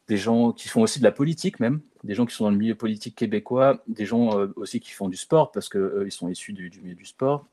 [0.09, 2.57] des gens qui font aussi de la politique même, des gens qui sont dans le
[2.57, 6.53] milieu politique québécois, des gens euh, aussi qui font du sport parce qu'ils sont issus
[6.53, 7.47] du, du milieu du sport,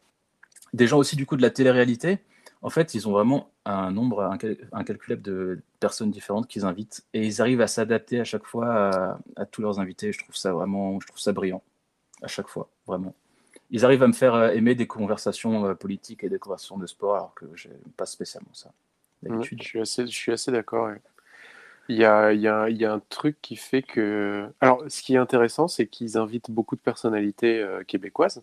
[0.74, 2.20] des gens aussi du coup de la télé-réalité.
[2.62, 7.26] En fait, ils ont vraiment un nombre incal- incalculable de personnes différentes qu'ils invitent et
[7.26, 10.12] ils arrivent à s'adapter à chaque fois à, à tous leurs invités.
[10.12, 11.64] Je trouve ça vraiment, je trouve ça brillant
[12.22, 13.16] à chaque fois, vraiment.
[13.72, 16.86] Ils arrivent à me faire euh, aimer des conversations euh, politiques et des conversations de
[16.86, 18.72] sport alors que j'aime pas spécialement ça
[19.30, 19.62] Ouais, d'habitude.
[19.62, 20.88] je suis assez, je suis assez d'accord.
[20.88, 21.02] ouais.
[21.92, 24.48] Il y a, il y a- y a un truc qui fait que.
[24.62, 28.42] Alors, ce qui est intéressant, c'est qu'ils invitent beaucoup de personnalités euh, québécoises.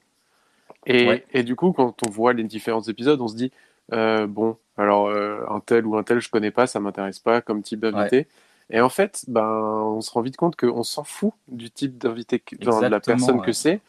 [0.84, 1.24] Et, Ouais.
[1.32, 3.50] et du coup, quand on voit les différents épisodes, on se dit
[3.94, 7.40] euh, bon, alors euh, un tel ou un tel, je connais pas, ça m'intéresse pas
[7.40, 8.26] comme type d'invité.
[8.70, 9.48] Et en fait, ben,
[9.96, 13.36] on se rend vite compte qu'on s'en fout du type d'invité, que- de la personne
[13.40, 13.46] ouais.
[13.46, 13.80] que c'est.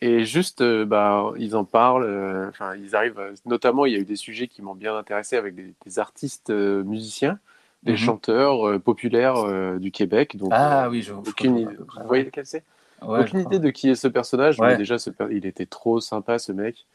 [0.00, 2.04] Et juste, bah, ils en parlent.
[2.04, 2.50] euh,
[2.80, 3.18] ils arrivent.
[3.18, 5.98] à- Notamment, il y a eu des sujets qui m'ont bien intéressé avec des, des
[5.98, 7.40] artistes euh, musiciens,
[7.84, 7.98] des Mhm.
[7.98, 10.36] chanteurs euh, populaires euh, du Québec.
[10.36, 11.76] Donc, Ah euh, oui, je, aucune idée.
[11.76, 12.64] Vous voyez lequel c'est?
[13.02, 16.38] Ouais, Aucune idée de qui est ce personnage, mais déjà, ce il était trop sympa,
[16.38, 16.86] ce mec.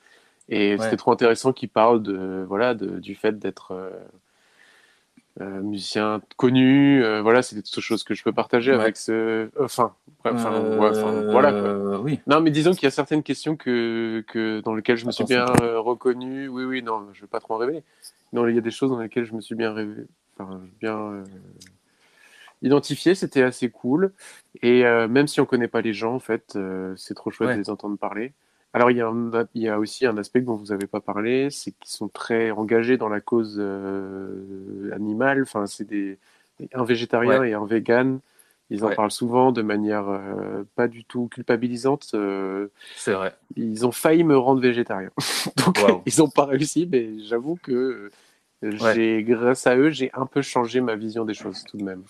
[0.50, 0.78] Et Ouais.
[0.80, 3.72] c'était trop intéressant qu'il parle de, voilà, de, du fait d'être
[5.40, 7.02] euh, musicien connu.
[7.22, 9.50] voilà, c'est des choses que je peux partager avec ce.
[9.58, 11.54] Enfin, bref, enfin, voilà.
[11.54, 12.00] quoi.
[12.02, 12.20] oui.
[12.28, 15.24] Non, mais disons qu'il y a certaines questions que, que dans lesquelles je me suis
[15.24, 16.50] bien reconnu.
[16.50, 17.84] Oui, oui, non, je vais pas trop en révéler.
[18.34, 20.06] Non, il y a des choses dans lesquelles je me suis bien rêvé,
[20.38, 21.24] enfin, bien euh,
[22.62, 23.16] identifié.
[23.16, 24.12] C'était assez cool.
[24.62, 27.50] Et euh, même si on connaît pas les gens, en fait, euh, c'est trop chouette
[27.50, 27.56] Ouais.
[27.56, 28.34] de les entendre parler.
[28.76, 31.00] Alors, il y, a un- il y a aussi un aspect dont vous n'avez pas
[31.00, 35.44] parlé, c'est qu'ils sont très engagés dans la cause euh, animale.
[35.44, 36.18] Enfin, c'est des
[36.74, 37.50] un végétarien Ouais.
[37.50, 38.20] et un vegan.
[38.70, 38.96] Ils en Ouais.
[38.96, 40.06] parlent souvent de manière
[40.76, 42.16] pas du tout culpabilisante.
[42.96, 43.36] C'est vrai.
[43.56, 45.10] ils ont failli me rendre végétarien.
[45.66, 45.78] Donc,
[46.08, 48.10] ils n'ont pas réussi, mais j'avoue que
[48.64, 49.24] Ouais.
[49.24, 52.04] grâce à eux, j'ai un peu changé ma vision des choses tout de même.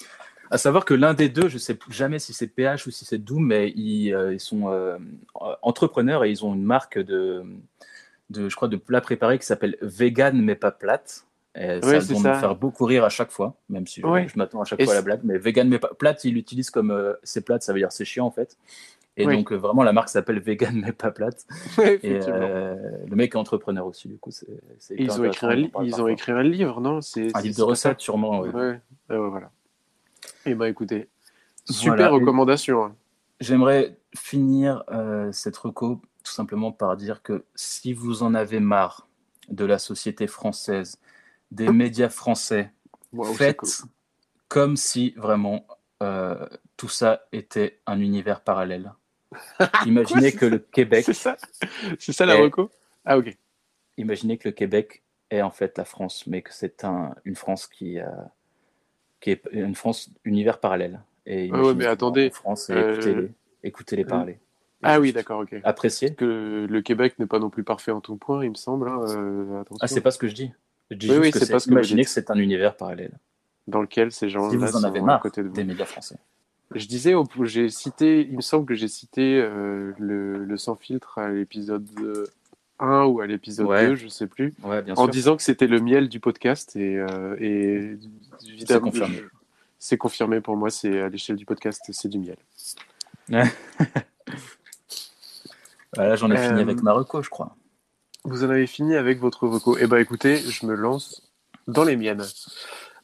[0.52, 3.18] À savoir que l'un des deux, je sais jamais si c'est PH ou si c'est
[3.18, 4.98] Doom, mais ils, euh, ils sont euh,
[5.62, 7.44] entrepreneurs et ils ont une marque de,
[8.30, 11.26] de, je crois, de plats préparés qui s'appelle Vegan mais pas plate.
[11.56, 12.14] Et ça ça.
[12.14, 14.94] me faire beaucoup rire à chaque fois, même si je, m'attends à chaque Et fois
[14.94, 15.22] à la blague.
[15.24, 18.06] Mais vegan mais pas plate, ils l'utilisent comme euh, c'est plate, ça veut dire c'est
[18.06, 18.58] chiant en fait.
[19.16, 19.36] Et Oui.
[19.36, 21.46] donc euh, vraiment la marque s'appelle Vegan mais pas plate.
[21.78, 22.40] Ouais, Et effectivement.
[22.42, 22.76] euh,
[23.08, 24.48] le mec est entrepreneur aussi, du coup c'est.
[24.98, 27.02] ils ont écrit un, ils ont écrit un livre, non?
[27.02, 28.40] C'est, un livre de recettes sûrement.
[28.42, 28.50] ouais.
[28.50, 29.52] Ouais, ouais, voilà.
[30.46, 31.10] Et bah écoutez,
[31.70, 32.10] super Voilà.
[32.10, 32.86] Recommandation.
[32.86, 32.96] hein.
[33.40, 39.08] J'aimerais finir euh, cette reco tout simplement par dire que si vous en avez marre
[39.50, 40.98] de la société française,
[41.52, 42.72] des médias français,
[43.36, 43.70] faites cool.
[44.48, 45.68] comme si vraiment
[46.78, 48.94] tout ça était un univers parallèle.
[49.86, 51.38] Imaginez que le Québec, C'est ça,
[52.00, 52.70] c'est ça la Et- reco
[53.06, 53.36] Ah ok.
[53.98, 57.68] imaginez que le Québec est en fait la France, mais que c'est un, une France
[57.68, 58.06] qui, euh,
[59.20, 61.02] qui est une France univers parallèle.
[61.26, 63.32] Et ouais, mais attendez, en France, et euh, écoutez-les,
[63.64, 64.40] écoutez-les parler.
[64.86, 65.56] Ah oui, d'accord, ok.
[65.64, 66.14] Appréciez.
[66.14, 68.90] Que le Québec n'est pas non plus parfait en tout point, il me semble.
[68.90, 69.64] hein, euh.
[69.80, 70.52] Ah, c'est pas ce que je dis.
[70.92, 72.76] Je dis Oui, juste oui, que c'est pas ce que imaginez que c'est un univers
[72.76, 73.18] parallèle.
[73.68, 75.54] Dans lequel ces gens-là Si sont avez à côté de vous.
[75.54, 76.18] des médias français.
[76.76, 77.14] Je disais,
[77.44, 81.88] j'ai cité, il me semble que j'ai cité euh, le, le sans filtre à l'épisode
[82.00, 82.26] euh,
[82.80, 83.88] 1 ou à l'épisode Ouais.
[83.90, 85.10] 2, je sais plus, Ouais, bien en sûr.
[85.10, 87.98] disant que c'était le miel du podcast et, euh, et
[88.40, 89.18] C'est évidemment, confirmé.
[89.18, 89.24] je-
[89.78, 92.38] c'est confirmé pour moi, c'est à l'échelle du podcast, c'est du miel.
[95.96, 97.56] Voilà, j'en ai fini Euh, avec Marocco, je crois.
[98.24, 99.78] Vous en avez fini avec votre voco.
[99.80, 101.22] Eh ben écoutez, je me lance
[101.68, 102.24] dans les miennes.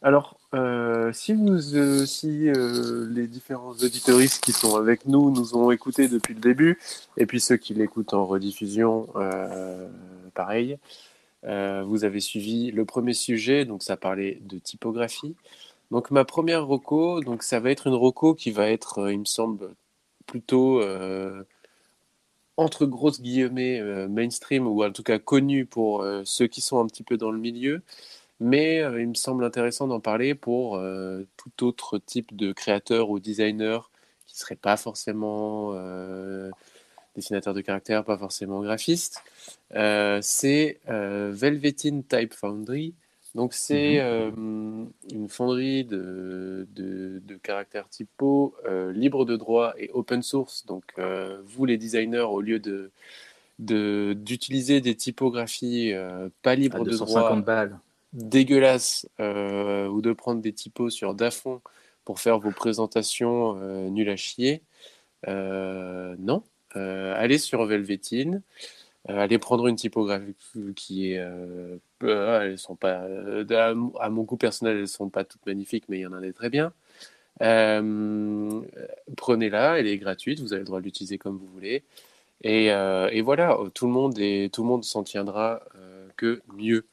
[0.02, 6.08] Alors, euh, si euh, euh, les différents auditoristes qui sont avec nous nous ont écoutés
[6.08, 6.80] depuis le début,
[7.18, 9.08] et puis ceux qui l'écoutent en rediffusion,
[10.34, 10.78] pareil,
[11.44, 15.36] vous avez suivi le premier sujet, donc ça parlait de typographie.
[15.92, 19.26] Donc ma première roco, donc ça va être une roco qui va être, il me
[19.26, 19.70] semble,
[20.28, 20.82] plutôt
[22.58, 27.04] entre grosses guillemets mainstream ou en tout cas connue pour ceux qui sont un petit
[27.04, 27.82] peu dans le milieu.
[28.40, 33.10] Mais euh, il me semble intéressant d'en parler pour euh, tout autre type de créateur
[33.10, 33.91] ou designer
[34.26, 36.49] qui ne serait pas forcément euh,
[37.16, 39.24] dessinateur de caractère, pas forcément graphiste.
[40.22, 42.94] C'est Velveteen Type Foundry.
[43.36, 44.32] Donc c'est euh,
[45.11, 48.56] une fonderie de, de, de caractères typo
[48.94, 50.66] libre de droit et open source.
[50.66, 50.84] Donc
[51.45, 52.91] vous les designers, au lieu de
[53.60, 55.94] de- d'utiliser des typographies
[56.41, 57.80] pas À libres de droit 250 balles.
[58.14, 61.61] Dégueulasse euh, ou de prendre des typos sur Dafont
[62.10, 64.64] pour faire vos présentations euh, nulles à chier.
[65.27, 66.41] Euh, non.
[66.76, 68.41] Euh, allez sur Velvetine.
[69.07, 70.34] Allez prendre une typographie
[70.76, 71.23] qui est.
[72.02, 72.99] elles sont pas.
[72.99, 76.34] à, mon goût personnel, elles sont pas toutes magnifiques, mais il y en a des
[76.34, 76.73] très bien.
[77.40, 77.86] Prenez-la,
[79.80, 81.84] elle est gratuite, vous avez le droit de l'utiliser comme vous voulez.
[82.41, 82.72] Et,
[83.22, 85.61] voilà, tout le monde tout le monde s'en tiendra
[86.18, 86.88] que mieux.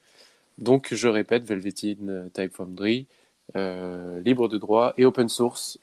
[0.58, 3.06] Donc, je répète, Velveteen Type Foundry,
[3.54, 5.78] euh, libre de droit et open source.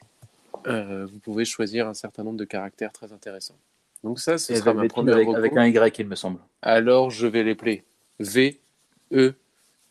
[0.66, 3.56] Euh, vous pouvez choisir un certain nombre de caractères très intéressants.
[4.02, 6.38] Donc ça, ce Et sera ma première avec, avec un Y, il me semble.
[6.60, 7.84] Alors, je vais les player.
[8.20, 8.60] V,
[9.12, 9.32] E,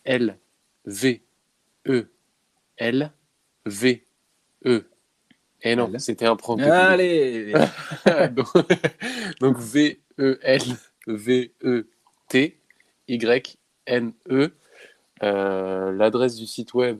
[0.05, 0.37] L,
[0.85, 1.21] V,
[1.87, 2.05] E,
[2.77, 3.11] L,
[3.65, 4.03] V,
[4.65, 4.85] E.
[5.63, 6.61] Et non, c'était un prank.
[6.61, 7.53] Allez
[8.31, 8.47] donc,
[9.39, 10.61] donc V, E, L,
[11.07, 11.87] V, E,
[12.29, 12.59] T,
[13.07, 13.57] Y,
[13.87, 14.51] N, E.
[15.23, 16.99] Euh, L'adresse du site web,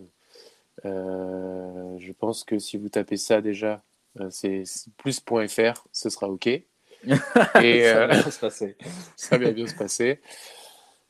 [0.86, 3.82] euh, je pense que si vous tapez ça déjà,
[4.20, 4.64] euh, c'est
[4.98, 6.48] plus.fr, ce sera OK.
[6.48, 6.66] Et
[7.04, 8.78] Ça va bien se passer.
[9.16, 10.22] ça va bien se passer.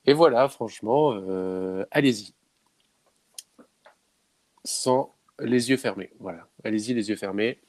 [0.05, 1.11] Et voilà, franchement,
[1.91, 2.33] allez-y.
[4.65, 6.11] Sans les yeux fermés.
[6.19, 7.59] Voilà, allez-y les yeux fermés.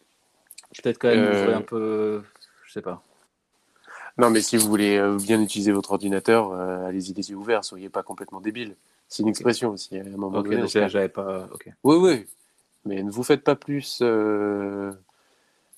[0.83, 2.23] Peut-être quand même Euh, un peu.
[2.67, 3.03] Je sais pas.
[4.17, 7.89] Non, mais si vous voulez bien utiliser votre ordinateur, euh, allez-y les yeux ouverts, soyez
[7.89, 8.77] pas complètement débile.
[9.15, 10.67] C'est une expression aussi, à un moment Ok, donné.
[10.67, 11.49] j'avais pas.
[11.55, 11.69] Ok.
[11.85, 12.27] Oui, oui.
[12.85, 14.01] Mais ne vous faites pas plus.
[14.03, 14.93] euh,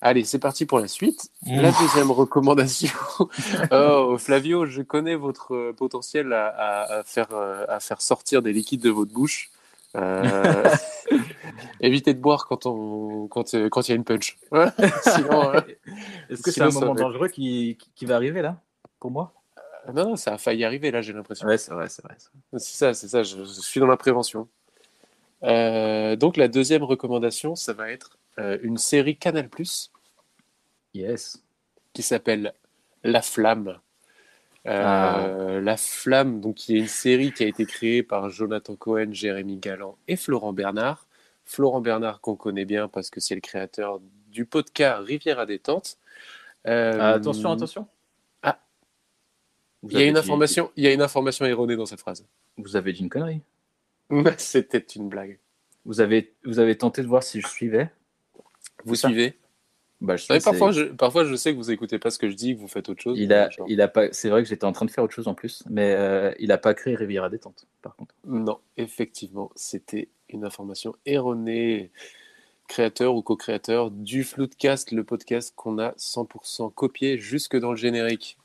[0.01, 1.29] Allez, c'est parti pour la suite.
[1.45, 2.89] La deuxième recommandation.
[3.71, 8.53] oh, Flavio, je connais votre potentiel à, à- à faire, euh, à faire sortir des
[8.53, 9.51] liquides de votre bouche.
[9.95, 10.67] Euh,
[11.79, 14.37] Évitez de boire quand on quand euh, quand il y a une punch.
[15.03, 15.61] Sinon, euh,
[16.29, 18.59] Est-ce que c'est un moment dangereux qui, qui, qui va arriver là
[18.99, 19.31] Pour moi?
[19.93, 21.47] Non, non, ça a failli arriver là, j'ai l'impression.
[21.47, 22.15] Ouais, c'est vrai, c'est vrai.
[22.53, 24.47] c'est ça, c'est ça, je, je suis dans la prévention.
[25.43, 29.49] Euh, donc la deuxième recommandation, ça va être euh, une série Canal+,
[30.93, 31.43] Yes.
[31.93, 32.53] qui s'appelle
[33.03, 33.79] La Flamme.
[34.65, 39.09] Euh, La Flamme, donc qui est une série qui a été créée par Jonathan Cohen,
[39.11, 41.05] Jérémy Galland et Florent Bernard.
[41.45, 45.97] Florent Bernard qu'on connaît bien parce que c'est le créateur du podcast Rivière à détente.
[46.67, 47.87] Euh, Ah, attention, attention.
[49.83, 52.25] Il y a une dit- information, il y a une information erronée dans cette phrase.
[52.57, 53.41] Vous avez dit une connerie.
[54.37, 55.39] C'était une blague.
[55.85, 57.89] Vous avez, vous avez tenté de voir si je suivais?
[58.83, 59.37] Vous suivez?
[59.99, 62.35] Bah, je sais, parfois, je, parfois, je sais que vous écoutez pas ce que je
[62.35, 63.17] dis, que vous faites autre chose.
[63.17, 64.11] Il a, il a pas.
[64.11, 66.51] C'est vrai que j'étais en train de faire autre chose en plus, mais euh, il
[66.51, 67.65] a pas créé Riviera détente.
[67.81, 68.13] Par contre.
[68.25, 71.91] Non, effectivement, c'était une information erronée.
[72.67, 78.37] Créateur ou co-créateur du Floodcast, le podcast qu'on a 100% copié jusque dans le générique.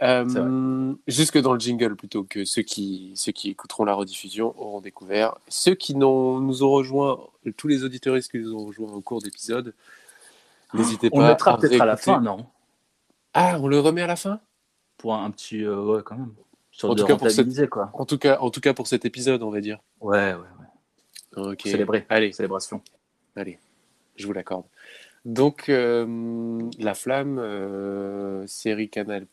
[0.00, 4.80] Euh, jusque dans le jingle plutôt que ceux qui, ceux qui écouteront la rediffusion auront
[4.80, 5.36] découvert.
[5.48, 7.18] Ceux qui nous ont rejoints,
[7.56, 9.74] tous les auditeuristes qui nous ont rejoints au cours d'épisode,
[10.72, 12.46] n'hésitez On pas le mettra à peut-être à la fin, non?
[13.34, 14.40] Ah, on le remet à la fin?
[14.98, 16.32] Pour un, un petit, euh, ouais, quand même.
[16.84, 17.90] En tout cas, pour cette- quoi.
[17.92, 19.80] en tout, cas, en tout cas pour cet épisode, on va dire.
[20.00, 21.50] Ouais, ouais, ouais.
[21.52, 21.62] Ok.
[21.64, 22.06] Célébrer.
[22.08, 22.80] Allez, Célébration.
[23.34, 23.58] Allez,
[24.16, 24.64] je vous l'accorde.
[25.24, 29.26] Donc, euh, La Flamme, euh, série Canal+,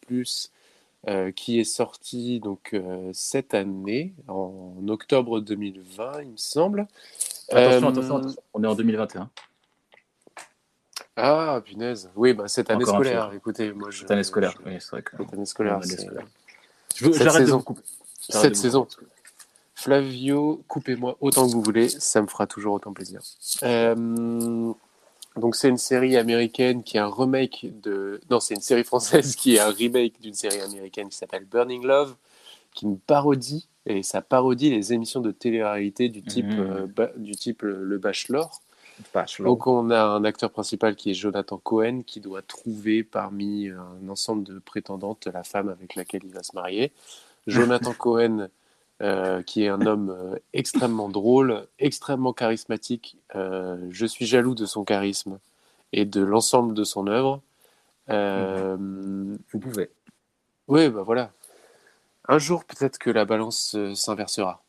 [1.07, 6.87] euh, qui est sortie donc, euh, cette année, en octobre 2020, il me semble.
[7.49, 8.41] Attention, Euh, attention, attention.
[8.53, 9.29] On est en 2021.
[11.17, 12.09] Ah, punaise.
[12.15, 13.31] Oui, bah, cette année Encore scolaire.
[13.33, 13.99] Écoutez, moi, je...
[14.01, 14.53] Cette année scolaire.
[14.65, 15.15] je- Oui, c'est vrai que.
[15.17, 16.25] Cette année scolaire, Année c'est- scolaire.
[16.95, 17.63] Je veux- Cette de saison.
[18.19, 18.87] Cette de saison.
[19.75, 23.21] Flavio, coupez-moi autant que vous voulez, ça me fera toujours autant plaisir.
[23.63, 24.73] Euh,
[25.37, 28.21] donc c'est une série américaine qui est un remake de...
[28.29, 31.85] Non, c'est une série française qui est un remake d'une série américaine qui s'appelle Burning
[31.85, 32.15] Love,
[32.73, 36.59] qui me parodie, et ça parodie les émissions de télé-réalité du type, Mhm.
[36.59, 38.61] euh, ba- du type le, le Bachelor.
[39.13, 39.51] Bachelor.
[39.51, 44.07] Donc on a un acteur principal qui est Jonathan Cohen qui doit trouver parmi un
[44.09, 46.93] ensemble de prétendantes la femme avec laquelle il va se marier.
[47.45, 48.47] Jonathan Cohen
[49.01, 53.17] euh, qui est un homme euh, extrêmement drôle, extrêmement charismatique.
[53.35, 55.39] Euh, je suis jaloux de son charisme
[55.91, 57.41] et de l'ensemble de son œuvre.
[58.07, 59.89] Vous pouvez.
[60.67, 61.31] Oui, bah voilà.
[62.27, 64.63] Un jour, peut-être que la balance s'inversera.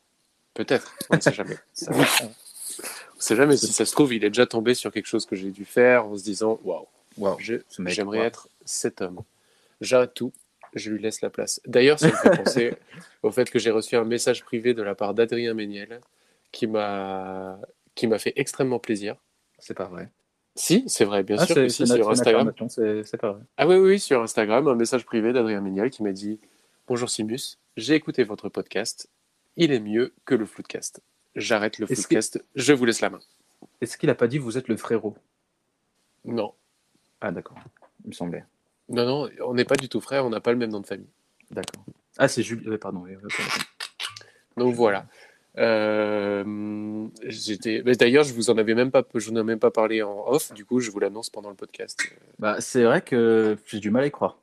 [0.53, 1.57] Peut-être, on ne sait jamais.
[1.73, 3.57] Ça- on ne sait jamais.
[3.57, 6.05] Si ça se trouve, il est déjà tombé sur quelque chose que j'ai dû faire
[6.05, 6.85] en se disant Waouh,
[7.79, 9.21] mec, j'aimerais être cet homme.
[9.81, 10.31] J'arrête tout,
[10.77, 11.59] je lui laisse la place.
[11.65, 12.73] D'ailleurs, ça me fait penser
[13.23, 16.01] au fait que j'ai reçu un message privé de la part d'Adrien Méniel
[16.51, 17.59] qui m'a
[17.95, 19.15] qui m'a fait extrêmement plaisir.
[19.59, 20.09] C'est pas vrai.
[20.55, 22.51] Si, c'est vrai, bien Ah, sûr c'est que si, sur Instagram.
[22.67, 23.41] C'est pas vrai.
[23.57, 26.39] Ah oui, oui, sur Instagram, un message privé d'Adrien Méniel qui m'a dit
[26.87, 29.09] Bonjour Simus, j'ai écouté votre podcast.
[29.55, 31.01] Il est mieux que le Floodcast.
[31.35, 33.19] J'arrête le Floodcast, je vous laisse la main.
[33.81, 35.15] Est-ce qu'il a pas dit vous êtes le frérot
[36.25, 36.53] Non,
[37.21, 37.57] Ah d'accord.
[38.03, 38.43] Il me semblait.
[38.89, 40.87] Non, non, on n'est pas du tout frères, on n'a pas le même nom de
[40.87, 41.09] famille.
[41.51, 41.83] D'accord.
[42.17, 42.63] Ah c'est Jules.
[42.67, 43.03] euh, pardon.
[44.57, 45.05] Donc voilà.
[45.57, 47.81] Euh, j'étais...
[47.83, 50.25] D'ailleurs, je vous en avais même pas, je vous en ai même pas parlé en
[50.27, 50.53] off.
[50.53, 51.99] Du coup, je vous l'annonce pendant le podcast.
[52.39, 54.37] Bah c'est vrai que j'ai du mal à y croire.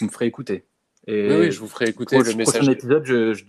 [0.00, 0.64] Vous me ferez écouter.
[1.06, 2.54] Et Oui, oui, je vous ferai écouter proche- le message.
[2.62, 3.42] prochain épisode, je, je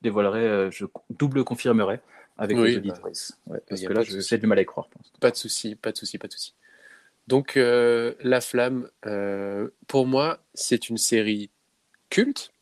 [0.00, 2.00] dévoilerai, euh, je double confirmerai
[2.38, 2.98] avec Oui, les bah.
[3.46, 4.88] Ouais, parce que là, je- j'ai du mal à y croire.
[5.20, 6.54] Pas de souci, pas de souci, pas de souci.
[7.28, 11.50] Donc, euh, La Flamme, euh, pour moi, c'est une série
[12.10, 12.52] culte.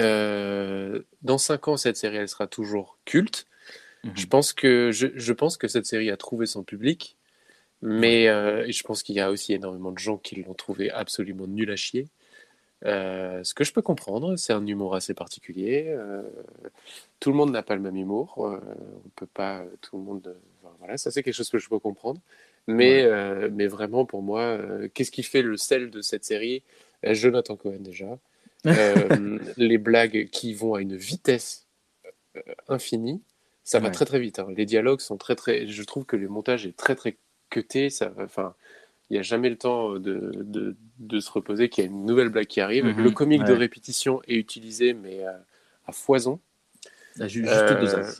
[0.00, 3.46] Euh, dans cinq ans, cette série, elle sera toujours culte.
[4.04, 4.12] Mhm.
[4.16, 7.16] Je pense que je, je pense que cette série a trouvé son public,
[7.82, 11.70] mais je pense qu'il y a aussi énormément de gens qui l'ont trouvé absolument nul
[11.70, 12.08] à chier.
[12.84, 15.96] Ce que je peux comprendre, c'est un humour assez particulier.
[17.20, 18.38] tout le monde n'a pas le même humour.
[18.38, 20.36] on peut pas tout le monde.
[20.62, 22.20] enfin, voilà, ça c'est quelque chose que je peux comprendre.
[22.68, 26.62] Mais, euh, mais vraiment pour moi, euh, qu'est-ce qui fait le sel de cette série?
[27.04, 28.18] Euh, Jonathan Cohen déjà.
[29.56, 31.66] Les blagues qui vont à une vitesse
[32.68, 33.20] infinie,
[33.64, 34.38] ça va très très vite.
[34.38, 34.46] hein.
[34.56, 35.66] Les dialogues sont très très.
[35.66, 37.16] Je trouve que le montage est très très
[37.50, 37.90] cuté.
[37.90, 38.54] Ça, enfin,
[39.10, 42.06] il n'y a jamais le temps de, de, de se reposer qu'il y a une
[42.06, 42.84] nouvelle blague qui arrive.
[42.86, 45.44] Mhm, Le comique de répétition est utilisé, mais à,
[45.86, 46.40] à foison.
[47.20, 48.14] À juste Euh, dosage.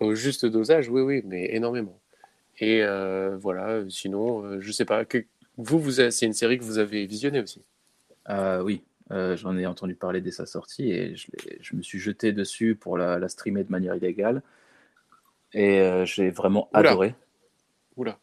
[0.00, 1.98] Au juste dosage, oui, oui, mais énormément.
[2.60, 5.04] Et euh, voilà, sinon, euh, je sais pas.
[5.04, 5.24] Que,
[5.56, 7.62] vous, c'est une série que vous avez visionnée aussi.
[8.30, 12.32] Euh, oui, euh, j'en ai entendu parler dès sa sortie et je, me suis jeté
[12.32, 14.42] dessus pour la, la streamer de manière illégale.
[15.52, 16.90] Et euh, j'ai vraiment Oula.
[16.90, 17.14] adoré.
[17.96, 18.18] Oula.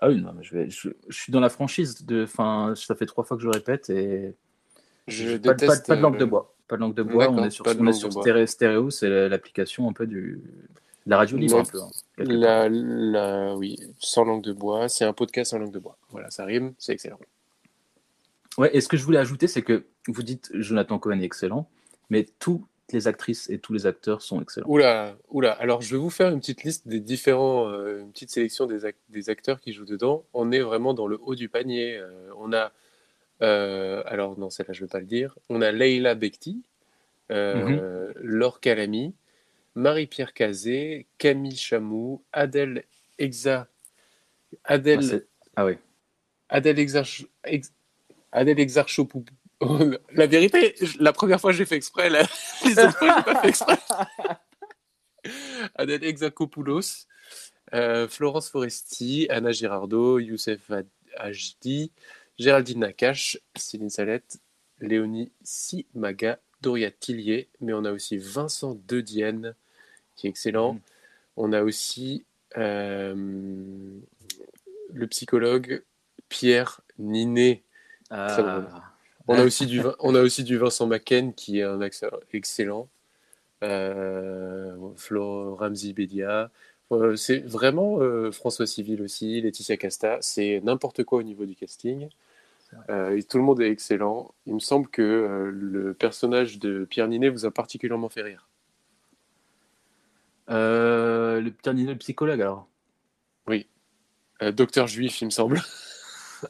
[0.00, 2.04] Ah oui, non, mais je, vais, je, je suis dans la franchise.
[2.04, 4.34] De, fin, ça fait trois fois que je répète et
[5.06, 5.86] Je pas, pas- déteste.
[5.86, 6.54] pas de langue de bois.
[6.68, 7.30] Pas de langue de bois.
[7.30, 10.40] On est sur, pas on est sur stéréo, stéréo, c'est l'application un peu du
[11.06, 11.80] la radio libre un peu.
[11.80, 11.90] hein.
[12.18, 14.88] La, la, oui, sans langue de bois.
[14.88, 15.98] C'est un podcast sans langue de bois.
[16.10, 17.18] Voilà, ça rime, c'est excellent.
[18.56, 21.68] Ouais, et ce que je voulais ajouter, c'est que vous dites Jonathan Cohen est excellent,
[22.08, 22.62] mais toutes
[22.92, 24.68] les actrices et tous les acteurs sont excellents.
[24.68, 25.52] Oula, oula.
[25.52, 28.80] Alors, je vais vous faire une petite liste des différents, euh, une petite sélection des,
[29.08, 30.24] des acteurs qui jouent dedans.
[30.34, 31.96] On est vraiment dans le haut du panier.
[31.96, 32.72] Euh, on a,
[33.42, 35.36] euh, alors non, celle-là, je ne vais pas le dire.
[35.48, 36.62] On a Leila Bekti,
[37.32, 39.14] euh, Laure Calamy,
[39.74, 42.84] Marie-Pierre Cazé, Camille Chamou, Adèle
[43.18, 43.68] Exa,
[44.64, 45.26] Adèle,
[45.56, 45.74] Ah, oui.
[46.48, 47.72] Adèle Exarch, Ex-
[48.32, 49.24] Adèle Exarchopoup.
[50.12, 52.22] La vérité, la première fois j'ai fait exprès, la-
[52.64, 53.78] les autres fois j'ai pas fait exprès.
[55.76, 57.06] Adèle Exarchopoulos,
[57.72, 60.70] euh, Florence Foresti, Anna Girardot, Youssef
[61.16, 61.92] Hajdi,
[62.38, 64.38] Géraldine Nakache, Céline Salette,
[64.80, 69.54] Léonie Simaga, Doria Tillier, mais on a aussi Vincent Dedienne,
[70.16, 70.74] qui est excellent.
[70.74, 70.80] Mhm.
[71.36, 72.24] On a aussi
[72.56, 73.14] euh,
[74.92, 75.82] le psychologue
[76.28, 77.62] Pierre Ninet.
[78.10, 78.92] Ah,
[79.26, 82.20] On a aussi du, Vin- on a aussi du Vincent Macken qui est un acteur
[82.32, 82.88] excellent.
[83.62, 86.50] Euh, Flo Ramzi Bedia.
[86.92, 87.98] Euh, c'est vraiment
[88.30, 90.18] François Civil aussi, Laetitia Casta.
[90.20, 92.08] C'est n'importe quoi au niveau du casting.
[92.90, 94.34] Euh, et tout le monde est excellent.
[94.46, 98.48] Il me semble que euh, le personnage de Pierre Ninet vous a particulièrement fait rire.
[100.50, 102.68] Euh, le le psychologue alors.
[104.42, 105.62] Euh, Docteur Juif, il me semble.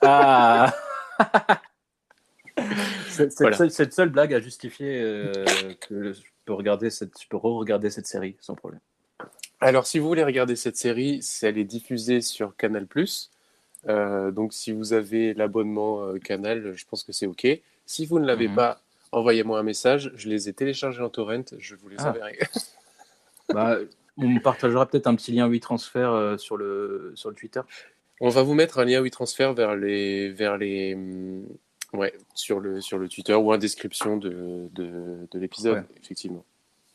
[0.01, 0.73] Ah
[3.09, 3.57] cette, Voilà.
[3.57, 5.45] seule, cette seule blague a justifié euh,
[5.81, 8.81] que je peux regarder cette, je peux re-regarder cette série sans problème.
[9.61, 12.87] Alors, si vous voulez regarder cette série, elle est diffusée sur Canal+.
[13.87, 17.47] Euh, donc, si vous avez l'abonnement Canal, je pense que c'est OK.
[17.87, 18.55] Si vous ne l'avez Mhm.
[18.57, 18.81] pas,
[19.13, 20.11] envoyez-moi un message.
[20.17, 21.45] Je les ai téléchargés en torrent.
[21.59, 22.09] Je vous les Ah.
[22.11, 22.39] enverrai.
[23.53, 23.79] Bah,
[24.17, 27.61] on partagera peut-être un petit lien WeTransfer euh, sur le sur le Twitter.
[28.21, 31.47] On va vous mettre un lien WeTransfer vers les, vers les, hum,
[31.93, 35.99] ouais, sur le, sur le Twitter ou en description de, de, de l'épisode, Ouais.
[36.01, 36.45] effectivement.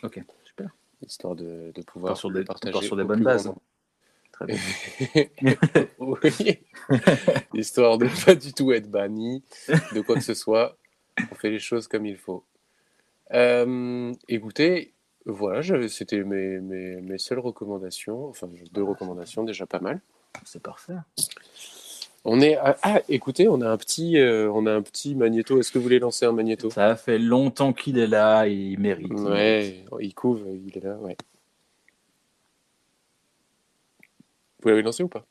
[0.04, 0.70] Ok, super.
[1.06, 3.48] histoire de, de pouvoir sur des, partager sur des bonnes bases.
[3.48, 3.62] nombre.
[4.32, 5.26] Très bien.
[6.00, 6.60] oui.
[7.54, 9.44] Histoire de pas du tout être banni
[9.94, 10.78] de quoi que ce soit.
[11.30, 12.46] On fait les choses comme il faut.
[13.34, 14.94] Euh, écoutez,
[15.30, 18.28] voilà, c'était mes, mes, mes seules recommandations.
[18.30, 20.02] Enfin, deux recommandations, déjà pas mal.
[20.46, 20.94] C'est parfait.
[22.26, 25.60] On est à- ah, écoutez, on a un petit, euh, on a un petit magnéto.
[25.60, 26.70] Est-ce que vous voulez lancer un magnéto?
[26.70, 29.08] Ça fait longtemps qu'il est là, il mérite.
[29.10, 29.90] il mérite.
[29.90, 31.16] Ouais, il couvre, il est là, ouais.
[34.62, 35.26] Vous l'avez lancé ou pas?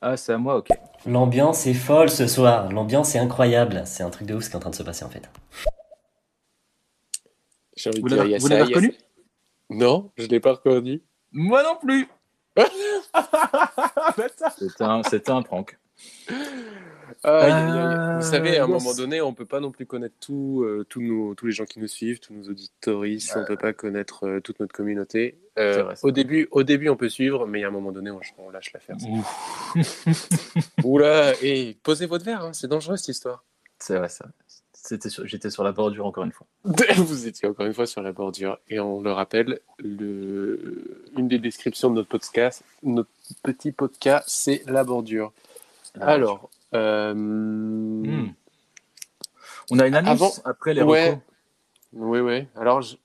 [0.00, 0.68] Ah, c'est à moi, ok.
[1.04, 2.70] L'ambiance est folle ce soir.
[2.72, 3.82] L'ambiance est incroyable.
[3.84, 5.28] C'est un truc de ouf ce qui est en train de se passer en fait.
[7.76, 8.94] J'ai envie Vous de dire, l'avez yes, vous l'avez reconnu?
[9.70, 11.02] Non, je l'ai pas reconnu.
[11.32, 12.08] Moi non plus
[15.08, 15.78] C'était un, prank.
[17.24, 18.82] Euh, Vous savez, à un yes.
[18.82, 21.64] moment donné, on peut pas non plus connaître tout, euh, tous, nos, tous les gens
[21.64, 25.38] qui nous suivent, tous nos auditoristes, on peut pas connaître euh, toute notre communauté.
[25.58, 28.20] Euh, vrai, au, début, au début, on peut suivre, mais à un moment donné, on,
[28.38, 28.96] on lâche l'affaire.
[30.84, 33.44] Oula, et posez votre verre, hein, c'est dangereux cette histoire.
[33.78, 34.26] C'est vrai, ça.
[34.90, 36.48] C'était sur- J'étais sur la bordure encore une fois.
[36.96, 41.04] Vous étiez encore une fois sur la bordure, et on le rappelle, le...
[41.16, 43.08] une des descriptions de notre podcast, notre
[43.44, 45.32] petit podcast, c'est la bordure.
[46.00, 48.32] Alors, euh, Hmm.
[49.70, 51.20] On a une annonce Avant- après les ouais.
[51.92, 52.46] Oui, oui.
[52.56, 52.96] Alors, je-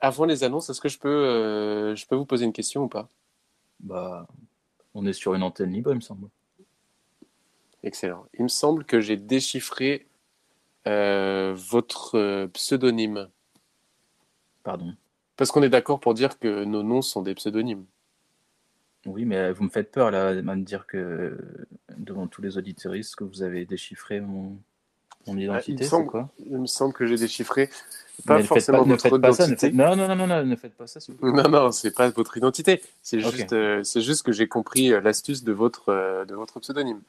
[0.00, 2.88] avant les annonces, est-ce que je peux, euh, je peux vous poser une question ou
[2.88, 3.08] pas?
[3.80, 4.28] Bah,
[4.94, 6.28] on est sur une antenne libre, il me semble.
[7.82, 8.26] Excellent.
[8.38, 10.06] Il me semble que j'ai déchiffré
[10.86, 13.28] euh, votre euh, pseudonyme.
[14.62, 14.94] Pardon.
[15.36, 17.84] Parce qu'on est d'accord pour dire que nos noms sont des pseudonymes.
[19.06, 21.36] Oui, mais vous me faites peur là, de me dire que
[21.96, 24.56] devant tous les auditeuristes que vous avez déchiffré mon,
[25.26, 26.28] mon identité, c'est semble- quoi?
[26.48, 27.68] Il me semble que j'ai déchiffré
[28.26, 29.72] pas Mais forcément votre faites pas ça, identité.
[29.72, 31.00] Non, non, non, non, ne faites pas ça.
[31.20, 32.80] Non, non, c'est pas votre identité.
[33.02, 36.60] C'est juste, euh, c'est juste que j'ai compris euh, l'astuce de votre, euh, de votre
[36.60, 37.00] pseudonyme.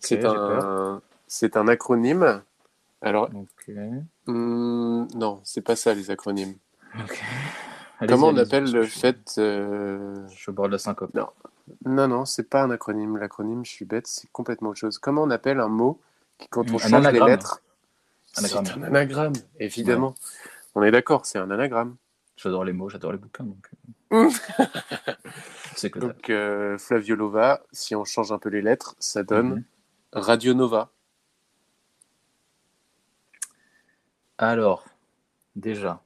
[0.00, 2.40] C'est un, c'est un acronyme.
[3.02, 3.74] Alors, Ok.
[4.26, 6.54] hmm, non, c'est pas ça les acronymes.
[8.08, 11.12] Comment on appelle le fait euh, Je suis au bord de la syncope.
[11.14, 11.28] Non.
[11.84, 13.16] Non, non, c'est pas un acronyme.
[13.16, 14.98] L'acronyme, je suis bête, c'est complètement autre chose.
[14.98, 16.00] Comment on appelle un mot
[16.38, 17.26] qui, quand on Un change anagramme.
[17.28, 17.62] les lettres,
[18.36, 18.66] Anagramme.
[18.66, 20.14] c'est un anagramme, évidemment.
[20.74, 21.96] On est d'accord, c'est un anagramme.
[22.36, 23.44] J'adore les mots, j'adore les bouquins.
[23.44, 23.68] Donc...
[24.12, 24.28] euh.
[25.90, 25.98] que.
[25.98, 29.64] Donc, euh, Flaviolova, si on change un peu les lettres, ça donne Mhm.
[30.14, 30.90] Radio Nova.
[34.38, 34.84] Alors,
[35.56, 36.02] déjà,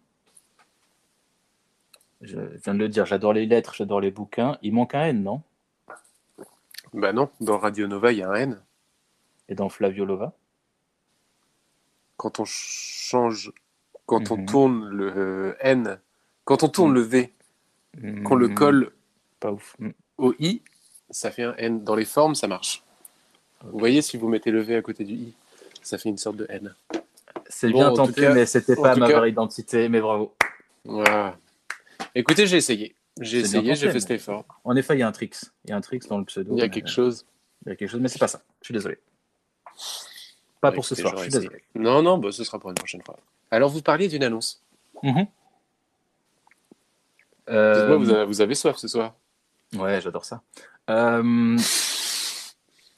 [2.21, 4.59] je viens de le dire, j'adore les lettres, j'adore les bouquins.
[4.63, 5.43] Il manque un N, non?
[6.93, 8.63] Bah non, dans Radio Nova, il y a un N.
[9.49, 10.33] Et dans Flaviolova
[12.17, 13.53] Quand on change,
[14.07, 14.47] quand on Mhm.
[14.47, 16.01] tourne le euh, N,
[16.45, 17.33] quand on tourne le V,
[18.25, 18.93] qu'on le Hmm, colle
[19.41, 19.77] Pas ouf.
[20.19, 20.63] Au I,
[21.11, 21.85] ça fait un N.
[21.85, 22.83] Dans les formes, ça marche.
[23.63, 25.35] Vous voyez, si vous mettez le V à côté du I,
[25.83, 26.75] ça fait une sorte de N.
[27.49, 30.35] C'est Bon, bien tenté, cas- mais c'était pas ma vraie identité, mais bravo.
[32.15, 32.97] Écoutez, j'ai essayé.
[33.21, 34.45] J'ai essayé, j'ai fait cet effort.
[34.65, 35.37] En effet, il y a un tricks.
[35.65, 36.55] Il y a un tricks dans le pseudo.
[36.57, 37.25] Il y a quelque chose.
[37.65, 38.43] Il y a quelque chose, mais c'est pas ça.
[38.61, 38.99] Je suis désolé.
[40.61, 41.49] Pas pour ce soir, je suis essayé.
[41.49, 41.63] désolé.
[41.75, 43.17] Non, non, bah, ce sera pour une prochaine fois.
[43.51, 44.63] Alors, vous parliez d'une annonce.
[47.49, 49.15] Euh, Dites-moi, vous, avez, vous avez soif ce soir?
[49.77, 50.43] Ouais, j'adore ça.
[50.91, 51.57] Euh,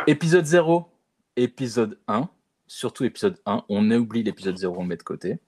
[0.07, 0.89] Épisode 0,
[1.37, 2.29] épisode 1,
[2.69, 3.65] surtout épisode 1.
[3.69, 5.39] On oublie l'épisode 0, on le met de côté.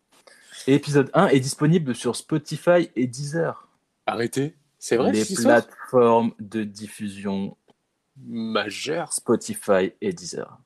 [0.66, 3.68] Et épisode 1 est disponible sur Spotify et Deezer.
[4.06, 4.56] Arrêtez.
[4.78, 7.56] C'est vrai, Les plateformes de diffusion
[8.26, 9.12] Majeur.
[9.12, 10.58] Spotify et Deezer.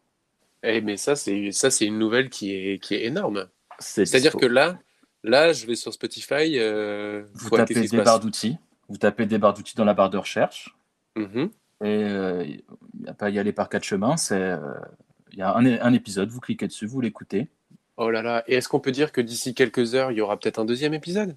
[0.63, 3.47] Eh, mais ça, c'est ça, c'est une nouvelle qui est, qui est énorme.
[3.79, 4.79] C'est C'est-à-dire que là,
[5.23, 6.59] là, je vais sur Spotify.
[6.59, 8.57] Euh, vous tapez des barres d'outils,
[8.89, 10.75] vous tapez des barres d'outils dans la barre de recherche.
[11.17, 11.51] Mhm.
[11.83, 12.63] Et euh, il
[13.03, 14.17] n'y a pas à y aller par quatre chemins.
[14.17, 14.59] C'est euh,
[15.35, 17.49] il y a un, un épisode, vous cliquez dessus, vous l'écoutez.
[17.97, 18.43] Oh là là.
[18.47, 20.95] Et est-ce qu'on peut dire que d'ici quelques heures, il y aura peut-être un deuxième
[20.95, 21.37] épisode?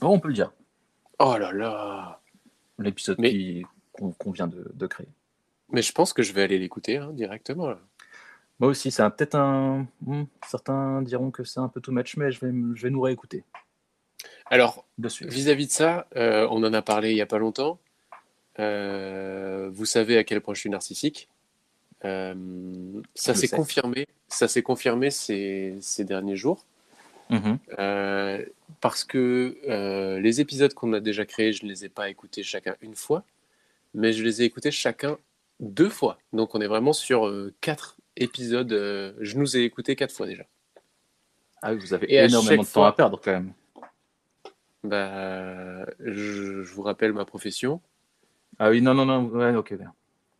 [0.00, 0.52] Oh, on peut le dire.
[1.18, 2.20] Oh là là.
[2.78, 3.62] L'épisode Mais-
[3.92, 5.08] qu'on vient de, de créer.
[5.70, 7.68] Mais je pense que je vais aller l'écouter hein, directement.
[7.68, 7.78] Là.
[8.60, 9.86] Moi aussi, c'est peut-être un.
[10.02, 12.90] hmm, certains diront que c'est un peu too much, mais je vais, me- je vais
[12.90, 13.44] nous réécouter.
[14.46, 17.78] Alors, vis-à-vis de ça, euh, on en a parlé il y a pas longtemps.
[18.58, 21.28] Euh, vous savez à quel point je suis narcissique.
[22.04, 22.34] Euh,
[23.14, 24.06] ça s'est confirmé.
[24.28, 26.64] Ça s'est confirmé ces, ces derniers jours.
[27.30, 27.58] Mhm.
[27.78, 28.44] Euh,
[28.80, 32.42] parce que euh, les épisodes qu'on a déjà créés, je ne les ai pas écoutés
[32.42, 33.24] chacun une fois,
[33.94, 35.18] mais je les ai écoutés chacun
[35.60, 36.18] deux fois.
[36.32, 38.70] Donc on est vraiment sur euh, quatre épisodes.
[38.70, 40.44] je nous ai écoutés quatre fois déjà.
[41.62, 43.52] Ah oui, vous avez Et énormément de temps à perdre quand même.
[44.82, 47.80] Bah, je, je vous rappelle ma profession.
[48.58, 49.92] Ah oui, non, non, non, ouais, ok, bien.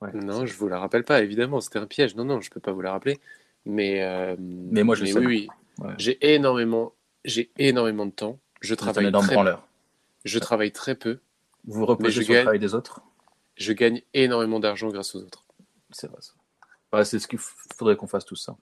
[0.04, 0.12] Ouais.
[0.12, 2.14] Non, je vous la rappelle pas, évidemment, c'était un piège.
[2.16, 3.18] Non, non, je peux pas vous la rappeler.
[3.64, 5.18] Mais, euh, Mais moi, je sais.
[5.18, 5.48] oui, oui.
[5.78, 5.94] Ouais.
[5.98, 6.92] J'ai énormément,
[7.24, 8.38] j'ai énormément de temps.
[8.60, 9.66] Je travaille très, branleur.
[10.24, 11.18] je travaille très peu.
[11.66, 13.00] Vous vous reposez je sur le gagne- travail des autres?
[13.56, 15.44] Je gagne énormément d'argent grâce aux autres.
[15.90, 16.32] C'est vrai, ça.
[16.92, 18.56] Ouais, c'est ce qu'il faudrait qu'on fasse tout ça.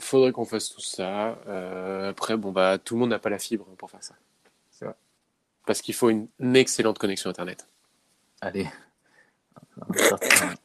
[0.00, 1.38] Faudrait qu'on fasse tout ça.
[1.46, 4.14] Euh, après, bon bah, tout le monde n'a pas la fibre pour faire ça.
[4.70, 4.94] C'est vrai.
[5.66, 7.68] Parce qu'il faut une excellente connexion internet.
[8.40, 8.66] Allez.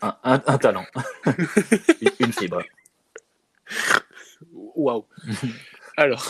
[0.01, 0.85] Un, un- un talent.
[2.19, 2.61] Une- fibre.
[4.53, 5.05] Waouh.
[5.97, 6.25] Alors.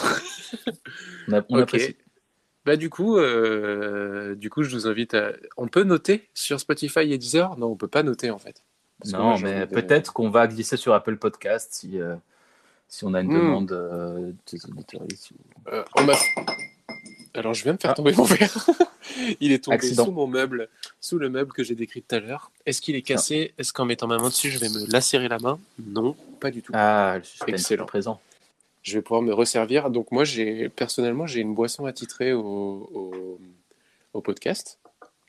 [1.27, 1.95] On, a- on apprécie.
[2.65, 5.31] Bah du coup, euh, du coup, je vous invite à.
[5.57, 7.57] On peut noter sur Spotify et Deezer?
[7.57, 8.63] Non, on peut pas noter en fait.
[9.05, 12.15] Non, moi, mais peut-être qu'on va glisser sur Apple Podcast si, euh,
[12.89, 13.37] si on a une Hmm.
[13.37, 14.59] demande euh, des.
[15.71, 16.05] Euh, on
[17.33, 17.95] Alors, je viens de faire Ah.
[17.95, 18.65] tomber mon verre.
[19.39, 20.05] Il est tombé Accident.
[20.05, 20.69] sous mon meuble,
[21.01, 22.51] sous le meuble que j'ai décrit tout à l'heure.
[22.65, 23.53] Est-ce qu'il est cassé?
[23.57, 25.59] Est-ce qu'en mettant ma main dessus, je vais me lacérer la main?
[25.79, 26.71] Non, pas du tout.
[26.75, 27.83] Ah, le suspense Excellent.
[27.83, 28.21] est présent.
[28.81, 29.89] Je vais pouvoir me resservir.
[29.89, 32.41] Donc moi, j'ai personnellement, j'ai une boisson attitrée au,
[32.93, 33.39] au,
[34.13, 34.79] au podcast.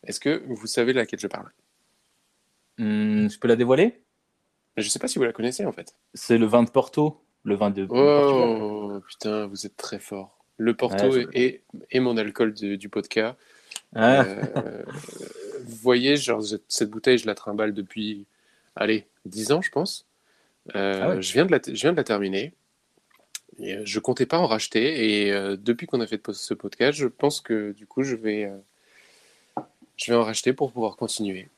[0.04, 1.50] Est-ce que vous savez de laquelle je parle?
[2.78, 4.00] Hmm, je peux la dévoiler?
[4.76, 5.94] Je sais pas si vous la connaissez en fait.
[6.14, 8.62] C'est le vin de Porto, le vin de Portugal.
[8.62, 10.39] Oh putain, vous êtes très fort.
[10.62, 13.34] Le Porto Ouais, est mon alcool de- du podcast.
[13.94, 14.82] Ah, Euh,
[15.64, 18.26] vous voyez, genre, cette bouteille, je la trimballe depuis,
[18.76, 20.04] allez, 10 ans, je pense.
[20.76, 21.22] Euh, Ah ouais.
[21.22, 22.52] je, viens de la, je viens de la terminer.
[23.58, 25.24] Et, euh, je comptais pas en racheter.
[25.24, 28.52] Et euh, depuis qu'on a fait ce podcast, je pense que du coup, je vais,
[29.96, 31.48] je vais en racheter pour pouvoir continuer.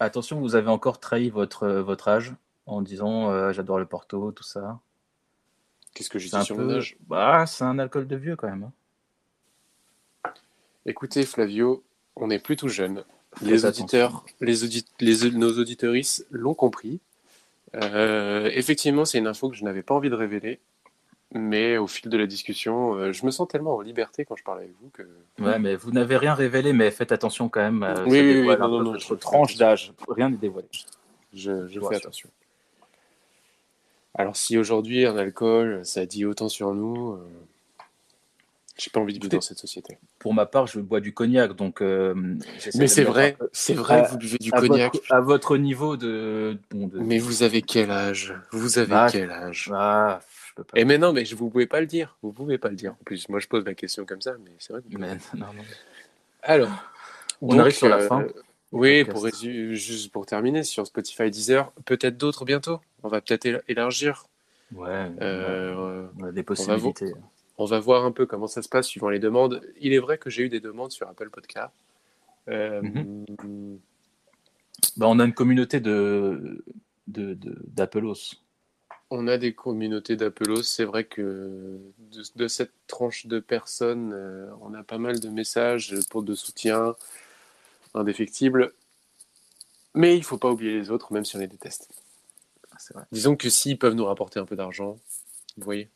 [0.00, 2.32] Attention, vous avez encore trahi votre, votre âge
[2.64, 4.80] en disant j'adore le Porto, tout ça.
[5.96, 6.62] Qu'est-ce que j'ai C'est dit un sur peu.
[6.64, 6.94] mon âge?
[7.08, 8.64] Bah, c'est un alcool de vieux quand même.
[10.24, 10.32] hein.
[10.84, 11.82] Écoutez, Flavio,
[12.16, 13.02] on n'est plus tout jeune.
[13.40, 17.00] Les auditeurs, les nos auditorices l'ont compris.
[17.74, 20.60] Euh, effectivement, c'est une info que je n'avais pas envie de révéler,
[21.34, 24.44] mais au fil de la discussion, euh, je me sens tellement en liberté quand je
[24.44, 25.02] parle avec vous que
[25.42, 27.82] Ouais, mais vous n'avez rien révélé, mais faites attention quand même.
[27.82, 29.92] euh, Oui, oui, oui, non, non, je tranche d'âge.
[30.08, 30.68] Rien n'est dévoilé.
[31.32, 32.28] je, fais attention.
[34.16, 37.28] Alors, si aujourd'hui un alcool, ça dit autant sur nous, euh,
[38.78, 39.98] j'ai pas envie de vivre dans cette société.
[40.18, 41.80] Pour ma part, je bois du cognac, donc.
[41.82, 42.14] euh,
[42.74, 44.94] Mais c'est vrai, un c'est vrai, à- vous buvez du à cognac.
[44.94, 46.58] Votre, à votre niveau de.
[46.70, 48.34] bon, de- Mais vous avez quel âge?
[48.52, 49.70] Vous avez Ah, quel âge?
[49.74, 50.78] Ah, je peux pas.
[50.78, 52.16] Et mais non, mais je- vous pouvez pas le dire.
[52.22, 52.92] Vous pouvez pas le dire.
[52.92, 55.06] En plus, moi je pose la question comme ça, mais c'est vrai que vous pouvez.
[55.06, 55.64] Mais, non, non.
[56.42, 56.70] Alors,
[57.42, 58.26] On donc, arrive sur la euh, fin.
[58.72, 59.10] Oui, podcast.
[59.12, 62.80] pour résu- juste pour terminer, sur Spotify, Deezer, peut-être d'autres bientôt.
[63.02, 64.26] On va peut-être éla- élargir.
[64.74, 67.12] Ouais, Euh, on a des on va possibilités.
[67.58, 69.62] on va voir un peu comment ça se passe suivant les demandes.
[69.80, 71.72] Il est vrai que j'ai eu des demandes sur Apple Podcast.
[72.48, 73.78] Euh, Mhm.
[74.96, 76.64] Bah, on a une communauté de
[77.06, 78.34] d'Appelos.
[79.10, 80.62] On a des communautés d'Appelos.
[80.64, 81.78] C'est vrai que
[82.12, 86.34] de, de cette tranche de personnes, euh, on a pas mal de messages pour de
[86.34, 86.96] soutien
[87.96, 88.72] indéfectible.
[89.94, 91.88] Mais il faut pas oublier les autres, même si on les déteste.
[92.92, 93.04] Vrai.
[93.10, 94.98] Disons que s'ils peuvent nous rapporter un peu d'argent,
[95.56, 95.88] vous voyez.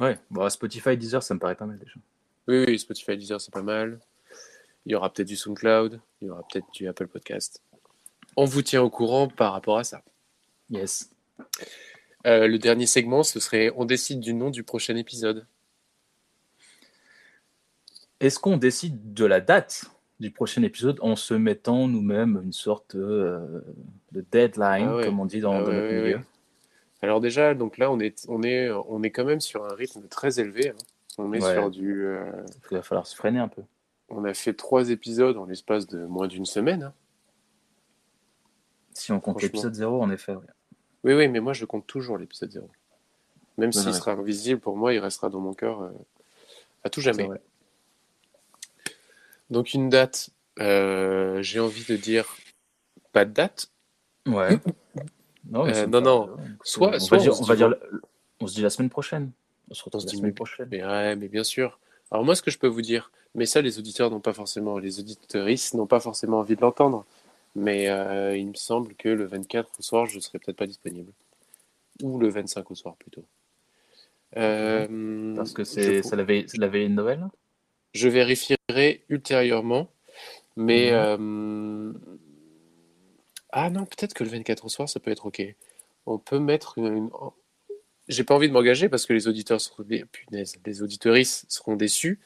[0.00, 1.94] Ouais, bon, Spotify, Deezer, ça me paraît pas mal déjà.
[2.48, 4.00] Oui, oui, Spotify, Deezer, c'est pas mal.
[4.86, 7.60] Il y aura peut-être du SoundCloud, il y aura peut-être du Apple Podcast.
[8.36, 10.02] On vous tient au courant par rapport à ça.
[10.70, 11.10] Yes.
[12.26, 15.46] Euh, le dernier segment, ce serait on décide du nom du prochain épisode.
[18.20, 19.84] Est-ce qu'on décide de la date?
[20.20, 23.60] Du prochain épisode en se mettant nous-mêmes une sorte euh,
[24.12, 25.04] de deadline, Ah ouais.
[25.04, 26.20] comme on dit dans, Ah dans ouais, notre ouais, milieu.
[27.02, 30.02] Alors déjà, donc là, on est, on est, on est quand même sur un rythme
[30.08, 30.70] très élevé.
[30.70, 30.74] hein.
[31.18, 32.30] On est sur du, euh,
[32.70, 33.62] Il va falloir se freiner un peu.
[34.08, 36.82] on a fait trois épisodes en l'espace de moins d'une semaine.
[36.84, 36.92] hein.
[38.94, 40.34] Si on compte l'épisode 0, en effet.
[41.04, 42.68] Oui, oui, mais moi, je compte toujours l'épisode 0.
[43.58, 45.90] Même s'il sera invisible, pour moi, il restera dans mon cœur euh,
[46.84, 47.28] à tout jamais.
[49.50, 52.36] Donc une date, euh, j'ai envie de dire
[53.12, 53.70] pas de date.
[54.26, 54.58] Ouais.
[55.48, 56.28] Non, mais Euh, non,
[56.64, 57.76] Soit- on soit va dire, on se on va dit dire, la-
[58.40, 59.30] on se dit la semaine prochaine.
[59.70, 60.68] On se retrouve On se la dit semaine mais- prochaine.
[60.72, 61.78] Mais ouais, mais bien sûr.
[62.10, 64.78] Alors moi, ce que je peux vous dire, mais ça, les auditeurs n'ont pas forcément,
[64.80, 67.04] les auditeuristes n'ont pas forcément envie de l'entendre.
[67.54, 71.12] Mais euh, il me semble que le 24 au soir, je serai peut-être pas disponible.
[72.02, 73.24] Ou le 25 au soir plutôt.
[74.36, 77.24] Euh, Parce que c'est la veille c'est la veille de Noël.
[77.96, 79.88] Je vérifierai ultérieurement.
[80.56, 81.92] Mais euh,
[83.50, 85.42] ah non, peut-être que le 24 au soir, ça peut être ok.
[86.06, 87.10] On peut mettre une.
[88.08, 91.76] J'ai pas envie de m'engager parce que les auditeurs seront des punaise, les auditeuristes seront
[91.76, 92.20] déçus.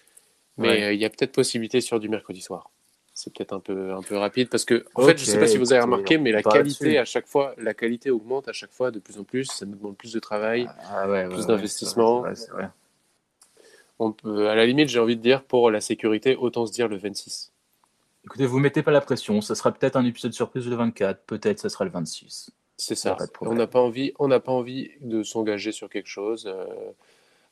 [0.59, 0.83] Mais Ouais.
[0.85, 2.71] euh, il y a peut-être possibilité sur du mercredi soir.
[3.15, 5.57] C'est peut-être un peu, un peu rapide parce que, en fait, je sais pas si
[5.59, 8.91] vous avez remarqué, mais la qualité à chaque fois, la qualité augmente à chaque fois
[8.91, 9.45] de plus en plus.
[9.47, 10.69] Ça nous demande plus de travail.
[10.85, 12.23] Ah ouais, ouais, Plus ouais, d'investissement.
[12.23, 12.71] c'est vrai, c'est vrai,
[13.55, 13.67] c'est vrai.
[14.01, 16.89] On peut, à la limite, j'ai envie de dire pour la sécurité, autant se dire
[16.89, 17.53] le 26.
[18.25, 19.43] Écoutez, vous mettez pas la pression.
[19.43, 21.23] Ce sera peut-être un épisode surprise le 24.
[21.27, 22.51] Peut-être ce sera le 26.
[22.79, 23.19] C'est ça.
[23.43, 26.47] On n'a pas envie, on n'a pas envie de s'engager sur quelque chose.
[26.47, 26.65] Euh,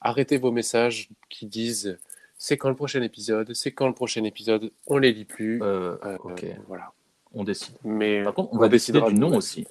[0.01, 1.99] arrêtez vos messages qui disent
[2.39, 4.71] c'est quand le prochain épisode, c'est quand le prochain épisode.
[4.87, 5.63] On les lit plus.
[5.63, 6.93] Euh, Euh, ok, voilà.
[7.35, 7.75] on décide.
[7.85, 9.67] Mais Par contre, on va décider du nom aussi.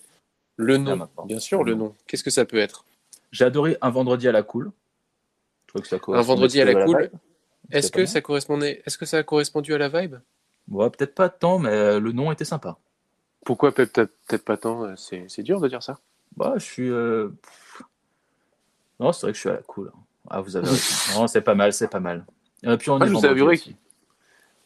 [0.57, 1.95] Le nom, bien sûr, le nom.
[2.05, 2.85] Qu'est-ce que ça peut être?
[3.31, 4.71] J'ai adoré un vendredi à la cool.
[5.67, 7.11] Je trouve que ça correspond vendredi à la cool.
[7.71, 10.15] Est-ce que ça correspondait Est-ce que ça a correspondu à la vibe?
[10.71, 12.77] Ouais, peut-être pas tant, mais euh, le nom était sympa.
[13.45, 14.83] Pourquoi peut-être peut-être pas tant?
[14.83, 15.99] Euh, C'est c'est dur de dire ça.
[16.35, 16.89] Bah, je suis.
[16.89, 17.29] euh.
[18.99, 19.91] Non, c'est vrai que je suis à la cool.
[20.29, 20.67] Ah, vous avez.
[21.15, 22.25] Non, c'est pas mal, c'est pas mal.
[22.63, 23.75] Et puis on est je vous avouerai aussi.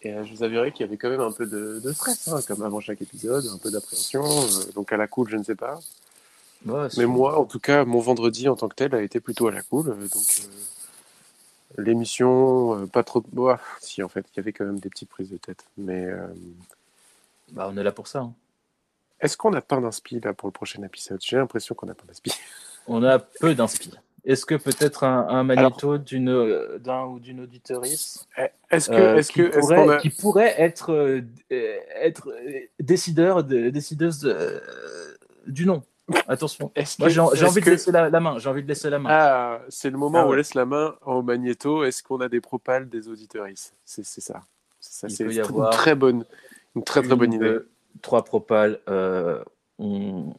[0.03, 2.27] Et euh, je vous avouerai qu'il y avait quand même un peu de, de stress,
[2.27, 4.23] hein, comme avant chaque épisode, un peu d'appréhension.
[4.25, 5.79] euh, donc à la cool, je ne sais pas.
[6.65, 9.47] Ouais, Mais moi, en tout cas, mon vendredi en tant que tel a été plutôt
[9.47, 9.85] à la cool.
[9.87, 9.95] Donc
[10.39, 10.47] euh,
[11.77, 13.23] l'émission, euh, pas trop.
[13.35, 15.65] Ouah, si, en fait, il y avait quand même des petites prises de tête.
[15.77, 16.27] Mais euh,
[17.51, 18.19] Bah, on est là pour ça.
[18.19, 18.33] hein.
[19.19, 21.19] est-ce qu'on n'a pas d'inspi là pour le prochain épisode?
[21.21, 22.31] J'ai l'impression qu'on n'a pas d'inspi.
[22.87, 23.91] On a peu d'inspi.
[24.25, 28.27] Est-ce que peut-être un, un d'une, euh, d'un ou d'une auditorice
[28.71, 29.97] Est-ce que, euh, est-ce qui, que, est-ce pourrait, qu'on a...
[29.97, 32.31] qui pourrait être, euh, être
[32.79, 34.59] décideur, de, décideuse euh,
[35.45, 35.83] du nom?
[36.27, 36.71] Attention.
[36.99, 38.37] Moi, j'ai, envie que- de laisser la, la main.
[38.39, 39.09] J'ai envie de laisser la main.
[39.11, 41.83] Ah, c'est le moment Ah où on laisse la main au magnéto.
[41.83, 44.41] Est-ce qu'on a des propales des auditeuristes C'est ça.
[44.79, 46.25] C'est une avoir très bonne,
[46.75, 47.45] une très très bonne idée.
[47.45, 47.69] deux,
[48.01, 48.79] trois propales.
[48.89, 49.43] euh,
[49.79, 50.33] on,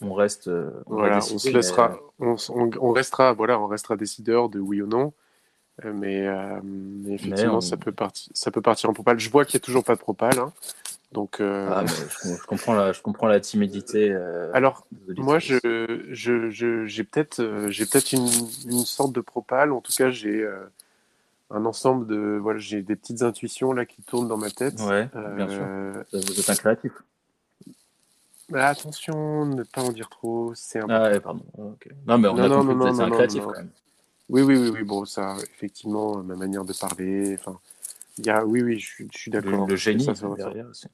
[0.00, 0.48] on reste.
[0.48, 3.66] euh, on va Voilà, décider, on se laissera, on, s- on- on restera, voilà, on
[3.66, 5.12] restera décideur de oui ou non.
[5.84, 9.18] Euh, Mais, euh, mais effectivement, ça, peut partir, ça peut partir en propale.
[9.18, 10.38] Je vois qu'il n'y a toujours pas de propale.
[10.38, 10.52] hein.
[11.12, 14.10] Donc, euh, Ah, je, je comprends la, je comprends la timidité.
[14.12, 14.86] euh, alors,
[15.16, 16.08] moi, je, auditrices.
[16.10, 18.28] je, je- j'ai peut-être, euh, j'ai peut-être une,
[18.66, 19.72] une sorte de propale.
[19.72, 20.64] En tout cas, j'ai euh,
[21.50, 24.80] un ensemble de, voilà, j'ai des petites intuitions là qui tournent dans ma tête.
[24.80, 25.58] Ouais, bien sûr.
[25.60, 26.92] Euh, Vous êtes un créatif.
[28.48, 30.52] mais attention, ne pas en dire trop.
[30.54, 31.44] C'est un Ah ouais, pardon.
[31.58, 31.88] Ok.
[32.06, 33.70] Non, mais on Non, a non, compris non, que vous êtes un créatif quand même.
[34.30, 37.58] Oui, oui, oui, oui, bon, ça, effectivement, ma manière de parler, enfin,
[38.18, 39.66] il y a, oui, oui, je, suis- je suis Le, d'accord.
[39.66, 40.86] le génie Ça, ça derrière aussi.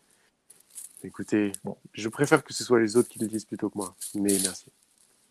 [1.04, 1.76] Écoutez, Bon.
[1.94, 4.66] je préfère que ce soit les autres qui le disent plutôt que moi, mais merci.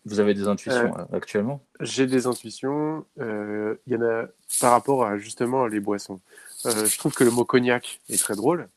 [0.06, 1.62] Vous avez des intuitions euh, actuellement?
[1.80, 4.26] J'ai des intuitions, euh, il y en a
[4.60, 6.20] par rapport à justement les boissons.
[6.64, 8.68] Euh, je trouve que le mot cognac est très drôle.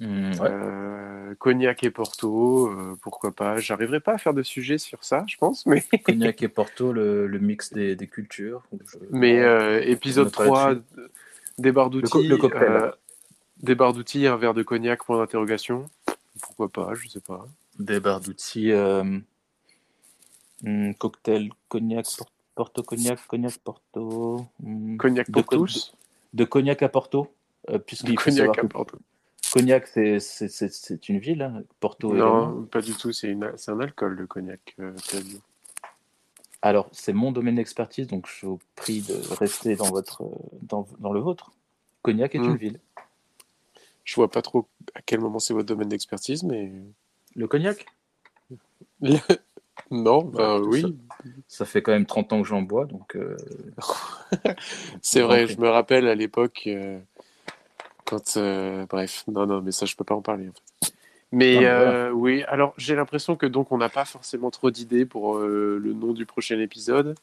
[0.00, 0.38] Hmm, ouais.
[0.42, 3.56] Euh, cognac et Porto, euh, pourquoi pas.
[3.56, 7.26] J'arriverai pas à faire de sujet sur ça, je pense, mais, Cognac et Porto, le,
[7.26, 8.62] le mix des, des cultures.
[8.72, 11.10] Je- mais euh, épisode notera 3, là-dessus.
[11.58, 12.28] Des barres Le co- d'outils.
[12.28, 12.62] le cocktail.
[12.72, 12.90] euh,
[13.62, 15.88] des barres d'outils, un verre de cognac, point d'interrogation.
[16.40, 17.46] Pourquoi pas, je sais pas.
[17.78, 18.72] Des barres d'outils.
[18.72, 19.18] euh,
[20.62, 24.46] hmm, cocktail, cognac, por- Porto, cognac, cognac, Porto.
[24.62, 25.94] hmm, Cognac de pour co- tous.
[26.34, 27.32] De cognac à Porto.
[27.70, 28.98] euh, Puisqu'il Cognac à que Porto.
[29.52, 31.42] Cognac, c'est- c'est c'est- c'est une ville.
[31.42, 31.62] hein.
[31.80, 32.48] Porto également.
[32.48, 33.12] Non, pas du tout.
[33.12, 34.74] C'est une- c'est un alcool, le cognac.
[34.80, 34.92] euh.
[36.62, 40.24] Alors, c'est mon domaine d'expertise, donc je vous prie de rester dans, votre,
[40.62, 41.52] dans, dans le vôtre.
[42.02, 42.50] Cognac est Hmm.
[42.50, 42.80] une ville.
[44.04, 46.72] Je vois pas trop à quel moment c'est votre domaine d'expertise, mais
[47.36, 47.86] Le cognac?
[49.90, 50.98] Non, bah Ouais, oui,
[51.46, 53.36] Ça fait quand même 30 ans que j'en bois, donc euh,
[55.02, 55.46] c'est vrai.
[55.46, 57.00] Je me rappelle à l'époque euh,
[58.04, 60.48] quand, euh, bref, non, non, mais ça je peux pas en parler.
[60.48, 60.94] En fait.
[61.30, 65.04] Mais mais euh, oui, alors j'ai l'impression que donc on n'a pas forcément trop d'idées
[65.04, 67.14] pour euh, le nom du prochain épisode,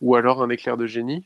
[0.00, 1.24] ou alors un éclair de génie.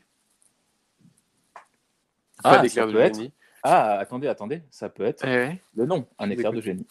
[2.43, 3.15] Pas Ah, ça d'éclair de peut être.
[3.15, 3.31] génie.
[3.63, 6.85] Ah, attendez, attendez, ça peut être Eh le nom, un éclair de génie.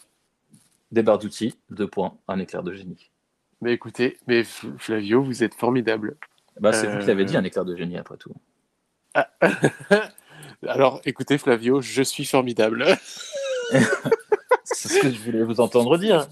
[0.91, 3.09] Des barres d'outils, deux points, un éclair de génie.
[3.61, 6.15] Mais écoutez, mais Flavio, vous êtes formidable.
[6.59, 8.33] Bah, c'est vous qui l'avez Euh, dit, un éclair de génie, après tout.
[10.67, 12.85] Alors, écoutez, Flavio, je suis formidable.
[14.73, 16.27] C'est ce que je voulais vous entendre dire.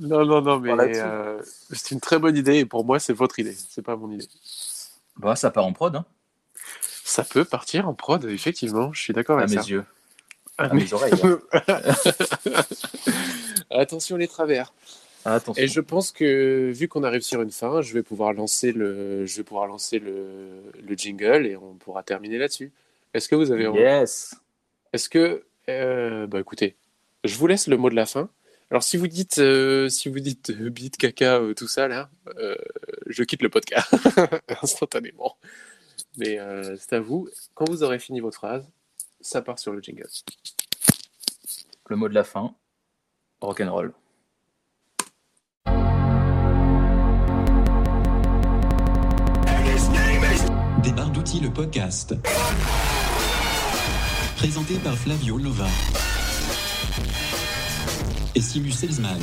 [0.00, 1.40] non, non, non, mais euh,
[1.72, 3.54] c'est une très bonne idée et pour moi, c'est votre idée.
[3.68, 4.26] C'est pas mon idée.
[5.16, 6.04] Bah, ça part en prod, hein,
[7.04, 8.92] Ça peut partir en prod, effectivement.
[8.92, 9.68] Je suis d'accord à avec mes ça.
[9.68, 9.84] yeux,
[10.58, 11.12] Ah, à mais- mes oreilles.
[11.22, 11.38] hein.
[13.70, 14.72] Attention les travers.
[15.24, 15.62] Ah, attention.
[15.62, 19.24] Et je pense que vu qu'on arrive sur une fin, je vais pouvoir lancer le,
[19.24, 22.72] je vais pouvoir lancer le, le jingle et on pourra terminer là-dessus.
[23.14, 23.80] Est-ce que vous avez envie?
[23.80, 24.34] Yes.
[24.92, 26.76] Est-ce que, euh, bah écoutez,
[27.24, 28.28] je vous laisse le mot de la fin.
[28.70, 32.54] Alors si vous dites euh, si vous dites euh, caca euh, tout ça là, euh,
[33.06, 33.94] je quitte le podcast
[34.62, 35.36] instantanément.
[36.16, 36.38] Mais
[36.78, 37.28] c'est à vous.
[37.54, 38.64] Quand vous aurez fini votre phrase,
[39.20, 40.06] ça part sur le jingle.
[41.88, 42.54] Le mot de la fin.
[43.40, 43.92] Rock'n'roll.
[50.84, 52.14] Des barres d'outils le podcast.
[54.36, 55.66] Présenté par Flavio Lova
[58.34, 59.20] et Simus Elsman.